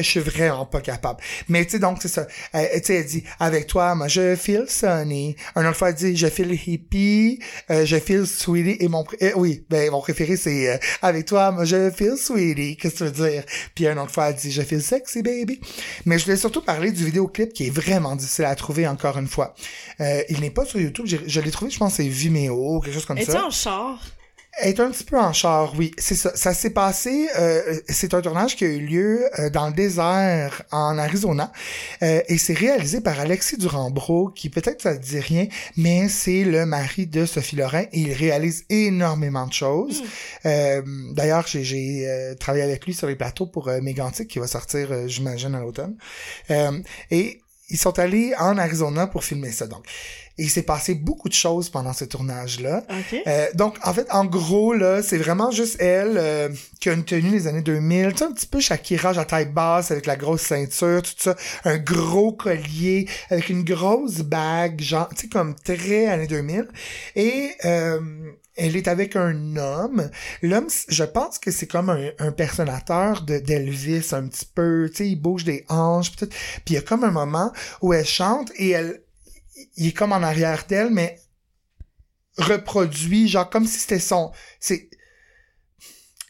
que 0.00 0.02
je 0.04 0.10
suis 0.10 0.20
vraiment 0.20 0.66
pas 0.66 0.80
capable. 0.80 1.20
Mais 1.48 1.64
tu 1.64 1.72
sais, 1.72 1.78
donc, 1.78 1.98
c'est 2.00 2.08
ça. 2.08 2.26
Euh, 2.54 2.64
tu 2.76 2.84
sais, 2.84 2.94
elle 2.96 3.06
dit, 3.06 3.24
avec 3.40 3.66
toi, 3.66 3.94
moi, 3.94 4.08
je 4.08 4.36
feel 4.36 4.64
sunny. 4.68 5.36
Un 5.54 5.66
autre 5.66 5.76
fois, 5.76 5.90
elle 5.90 5.94
dit, 5.96 6.16
je 6.16 6.26
feel 6.28 6.52
hippie, 6.52 7.40
euh, 7.70 7.84
je 7.86 7.96
feel 7.98 8.26
sweetie. 8.26 8.76
Et 8.80 8.88
mon, 8.88 9.04
pré- 9.04 9.16
euh, 9.22 9.32
oui, 9.36 9.64
ben, 9.70 9.90
mon 9.90 10.00
préféré, 10.00 10.36
c'est, 10.36 10.70
euh, 10.74 10.78
avec 11.02 11.26
toi, 11.26 11.50
moi, 11.52 11.64
je 11.64 11.90
feel 11.90 12.16
sweetie. 12.16 12.76
Qu'est-ce 12.76 12.94
que 12.94 12.98
tu 12.98 13.04
veux 13.04 13.30
dire? 13.30 13.44
Puis 13.74 13.86
un 13.86 13.96
autre 13.98 14.12
fois, 14.12 14.28
elle 14.30 14.36
dit, 14.36 14.50
je 14.52 14.62
feel 14.62 14.82
sexy, 14.82 15.22
baby. 15.22 15.60
Mais 16.04 16.18
je 16.18 16.24
voulais 16.24 16.36
surtout 16.36 16.62
parler 16.62 16.92
du 16.92 17.04
vidéoclip 17.04 17.52
qui 17.52 17.66
est 17.66 17.70
vraiment 17.70 18.16
difficile 18.16 18.44
à 18.44 18.54
trouver 18.54 18.86
encore 18.86 19.18
une 19.18 19.28
fois. 19.28 19.54
Euh, 20.00 20.22
il 20.28 20.40
n'est 20.40 20.50
pas 20.50 20.64
sur 20.64 20.80
YouTube. 20.80 21.06
Je 21.06 21.40
l'ai 21.40 21.50
trouvé, 21.50 21.70
je 21.70 21.78
pense, 21.78 21.94
c'est 21.94 22.08
Vimeo, 22.08 22.80
quelque 22.80 22.94
chose 22.94 23.06
comme 23.06 23.18
Es-tu 23.18 23.32
ça. 23.32 23.46
en 23.46 23.50
char? 23.50 23.98
Est 24.58 24.80
un 24.80 24.90
petit 24.90 25.04
peu 25.04 25.18
en 25.18 25.34
char, 25.34 25.74
oui. 25.76 25.90
C'est 25.98 26.14
ça. 26.14 26.32
Ça 26.34 26.54
s'est 26.54 26.70
passé. 26.70 27.28
euh, 27.38 27.78
c'est 27.90 28.14
un 28.14 28.22
tournage 28.22 28.56
qui 28.56 28.64
a 28.64 28.68
eu 28.68 28.78
lieu 28.80 29.28
euh, 29.38 29.50
dans 29.50 29.66
le 29.68 29.74
désert 29.74 30.62
en 30.72 30.96
Arizona 30.96 31.52
euh, 32.02 32.22
et 32.28 32.38
c'est 32.38 32.54
réalisé 32.54 33.02
par 33.02 33.20
Alexis 33.20 33.58
Durand-Bro, 33.58 34.30
qui 34.34 34.48
peut-être 34.48 34.80
ça 34.80 34.96
te 34.96 35.02
dit 35.04 35.20
rien, 35.20 35.46
mais 35.76 36.08
c'est 36.08 36.42
le 36.44 36.64
mari 36.64 37.06
de 37.06 37.26
Sophie 37.26 37.56
Lorrain 37.56 37.82
et 37.92 38.00
il 38.00 38.12
réalise 38.14 38.64
énormément 38.70 39.46
de 39.46 39.52
choses. 39.52 40.02
Euh, 40.46 40.80
D'ailleurs, 41.12 41.46
j'ai- 41.46 41.62
j'ai 41.64 42.08
euh, 42.08 42.34
travaillé 42.34 42.64
avec 42.64 42.86
lui 42.86 42.94
sur 42.94 43.08
les 43.08 43.16
plateaux 43.16 43.46
pour 43.46 43.68
euh, 43.68 43.80
Mégantic 43.82 44.28
qui 44.28 44.38
va 44.38 44.46
sortir, 44.46 45.06
j'imagine, 45.06 45.54
à 45.54 45.60
l'automne. 45.60 45.96
Euh, 46.50 46.80
et 47.10 47.42
ils 47.68 47.78
sont 47.78 47.98
allés 47.98 48.32
en 48.38 48.58
Arizona 48.58 49.06
pour 49.06 49.24
filmer 49.24 49.52
ça. 49.52 49.66
Donc, 49.66 49.84
et 50.38 50.42
il 50.42 50.50
s'est 50.50 50.62
passé 50.62 50.94
beaucoup 50.94 51.30
de 51.30 51.34
choses 51.34 51.70
pendant 51.70 51.94
ce 51.94 52.04
tournage-là. 52.04 52.82
OK. 52.90 53.22
Euh, 53.26 53.46
donc, 53.54 53.78
en 53.82 53.94
fait, 53.94 54.06
en 54.10 54.26
gros, 54.26 54.74
là, 54.74 55.02
c'est 55.02 55.16
vraiment 55.16 55.50
juste 55.50 55.80
elle 55.80 56.18
euh, 56.18 56.48
qui 56.78 56.90
a 56.90 56.92
une 56.92 57.04
tenue 57.04 57.30
des 57.30 57.46
années 57.46 57.62
2000. 57.62 58.12
Tu 58.12 58.18
sais, 58.18 58.24
un 58.24 58.32
petit 58.32 58.46
peu 58.46 58.60
Shakira 58.60 59.10
à 59.18 59.24
taille 59.24 59.46
basse 59.46 59.90
avec 59.90 60.04
la 60.04 60.16
grosse 60.16 60.42
ceinture, 60.42 61.00
tout 61.00 61.14
ça. 61.16 61.36
Un 61.64 61.78
gros 61.78 62.32
collier 62.32 63.08
avec 63.30 63.48
une 63.48 63.64
grosse 63.64 64.18
bague, 64.18 64.80
genre, 64.80 65.08
tu 65.08 65.22
sais, 65.22 65.28
comme 65.28 65.54
très 65.54 66.06
années 66.06 66.26
2000. 66.26 66.68
Et 67.14 67.52
euh, 67.64 67.98
elle 68.56 68.76
est 68.76 68.88
avec 68.88 69.16
un 69.16 69.56
homme. 69.56 70.10
L'homme, 70.42 70.68
je 70.88 71.04
pense 71.04 71.38
que 71.38 71.50
c'est 71.50 71.66
comme 71.66 71.90
un, 71.90 72.10
un 72.18 72.32
personnateur 72.32 73.22
de 73.22 73.38
d'Elvis, 73.38 74.08
un 74.12 74.26
petit 74.28 74.46
peu. 74.46 74.88
Tu 74.90 74.96
sais, 74.96 75.08
il 75.08 75.16
bouge 75.16 75.44
des 75.44 75.64
hanches. 75.68 76.12
Puis 76.16 76.28
il 76.68 76.72
y 76.72 76.78
a 76.78 76.82
comme 76.82 77.04
un 77.04 77.10
moment 77.10 77.52
où 77.82 77.92
elle 77.92 78.06
chante 78.06 78.50
et 78.56 78.70
elle... 78.70 79.02
Il 79.76 79.88
est 79.88 79.92
comme 79.92 80.12
en 80.12 80.22
arrière 80.22 80.64
d'elle, 80.68 80.90
mais 80.90 81.18
reproduit, 82.38 83.28
genre 83.28 83.48
comme 83.48 83.66
si 83.66 83.78
c'était 83.78 83.98
son... 83.98 84.32
C'est 84.60 84.90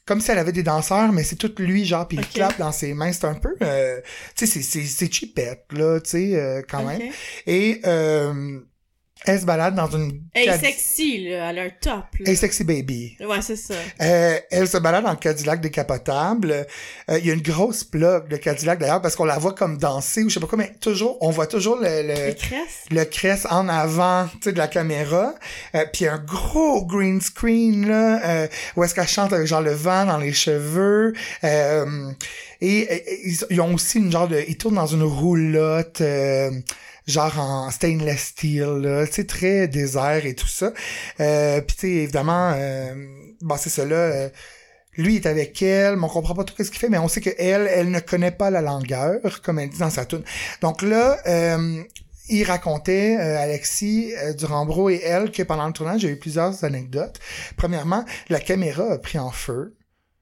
comme 0.04 0.20
si 0.20 0.30
elle 0.30 0.38
avait 0.38 0.52
des 0.52 0.62
danseurs, 0.62 1.10
mais 1.10 1.24
c'est 1.24 1.34
tout 1.34 1.52
lui, 1.58 1.84
genre, 1.84 2.06
puis 2.06 2.16
il 2.18 2.28
clappe 2.28 2.58
dans 2.58 2.70
ses 2.70 2.94
mains. 2.94 3.12
C'est 3.12 3.24
un 3.24 3.34
peu... 3.34 3.56
euh, 3.62 4.00
tu 4.36 4.46
sais, 4.46 4.60
c'est- 4.60 4.62
c'est 4.62 4.84
c'est 4.84 5.12
cheapette, 5.12 5.64
là, 5.72 5.98
tu 6.00 6.10
sais, 6.10 6.36
euh, 6.36 6.62
quand 6.68 6.84
même. 6.84 7.10
Et 7.46 7.80
euh, 7.84 8.60
elle 9.24 9.40
se 9.40 9.46
balade 9.46 9.74
dans 9.74 9.88
une... 9.90 10.20
Elle 10.34 10.48
est 10.50 10.58
sexy, 10.58 11.24
là. 11.28 11.50
Elle 11.50 11.58
a 11.58 11.62
un 11.62 11.70
top, 11.80 12.04
là. 12.20 12.30
Hey, 12.30 12.36
sexy 12.36 12.62
baby. 12.64 13.16
Ouais, 13.20 13.40
c'est 13.40 13.56
ça. 13.56 13.74
Euh, 14.00 14.38
elle 14.50 14.68
se 14.68 14.76
balade 14.76 15.06
en 15.06 15.16
Cadillac 15.16 15.60
décapotable. 15.60 16.66
Euh, 17.10 17.18
Il 17.18 17.26
y 17.26 17.30
a 17.30 17.34
une 17.34 17.40
grosse 17.42 17.82
plug 17.82 18.28
de 18.28 18.36
Cadillac 18.36 18.78
d'ailleurs 18.78 19.00
parce 19.02 19.16
qu'on 19.16 19.24
la 19.24 19.38
voit 19.38 19.54
comme 19.54 19.78
danser 19.78 20.22
ou 20.22 20.28
je 20.28 20.34
sais 20.34 20.40
pas 20.40 20.46
quoi, 20.46 20.58
mais 20.58 20.72
toujours, 20.80 21.16
on 21.22 21.30
voit 21.30 21.46
toujours 21.46 21.76
le, 21.76 22.02
le, 22.02 22.34
le 22.94 23.04
crest 23.04 23.46
en 23.50 23.68
avant 23.68 24.26
tu 24.34 24.38
sais, 24.44 24.52
de 24.52 24.58
la 24.58 24.68
caméra. 24.68 25.34
Euh, 25.74 25.84
Puis 25.92 26.06
un 26.06 26.18
gros 26.18 26.84
green 26.84 27.20
screen 27.20 27.88
là, 27.88 28.20
euh, 28.24 28.48
où 28.76 28.84
est-ce 28.84 28.94
qu'elle 28.94 29.08
chante 29.08 29.32
avec 29.32 29.46
genre 29.46 29.62
le 29.62 29.72
vent 29.72 30.04
dans 30.04 30.18
les 30.18 30.34
cheveux. 30.34 31.14
Euh, 31.42 32.10
et, 32.60 32.78
et- 32.80 33.20
ils, 33.28 33.38
ils 33.50 33.60
ont 33.60 33.74
aussi 33.74 33.98
une 33.98 34.12
genre 34.12 34.28
de, 34.28 34.44
ils 34.46 34.56
tournent 34.58 34.74
dans 34.76 34.86
une 34.86 35.02
roulotte. 35.02 36.02
Genre 37.06 37.38
en 37.38 37.70
stainless 37.70 38.28
steel, 38.28 39.06
sais, 39.10 39.24
très 39.24 39.68
désert 39.68 40.26
et 40.26 40.34
tout 40.34 40.48
ça. 40.48 40.72
Euh, 41.20 41.60
puis 41.60 41.76
tu 41.76 41.86
évidemment, 41.88 42.52
euh, 42.54 42.94
c'est 43.58 43.84
là, 43.84 43.96
euh, 43.96 44.28
lui 44.96 45.16
est 45.16 45.26
avec 45.26 45.60
elle, 45.62 45.96
mais 45.96 46.04
on 46.04 46.08
comprend 46.08 46.34
pas 46.34 46.44
tout 46.44 46.54
ce 46.62 46.70
qu'il 46.70 46.78
fait, 46.78 46.88
mais 46.88 46.98
on 46.98 47.08
sait 47.08 47.20
que 47.20 47.30
elle, 47.38 47.90
ne 47.90 48.00
connaît 48.00 48.30
pas 48.30 48.50
la 48.50 48.62
langueur, 48.62 49.42
comme 49.42 49.58
elle 49.58 49.70
dit 49.70 49.78
dans 49.78 49.90
sa 49.90 50.04
tune. 50.04 50.22
Donc 50.62 50.82
là, 50.82 51.18
euh, 51.26 51.82
il 52.28 52.44
racontait, 52.44 53.16
euh, 53.18 53.38
Alexis 53.38 54.12
euh, 54.16 54.32
Durambro 54.32 54.90
et 54.90 55.00
elle, 55.04 55.30
que 55.30 55.42
pendant 55.42 55.66
le 55.66 55.72
tournage, 55.72 56.04
a 56.04 56.08
eu 56.08 56.16
plusieurs 56.16 56.64
anecdotes. 56.64 57.20
Premièrement, 57.56 58.04
la 58.28 58.40
caméra 58.40 58.92
a 58.92 58.98
pris 58.98 59.18
en 59.18 59.30
feu. 59.30 59.76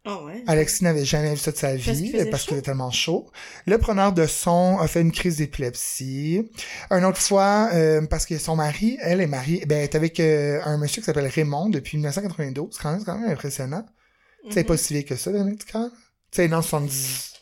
Ah 0.07 0.22
ouais. 0.22 0.44
Alexis 0.46 0.84
n'avait 0.84 1.05
jamais 1.05 1.30
vu 1.30 1.38
ça 1.38 1.50
de 1.50 1.57
sa 1.57 1.74
vie 1.76 2.12
parce 2.30 2.44
qu'il 2.44 2.57
était 2.59 2.66
tellement 2.66 2.90
chaud. 2.90 3.30
Le 3.66 3.78
preneur 3.78 4.12
de 4.12 4.26
son 4.26 4.78
a 4.78 4.86
fait 4.86 5.00
une 5.00 5.12
crise 5.12 5.38
d'épilepsie. 5.38 6.50
Une 6.90 7.05
autre 7.07 7.20
fois, 7.20 7.70
euh, 7.72 8.05
parce 8.07 8.26
que 8.26 8.36
son 8.36 8.55
mari, 8.55 8.98
elle 9.00 9.22
est 9.22 9.26
mariée, 9.26 9.64
ben, 9.66 9.78
elle 9.78 9.84
est 9.84 9.94
avec 9.94 10.20
euh, 10.20 10.61
un 10.64 10.76
monsieur 10.76 11.00
qui 11.00 11.07
s'appelle 11.07 11.26
Raymond 11.26 11.70
depuis 11.70 11.96
1992. 11.96 12.68
C'est 12.72 12.82
quand 12.82 12.90
même, 12.90 13.00
c'est 13.00 13.07
quand 13.07 13.18
même 13.18 13.30
impressionnant. 13.30 13.86
C'est 14.50 14.61
Mhm. 14.61 14.66
pas 14.66 14.76
si 14.76 14.92
vieux 14.92 15.02
que 15.05 15.16
ça, 15.16 15.30
Véronique 15.32 15.61
Ducal. 15.61 15.88
Tu 16.30 16.36
sais, 16.36 16.48
dans 16.48 16.61
70... 16.61 17.32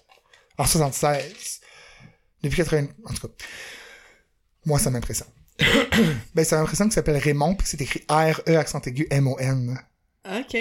En 0.57 0.65
76. 0.65 1.61
Depuis 2.45 2.59
80... 2.59 2.87
En 3.07 3.13
tout 3.15 3.27
cas. 3.27 3.35
Moi, 4.67 4.79
ça 4.79 4.91
m'impressionne. 4.91 5.29
ben, 6.35 6.45
ça 6.45 6.59
m'impressionne 6.59 6.87
qu'il 6.89 6.95
s'appelle 6.95 7.17
Raymond, 7.17 7.57
puis 7.57 7.65
que 7.65 7.71
c'est 7.71 7.81
écrit 7.81 8.05
R-E 8.09 8.57
accent 8.57 8.81
aigu 8.83 9.09
M-O-N. 9.11 9.81
Ok. 10.25 10.57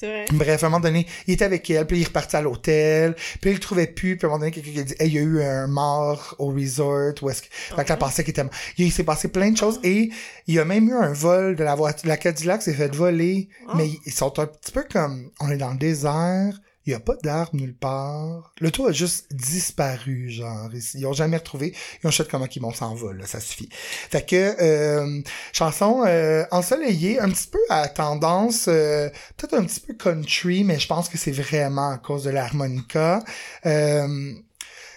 Vrai. 0.00 0.26
Bref, 0.32 0.62
à 0.62 0.66
un 0.66 0.70
moment 0.70 0.80
donné, 0.80 1.06
il 1.26 1.34
était 1.34 1.44
avec 1.44 1.68
elle, 1.70 1.86
puis 1.86 1.98
il 1.98 2.02
est 2.02 2.06
reparti 2.06 2.36
à 2.36 2.42
l'hôtel, 2.42 3.14
puis 3.40 3.50
il 3.50 3.54
le 3.54 3.60
trouvait 3.60 3.86
plus, 3.86 4.16
puis 4.16 4.26
à 4.26 4.28
un 4.28 4.30
moment 4.30 4.40
donné, 4.40 4.52
quelqu'un 4.52 4.70
qui 4.70 4.80
a 4.80 4.84
dit, 4.84 4.94
hey, 4.98 5.08
il 5.08 5.14
y 5.14 5.18
a 5.18 5.22
eu 5.22 5.42
un 5.42 5.66
mort 5.66 6.34
au 6.38 6.48
resort, 6.48 7.14
ou 7.22 7.30
est-ce 7.30 7.42
que, 7.42 7.48
fait 7.50 7.84
que 7.84 7.88
la 7.88 7.96
pensée 7.96 8.22
qu'il 8.22 8.30
était 8.30 8.44
mort. 8.44 8.52
Il, 8.76 8.92
s'est 8.92 9.04
passé 9.04 9.28
plein 9.28 9.50
de 9.50 9.56
choses, 9.56 9.80
et 9.82 10.10
il 10.46 10.54
y 10.54 10.58
a 10.58 10.64
même 10.64 10.88
eu 10.88 10.94
un 10.94 11.12
vol 11.12 11.56
de 11.56 11.64
la 11.64 11.74
voiture, 11.74 12.08
la 12.08 12.16
Cadillac 12.16 12.62
s'est 12.62 12.74
fait 12.74 12.94
voler, 12.94 13.48
Ah. 13.66 13.72
mais 13.76 13.90
ils 14.06 14.12
sont 14.12 14.38
un 14.38 14.46
petit 14.46 14.72
peu 14.72 14.84
comme, 14.90 15.30
on 15.40 15.50
est 15.50 15.56
dans 15.56 15.72
le 15.72 15.78
désert, 15.78 16.60
il 16.88 16.92
y 16.92 16.94
a 16.94 17.00
pas 17.00 17.16
d'arbre 17.22 17.54
nulle 17.54 17.74
part. 17.74 18.54
Le 18.60 18.70
toit 18.70 18.88
a 18.88 18.92
juste 18.92 19.26
disparu, 19.30 20.30
genre. 20.30 20.70
Ils, 20.72 21.00
ils 21.00 21.06
ont 21.06 21.12
jamais 21.12 21.36
retrouvé. 21.36 21.74
Ils 22.02 22.06
ont 22.06 22.10
chuté 22.10 22.30
comment 22.30 22.46
qu'ils 22.46 22.62
vont 22.62 22.72
s'envoler, 22.72 23.20
là, 23.20 23.26
ça 23.26 23.40
suffit. 23.40 23.68
Fait 23.72 24.24
que, 24.24 24.56
euh, 24.62 25.20
chanson 25.52 26.04
euh, 26.06 26.46
ensoleillée, 26.50 27.20
un 27.20 27.28
petit 27.28 27.48
peu 27.48 27.58
à 27.68 27.88
tendance, 27.88 28.68
euh, 28.68 29.10
peut-être 29.36 29.52
un 29.52 29.64
petit 29.64 29.80
peu 29.80 29.92
country, 29.92 30.64
mais 30.64 30.78
je 30.78 30.86
pense 30.86 31.10
que 31.10 31.18
c'est 31.18 31.30
vraiment 31.30 31.90
à 31.90 31.98
cause 31.98 32.24
de 32.24 32.30
l'harmonica. 32.30 33.22
Euh, 33.66 34.32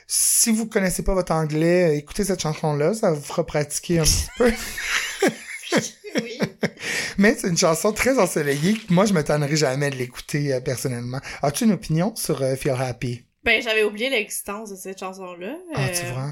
si 0.07 0.49
vous 0.49 0.67
connaissez 0.67 1.03
pas 1.03 1.13
votre 1.13 1.33
anglais, 1.33 1.97
écoutez 1.97 2.23
cette 2.23 2.41
chanson-là, 2.41 2.93
ça 2.93 3.11
vous 3.11 3.21
fera 3.21 3.45
pratiquer 3.45 3.99
un 3.99 4.03
petit 4.03 4.27
peu. 4.37 4.51
Oui. 6.16 6.39
Mais 7.18 7.36
c'est 7.36 7.47
une 7.47 7.57
chanson 7.57 7.91
très 7.91 8.18
ensoleillée 8.20 8.74
que 8.74 8.93
moi, 8.93 9.05
je 9.05 9.14
me 9.14 9.24
tannerai 9.24 9.55
jamais 9.55 9.89
de 9.89 9.95
l'écouter 9.95 10.53
euh, 10.53 10.59
personnellement. 10.59 11.20
As-tu 11.41 11.66
une 11.66 11.74
opinion 11.74 12.16
sur 12.16 12.41
euh, 12.41 12.55
Feel 12.55 12.76
Happy? 12.80 13.24
Ben, 13.43 13.62
j'avais 13.62 13.84
oublié 13.84 14.09
l'existence 14.09 14.72
de 14.72 14.76
cette 14.76 14.99
chanson-là. 14.99 15.55
Ah, 15.74 15.86
euh, 15.86 15.93
tu 15.93 16.05
vois? 16.14 16.30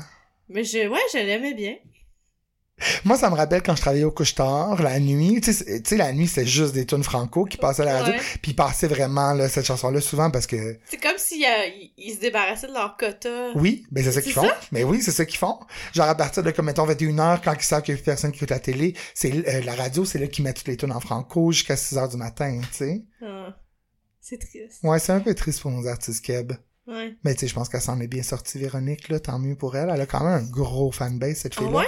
Mais 0.49 0.63
je, 0.63 0.87
ouais, 0.87 0.99
je 1.13 1.19
l'aimais 1.19 1.53
bien. 1.53 1.75
Moi, 3.05 3.17
ça 3.17 3.29
me 3.29 3.35
rappelle 3.35 3.61
quand 3.63 3.75
je 3.75 3.81
travaillais 3.81 4.03
au 4.03 4.11
couche-tard, 4.11 4.81
la 4.81 4.99
nuit. 4.99 5.41
Tu 5.41 5.53
sais, 5.53 5.97
la 5.97 6.11
nuit, 6.13 6.27
c'est 6.27 6.45
juste 6.45 6.73
des 6.73 6.85
tunes 6.85 7.03
franco 7.03 7.45
qui 7.45 7.57
passaient 7.57 7.81
à 7.83 7.85
la 7.85 7.99
radio. 7.99 8.13
Puis 8.41 8.51
ils 8.51 8.55
passaient 8.55 8.87
vraiment 8.87 9.33
là, 9.33 9.49
cette 9.49 9.65
chanson-là 9.65 10.01
souvent 10.01 10.31
parce 10.31 10.47
que 10.47 10.77
C'est 10.89 10.97
comme 10.97 11.17
s'ils 11.17 11.41
ils, 11.41 11.91
ils 11.97 12.13
se 12.15 12.19
débarrassaient 12.19 12.67
de 12.67 12.73
leur 12.73 12.97
quota. 12.97 13.51
oui, 13.55 13.85
ben 13.91 14.03
c'est 14.03 14.11
ça 14.11 14.21
qu'ils 14.21 14.33
font. 14.33 14.49
Mais 14.71 14.83
oui, 14.83 15.01
c'est 15.01 15.11
ça 15.11 15.25
qu'ils 15.25 15.37
font. 15.39 15.59
Genre 15.93 16.07
à 16.07 16.15
partir 16.15 16.43
de 16.43 16.51
comme 16.51 16.65
mettons 16.65 16.87
21h 16.87 17.39
quand 17.43 17.53
ils 17.53 17.63
savent 17.63 17.81
qu'il 17.81 17.93
y 17.93 17.97
a 17.97 17.97
plus 17.97 18.05
personne 18.05 18.31
qui 18.31 18.37
écoute 18.37 18.49
la 18.51 18.59
télé, 18.59 18.95
c'est 19.13 19.31
euh, 19.47 19.61
la 19.63 19.75
radio, 19.75 20.05
c'est 20.05 20.19
là 20.19 20.27
qu'ils 20.27 20.43
mettent 20.43 20.57
toutes 20.57 20.67
les 20.67 20.77
tunes 20.77 20.91
en 20.91 20.99
franco 20.99 21.51
jusqu'à 21.51 21.75
6h 21.75 22.11
du 22.11 22.17
matin, 22.17 22.59
tu 22.71 22.77
sais. 22.77 23.03
Ah, 23.21 23.55
c'est 24.21 24.37
triste. 24.37 24.79
Ouais, 24.83 24.99
c'est 24.99 25.11
un 25.11 25.19
peu 25.19 25.33
triste 25.33 25.61
pour 25.61 25.71
nos 25.71 25.87
artistes 25.87 26.23
keb. 26.23 26.53
Ouais. 26.89 27.13
Mais 27.23 27.33
tu 27.33 27.41
sais, 27.41 27.47
je 27.47 27.53
pense 27.53 27.69
qu'elle 27.69 27.81
s'en 27.81 27.99
est 27.99 28.07
bien 28.07 28.23
sortie, 28.23 28.57
Véronique, 28.57 29.09
là, 29.09 29.19
tant 29.19 29.37
mieux 29.39 29.55
pour 29.55 29.75
elle. 29.77 29.89
Elle 29.93 30.01
a 30.01 30.05
quand 30.05 30.23
même 30.23 30.43
un 30.43 30.49
gros 30.49 30.91
fanbase, 30.91 31.37
cette 31.37 31.53
Ah 31.57 31.61
fille-là. 31.61 31.77
ouais? 31.77 31.85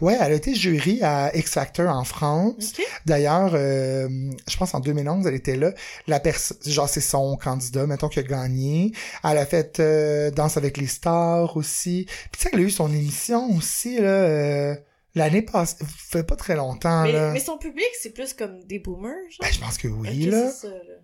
Ouais, 0.00 0.16
elle 0.20 0.32
a 0.32 0.34
été 0.34 0.54
jury 0.54 1.00
à 1.02 1.36
X 1.36 1.52
Factor 1.52 1.88
en 1.94 2.04
France. 2.04 2.72
D'ailleurs, 3.06 3.52
euh, 3.54 4.08
je 4.48 4.56
pense 4.56 4.74
en 4.74 4.80
2011, 4.80 5.26
elle 5.26 5.34
était 5.34 5.56
là. 5.56 5.72
La 6.06 6.20
personne, 6.20 6.56
genre 6.64 6.88
c'est 6.88 7.00
son 7.00 7.36
candidat, 7.36 7.86
mettons 7.86 8.08
qui 8.08 8.18
a 8.18 8.22
gagné. 8.22 8.92
Elle 9.24 9.38
a 9.38 9.46
fait 9.46 9.78
euh, 9.80 10.30
Danse 10.30 10.56
avec 10.56 10.76
les 10.76 10.86
stars 10.86 11.56
aussi. 11.56 12.06
Puis 12.32 12.38
tu 12.38 12.42
sais, 12.42 12.50
elle 12.52 12.60
a 12.60 12.62
eu 12.62 12.70
son 12.70 12.90
émission 12.92 13.48
aussi 13.56 13.96
là. 14.00 14.08
euh, 14.08 14.74
L'année 15.16 15.42
passée, 15.42 15.74
fait 15.86 16.22
pas 16.22 16.36
très 16.36 16.54
longtemps 16.54 17.02
Mais, 17.02 17.10
là. 17.12 17.32
mais 17.32 17.40
son 17.40 17.58
public, 17.58 17.84
c'est 18.00 18.10
plus 18.14 18.32
comme 18.32 18.62
des 18.64 18.78
boomers, 18.78 19.10
genre. 19.28 19.40
Ben, 19.40 19.52
je 19.52 19.58
pense 19.58 19.76
que 19.76 19.88
oui 19.88 20.26
là. 20.26 20.48
c'est 20.52 20.68
ça, 20.68 20.72
là. 20.72 20.94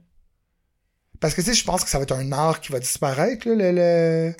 Parce 1.20 1.34
que 1.34 1.40
tu 1.40 1.48
sais, 1.48 1.54
je 1.54 1.64
pense 1.64 1.82
que 1.84 1.90
ça 1.90 1.98
va 1.98 2.02
être 2.02 2.12
un 2.14 2.32
art 2.32 2.60
qui 2.60 2.72
va 2.72 2.80
disparaître 2.80 3.48
là, 3.48 3.54
le, 3.54 3.70
le, 3.72 4.34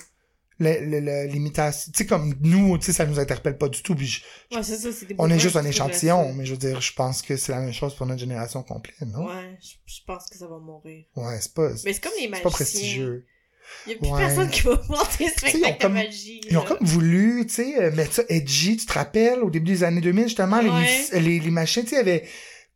le- 0.59 0.85
le- 0.85 0.99
le- 0.99 1.25
l'imitation. 1.31 1.91
Tu 1.93 1.99
sais, 1.99 2.05
comme 2.05 2.33
nous, 2.41 2.77
tu 2.77 2.85
sais, 2.87 2.93
ça 2.93 3.05
nous 3.05 3.19
interpelle 3.19 3.57
pas 3.57 3.69
du 3.69 3.81
tout. 3.83 3.95
Puis 3.95 4.07
je- 4.07 4.55
Ouais, 4.55 4.63
c'est 4.63 4.77
ça, 4.77 4.89
c'est 4.91 5.05
des 5.05 5.15
on 5.17 5.29
est 5.29 5.39
juste 5.39 5.55
un 5.55 5.65
échantillon, 5.65 6.33
mais 6.33 6.45
je 6.45 6.51
veux 6.53 6.57
dire, 6.57 6.81
je 6.81 6.93
pense 6.93 7.21
que 7.21 7.37
c'est 7.37 7.51
la 7.51 7.59
même 7.59 7.73
chose 7.73 7.95
pour 7.95 8.05
notre 8.05 8.19
génération 8.19 8.63
complète, 8.63 8.95
non? 9.01 9.27
Ouais, 9.27 9.57
je, 9.61 9.73
je 9.85 9.99
pense 10.05 10.29
que 10.29 10.37
ça 10.37 10.47
va 10.47 10.57
mourir. 10.57 11.05
Ouais, 11.15 11.37
c'est 11.39 11.53
pas, 11.53 11.69
Mais 11.85 11.93
c'est 11.93 11.99
comme 12.03 12.11
les 12.17 12.23
c'est 12.23 12.27
magiciens. 12.29 12.43
pas 12.43 12.49
prestigieux. 12.55 13.25
Il 13.85 13.91
y 13.91 13.95
a 13.95 13.97
plus 13.99 14.07
Ouais. 14.09 14.17
personne 14.19 14.49
qui 14.49 14.61
va 14.61 14.81
monter 14.89 15.27
ce 15.27 15.41
sais, 15.41 15.51
ils 15.51 15.57
ont 15.57 15.59
spectacle 15.59 15.81
comme- 15.81 15.91
de 15.93 15.97
magie. 15.97 16.41
Ils 16.49 16.57
ont 16.57 16.63
comme 16.63 16.77
voulu, 16.81 17.45
tu 17.47 17.53
sais, 17.55 17.83
euh, 17.83 17.91
mettre 17.91 18.13
ça 18.13 18.23
edgy, 18.29 18.77
tu 18.77 18.85
te 18.85 18.93
rappelles, 18.93 19.39
au 19.39 19.49
début 19.49 19.71
des 19.73 19.83
années 19.83 19.99
2000, 20.01 20.23
justement, 20.23 20.61
les, 20.61 20.69
Ouais. 20.69 21.19
les, 21.19 21.39
les 21.39 21.51
machines, 21.51 21.83
tu 21.83 21.89
sais, 21.89 21.95
il 21.95 21.97
y 21.97 22.01
avait 22.01 22.23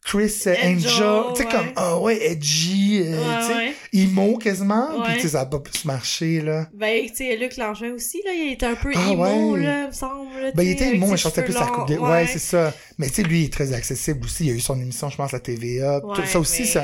Chris 0.04 0.34
Angel, 0.48 0.58
Angel, 0.66 1.24
tu 1.36 1.42
sais, 1.42 1.46
ouais. 1.48 1.52
comme, 1.52 1.72
ah 1.76 2.00
ouais, 2.00 2.26
edgy, 2.32 3.02
euh, 3.06 3.12
Ouais, 3.18 3.40
tu 3.42 3.48
sais, 3.48 3.56
ouais. 3.56 3.74
emo 3.94 4.38
quasiment, 4.38 5.04
puis 5.04 5.14
tu 5.16 5.22
sais, 5.22 5.28
ça 5.30 5.42
a 5.42 5.46
pas 5.46 5.60
plus 5.60 5.86
marché, 5.86 6.42
là. 6.42 6.68
Ben, 6.74 7.08
tu 7.08 7.18
sais, 7.18 7.36
Luc 7.38 7.56
Langevin 7.58 7.94
aussi, 7.94 8.22
là, 8.26 8.34
il 8.34 8.54
était 8.54 8.66
un 8.66 8.76
peu 8.76 8.92
Ah, 8.96 9.12
emo, 9.12 9.52
ouais. 9.54 9.62
là, 9.64 9.88
me 9.88 9.92
semble. 9.92 10.36
Là, 10.42 10.52
Ben, 10.54 10.64
il 10.64 10.72
était 10.72 10.96
emo, 10.96 11.08
mais 11.08 11.18
cheveux 11.18 11.44
plus 11.44 11.56
à 11.56 11.66
coupe 11.68 11.90
Ouais, 11.90 12.26
c'est 12.28 12.40
ça. 12.40 12.74
Mais 12.98 13.08
tu 13.10 13.16
sais, 13.16 13.24
lui, 13.24 13.42
il 13.42 13.46
est 13.46 13.54
très 13.54 13.74
accessible 13.74 14.26
aussi. 14.26 14.46
Il 14.46 14.52
a 14.52 14.54
eu 14.54 14.60
son 14.60 14.80
émission, 14.82 15.10
je 15.10 15.18
pense, 15.18 15.34
à 15.36 15.40
TVA. 15.40 16.02
Tout 16.02 16.26
ça 16.26 16.40
aussi, 16.40 16.62
mais- 16.64 16.68
c'est 16.68 16.80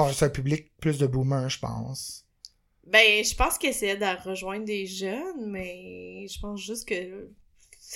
un, 0.00 0.06
un 0.20 0.28
public 0.28 0.70
plus 0.80 0.98
de 0.98 1.06
boomers, 1.06 1.48
je 1.48 1.58
pense. 1.58 2.24
Ben, 2.86 3.24
je 3.24 3.34
pense 3.34 3.56
qu'il 3.56 3.70
essayait 3.70 3.96
de 3.96 4.28
rejoindre 4.28 4.66
des 4.66 4.84
jeunes, 4.84 5.46
mais 5.50 6.26
je 6.28 6.38
pense 6.40 6.60
juste 6.60 6.86
que 6.86 7.30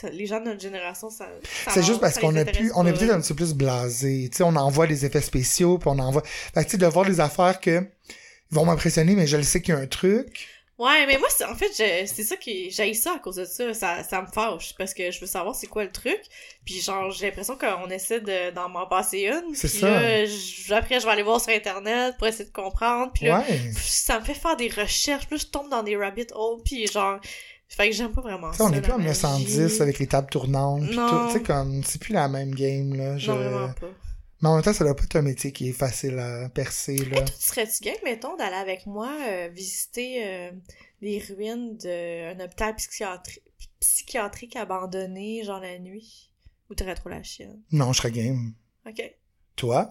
ça- 0.01 0.11
les 0.11 0.27
gens 0.27 0.41
de 0.41 0.47
notre 0.47 0.61
génération, 0.61 1.11
ça. 1.11 1.27
ça 1.65 1.71
C'est 1.73 1.83
juste 1.83 2.01
parce 2.01 2.19
qu'on 2.19 2.35
a 2.37 2.45
plus, 2.45 2.51
intéresse 2.51 2.73
on 2.77 2.87
est 2.87 2.93
peut-être 2.93 3.11
un 3.13 3.21
petit 3.21 3.35
peu 3.35 3.45
plus 3.45 3.55
blasé. 3.55 4.29
Tu 4.31 4.39
sais, 4.39 4.43
on 4.45 4.57
envoie 4.57 4.87
des 4.87 5.05
effets 5.07 5.21
spéciaux, 5.21 5.79
puis 5.79 5.89
on 5.93 5.99
envoie. 5.99 6.23
Fait 6.25 6.61
que 6.61 6.65
tu 6.67 6.71
sais, 6.73 6.79
de 6.79 6.87
voir 6.87 7.05
des 7.07 7.21
affaires 7.21 7.61
que 7.61 7.83
ils 8.51 8.55
vont 8.55 8.65
m'impressionner, 8.65 9.15
mais 9.15 9.27
je 9.27 9.37
le 9.37 9.43
sais 9.43 9.61
qu'il 9.61 9.75
y 9.75 9.77
a 9.77 9.81
un 9.81 9.87
truc. 9.87 10.49
Ouais, 10.79 11.07
mais 11.07 11.19
moi, 11.19 11.27
en 11.51 11.57
fait, 11.57 11.73
c'est 11.75 12.23
ça 12.23 12.37
qui. 12.37 12.71
J'ai 12.71 12.95
ça 12.95 13.15
à 13.17 13.19
cause 13.19 13.35
de 13.35 13.45
ça. 13.45 13.75
ça. 13.75 14.05
Ça 14.05 14.23
me 14.23 14.29
fâche 14.29 14.77
parce 14.79 14.95
que 14.95 15.11
je 15.11 15.19
veux 15.21 15.27
savoir 15.27 15.57
c'est 15.57 15.67
quoi 15.67 15.83
le 15.83 15.91
truc. 15.91 16.21
Puis, 16.65 16.81
genre, 16.81 17.11
j'ai 17.11 17.27
l'impression 17.27 17.59
qu'on 17.59 17.91
essaie 17.91 18.21
de- 18.21 18.53
d'en 18.53 18.69
m'en 18.69 18.87
passer 18.87 19.23
une. 19.27 19.57
C'est 19.57 19.67
ça. 19.67 19.91
là, 19.91 20.25
je- 20.25 20.73
après, 20.73 21.01
je 21.01 21.05
vais 21.07 21.11
aller 21.11 21.25
voir 21.25 21.41
sur 21.41 21.53
Internet 21.53 22.15
pour 22.17 22.29
essayer 22.29 22.45
de 22.45 22.53
comprendre. 22.53 23.11
Puis 23.13 23.27
là, 23.27 23.41
Ouais. 23.41 23.73
ça 23.77 24.21
me 24.21 24.25
fait 24.25 24.35
faire 24.35 24.57
des 24.57 24.69
recherches. 24.69 25.27
Puis 25.27 25.37
là, 25.39 25.43
je 25.45 25.51
tombe 25.51 25.69
dans 25.69 25.83
des 25.83 25.97
rabbit 25.97 26.29
holes. 26.33 26.63
Puis, 26.65 26.87
genre. 26.87 27.19
Fait 27.69 27.91
que 27.91 27.95
j'aime 27.95 28.13
pas 28.13 28.23
vraiment 28.23 28.53
ça. 28.53 28.65
on 28.65 28.73
est 28.73 28.81
plus 28.81 28.93
en 28.93 28.99
magie. 28.99 29.21
1910 29.23 29.81
avec 29.83 29.99
les 29.99 30.07
tables 30.07 30.31
tournantes. 30.31 30.89
pis 30.89 30.97
Non. 30.97 31.09
tout. 31.09 31.27
Tu 31.29 31.33
sais, 31.35 31.43
comme, 31.43 31.85
c'est 31.85 32.01
plus 32.01 32.13
la 32.15 32.27
même 32.29 32.55
game, 32.55 32.95
là. 32.95 33.19
Je... 33.19 33.31
Non, 33.31 33.37
vraiment 33.37 33.73
pas. 33.75 33.87
Mais 34.41 34.49
en 34.49 34.55
même 34.55 34.63
temps, 34.63 34.73
ça 34.73 34.85
doit 34.85 34.95
pas 34.95 35.03
être 35.05 35.17
un 35.17 35.23
métier 35.23 35.53
qui 35.53 35.69
est 35.69 35.73
facile 35.73 36.19
à 36.19 36.49
percer, 36.49 36.97
là. 36.97 37.17
Toi, 37.17 37.25
tu 37.25 37.33
serais-tu 37.43 37.83
game, 37.85 37.97
mettons, 38.05 38.37
d'aller 38.37 38.57
avec 38.57 38.87
moi 38.87 39.11
euh, 39.29 39.49
visiter 39.53 40.23
euh, 40.25 40.51
les 41.03 41.19
ruines 41.19 41.77
d'un 41.77 42.39
hôpital 42.45 42.75
psychiatri- 42.77 43.41
psychiatrique 43.81 44.57
abandonné, 44.57 45.43
genre 45.45 45.61
la 45.61 45.79
nuit? 45.79 46.31
Ou 46.71 46.75
t'aurais 46.75 46.95
trop 46.95 47.09
la 47.09 47.23
chienne? 47.23 47.61
Non, 47.73 47.93
je 47.93 47.99
serais 47.99 48.11
game. 48.13 48.53
Ok. 48.87 49.03
Toi? 49.57 49.91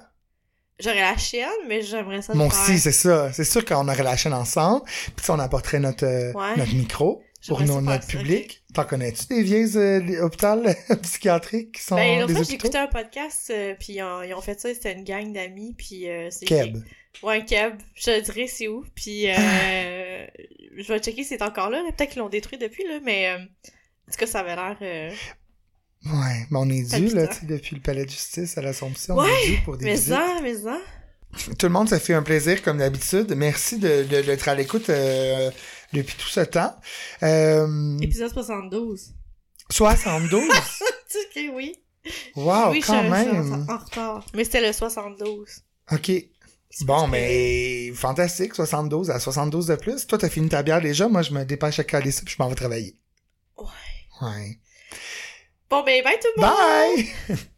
J'aurais 0.80 1.01
la 1.01 1.17
chienne, 1.17 1.49
mais 1.67 1.82
j'aimerais 1.82 2.21
ça 2.21 2.34
Moi 2.36 2.45
aussi, 2.47 2.78
c'est 2.80 2.91
ça. 2.91 3.34
C'est 3.34 3.43
sûr 3.43 3.65
qu'on 3.65 3.88
aurait 3.88 4.03
la 4.03 4.15
chaîne 4.15 4.34
ensemble. 4.34 4.86
Puis 5.15 5.25
on 5.30 5.39
apporterait 5.39 5.80
notre, 5.80 6.05
euh, 6.05 6.32
Ouais. 6.34 6.55
notre 6.55 6.73
micro 6.75 7.21
pour 7.47 7.61
nos- 7.61 7.81
notre 7.81 8.03
ça, 8.03 8.09
public. 8.17 8.63
T'en 8.73 8.83
connais-tu 8.85 9.25
des 9.27 9.43
vieilles 9.43 9.77
euh, 9.77 10.23
hôpitaux 10.25 10.63
psychiatriques 11.03 11.73
qui 11.73 11.81
sont 11.83 11.95
Ben, 11.95 12.25
des 12.25 12.33
fois, 12.33 12.43
j'ai 12.43 12.53
écouté 12.53 12.77
un 12.77 12.88
podcast, 12.88 13.51
euh, 13.53 13.73
puis 13.79 13.93
ils 13.93 14.03
ont, 14.03 14.21
ils 14.23 14.33
ont 14.33 14.41
fait 14.41 14.59
ça, 14.59 14.73
c'était 14.73 14.93
une 14.93 15.03
gang 15.03 15.31
d'amis, 15.33 15.73
puis 15.77 16.09
euh, 16.09 16.29
c'est... 16.31 16.45
Keb. 16.45 16.77
Ouais, 17.23 17.43
Keb. 17.45 17.73
Je 17.95 18.03
te 18.05 18.19
dirais 18.21 18.47
c'est 18.47 18.67
où, 18.67 18.85
puis 18.95 19.29
euh, 19.29 19.33
je 20.77 20.88
vais 20.93 20.99
checker 20.99 21.23
si 21.23 21.29
c'est 21.29 21.41
encore 21.41 21.69
là, 21.69 21.81
là. 21.83 21.91
peut-être 21.95 22.11
qu'ils 22.11 22.19
l'ont 22.21 22.29
détruit 22.29 22.57
depuis, 22.57 22.83
là, 22.88 22.99
mais... 23.03 23.29
euh, 23.29 23.38
en 23.38 24.11
tout 24.11 24.17
cas, 24.19 24.27
ça 24.27 24.39
avait 24.39 24.55
l'air... 24.55 24.77
euh, 24.81 25.11
Ouais, 26.05 26.45
mais 26.51 26.59
on 26.59 26.69
est 26.69 26.83
dû, 26.95 27.07
là, 27.13 27.27
tu 27.27 27.39
sais, 27.39 27.45
depuis 27.47 27.75
le 27.75 27.81
palais 27.81 28.05
de 28.05 28.09
justice 28.09 28.57
à 28.57 28.61
l'Assomption, 28.61 29.15
on 29.17 29.23
Ouais, 29.23 29.29
est 29.45 29.49
dû 29.49 29.57
pour 29.65 29.75
des 29.77 29.85
Mais 29.85 29.91
visites. 29.93 30.09
ça, 30.13 30.39
mais 30.41 30.55
ça... 30.55 30.79
Tout 31.59 31.65
le 31.65 31.73
monde, 31.73 31.89
ça 31.89 31.99
fait 31.99 32.13
un 32.13 32.23
plaisir, 32.23 32.61
comme 32.61 32.77
d'habitude. 32.77 33.33
Merci 33.35 33.77
de, 33.79 34.03
de, 34.03 34.21
d'être 34.21 34.47
à 34.47 34.55
l'écoute 34.55 34.89
euh, 34.89 35.51
depuis 35.93 36.15
tout 36.17 36.27
ce 36.27 36.41
temps. 36.41 36.75
Euh, 37.23 37.97
Épisode 37.99 38.31
72. 38.31 39.13
72? 39.69 40.43
Tu 41.09 41.17
sais, 41.33 41.49
oui. 41.49 41.75
Wow, 42.35 42.71
oui, 42.71 42.81
quand 42.81 42.99
suis- 43.01 43.09
je 43.09 43.15
suis 43.15 43.31
même! 43.31 43.65
en, 43.69 43.73
en 43.73 43.77
retard. 43.77 44.25
Mais 44.33 44.43
c'était 44.43 44.65
le 44.65 44.73
72. 44.73 45.49
OK. 45.93 46.11
Bon, 46.81 47.07
mais 47.07 47.91
fantastique, 47.93 48.53
72 48.55 49.09
à 49.09 49.19
72 49.19 49.67
de 49.67 49.75
plus. 49.75 50.05
Toi, 50.05 50.17
t'as 50.17 50.29
fini 50.29 50.49
ta 50.49 50.63
bière 50.63 50.81
déjà. 50.81 51.07
Moi, 51.07 51.21
je 51.21 51.31
me 51.31 51.43
dépêche 51.45 51.79
à 51.79 51.83
caler 51.85 52.11
ça 52.11 52.21
puis 52.25 52.35
je 52.38 52.43
m'en 52.43 52.49
vais 52.49 52.55
travailler. 52.55 52.97
Ouais. 53.57 53.65
Ouais. 54.21 54.59
Bon, 55.69 55.83
ben, 55.83 56.03
bye 56.03 56.19
tout 56.19 56.27
le 56.35 56.41
monde! 56.41 57.05
Bye! 57.29 57.38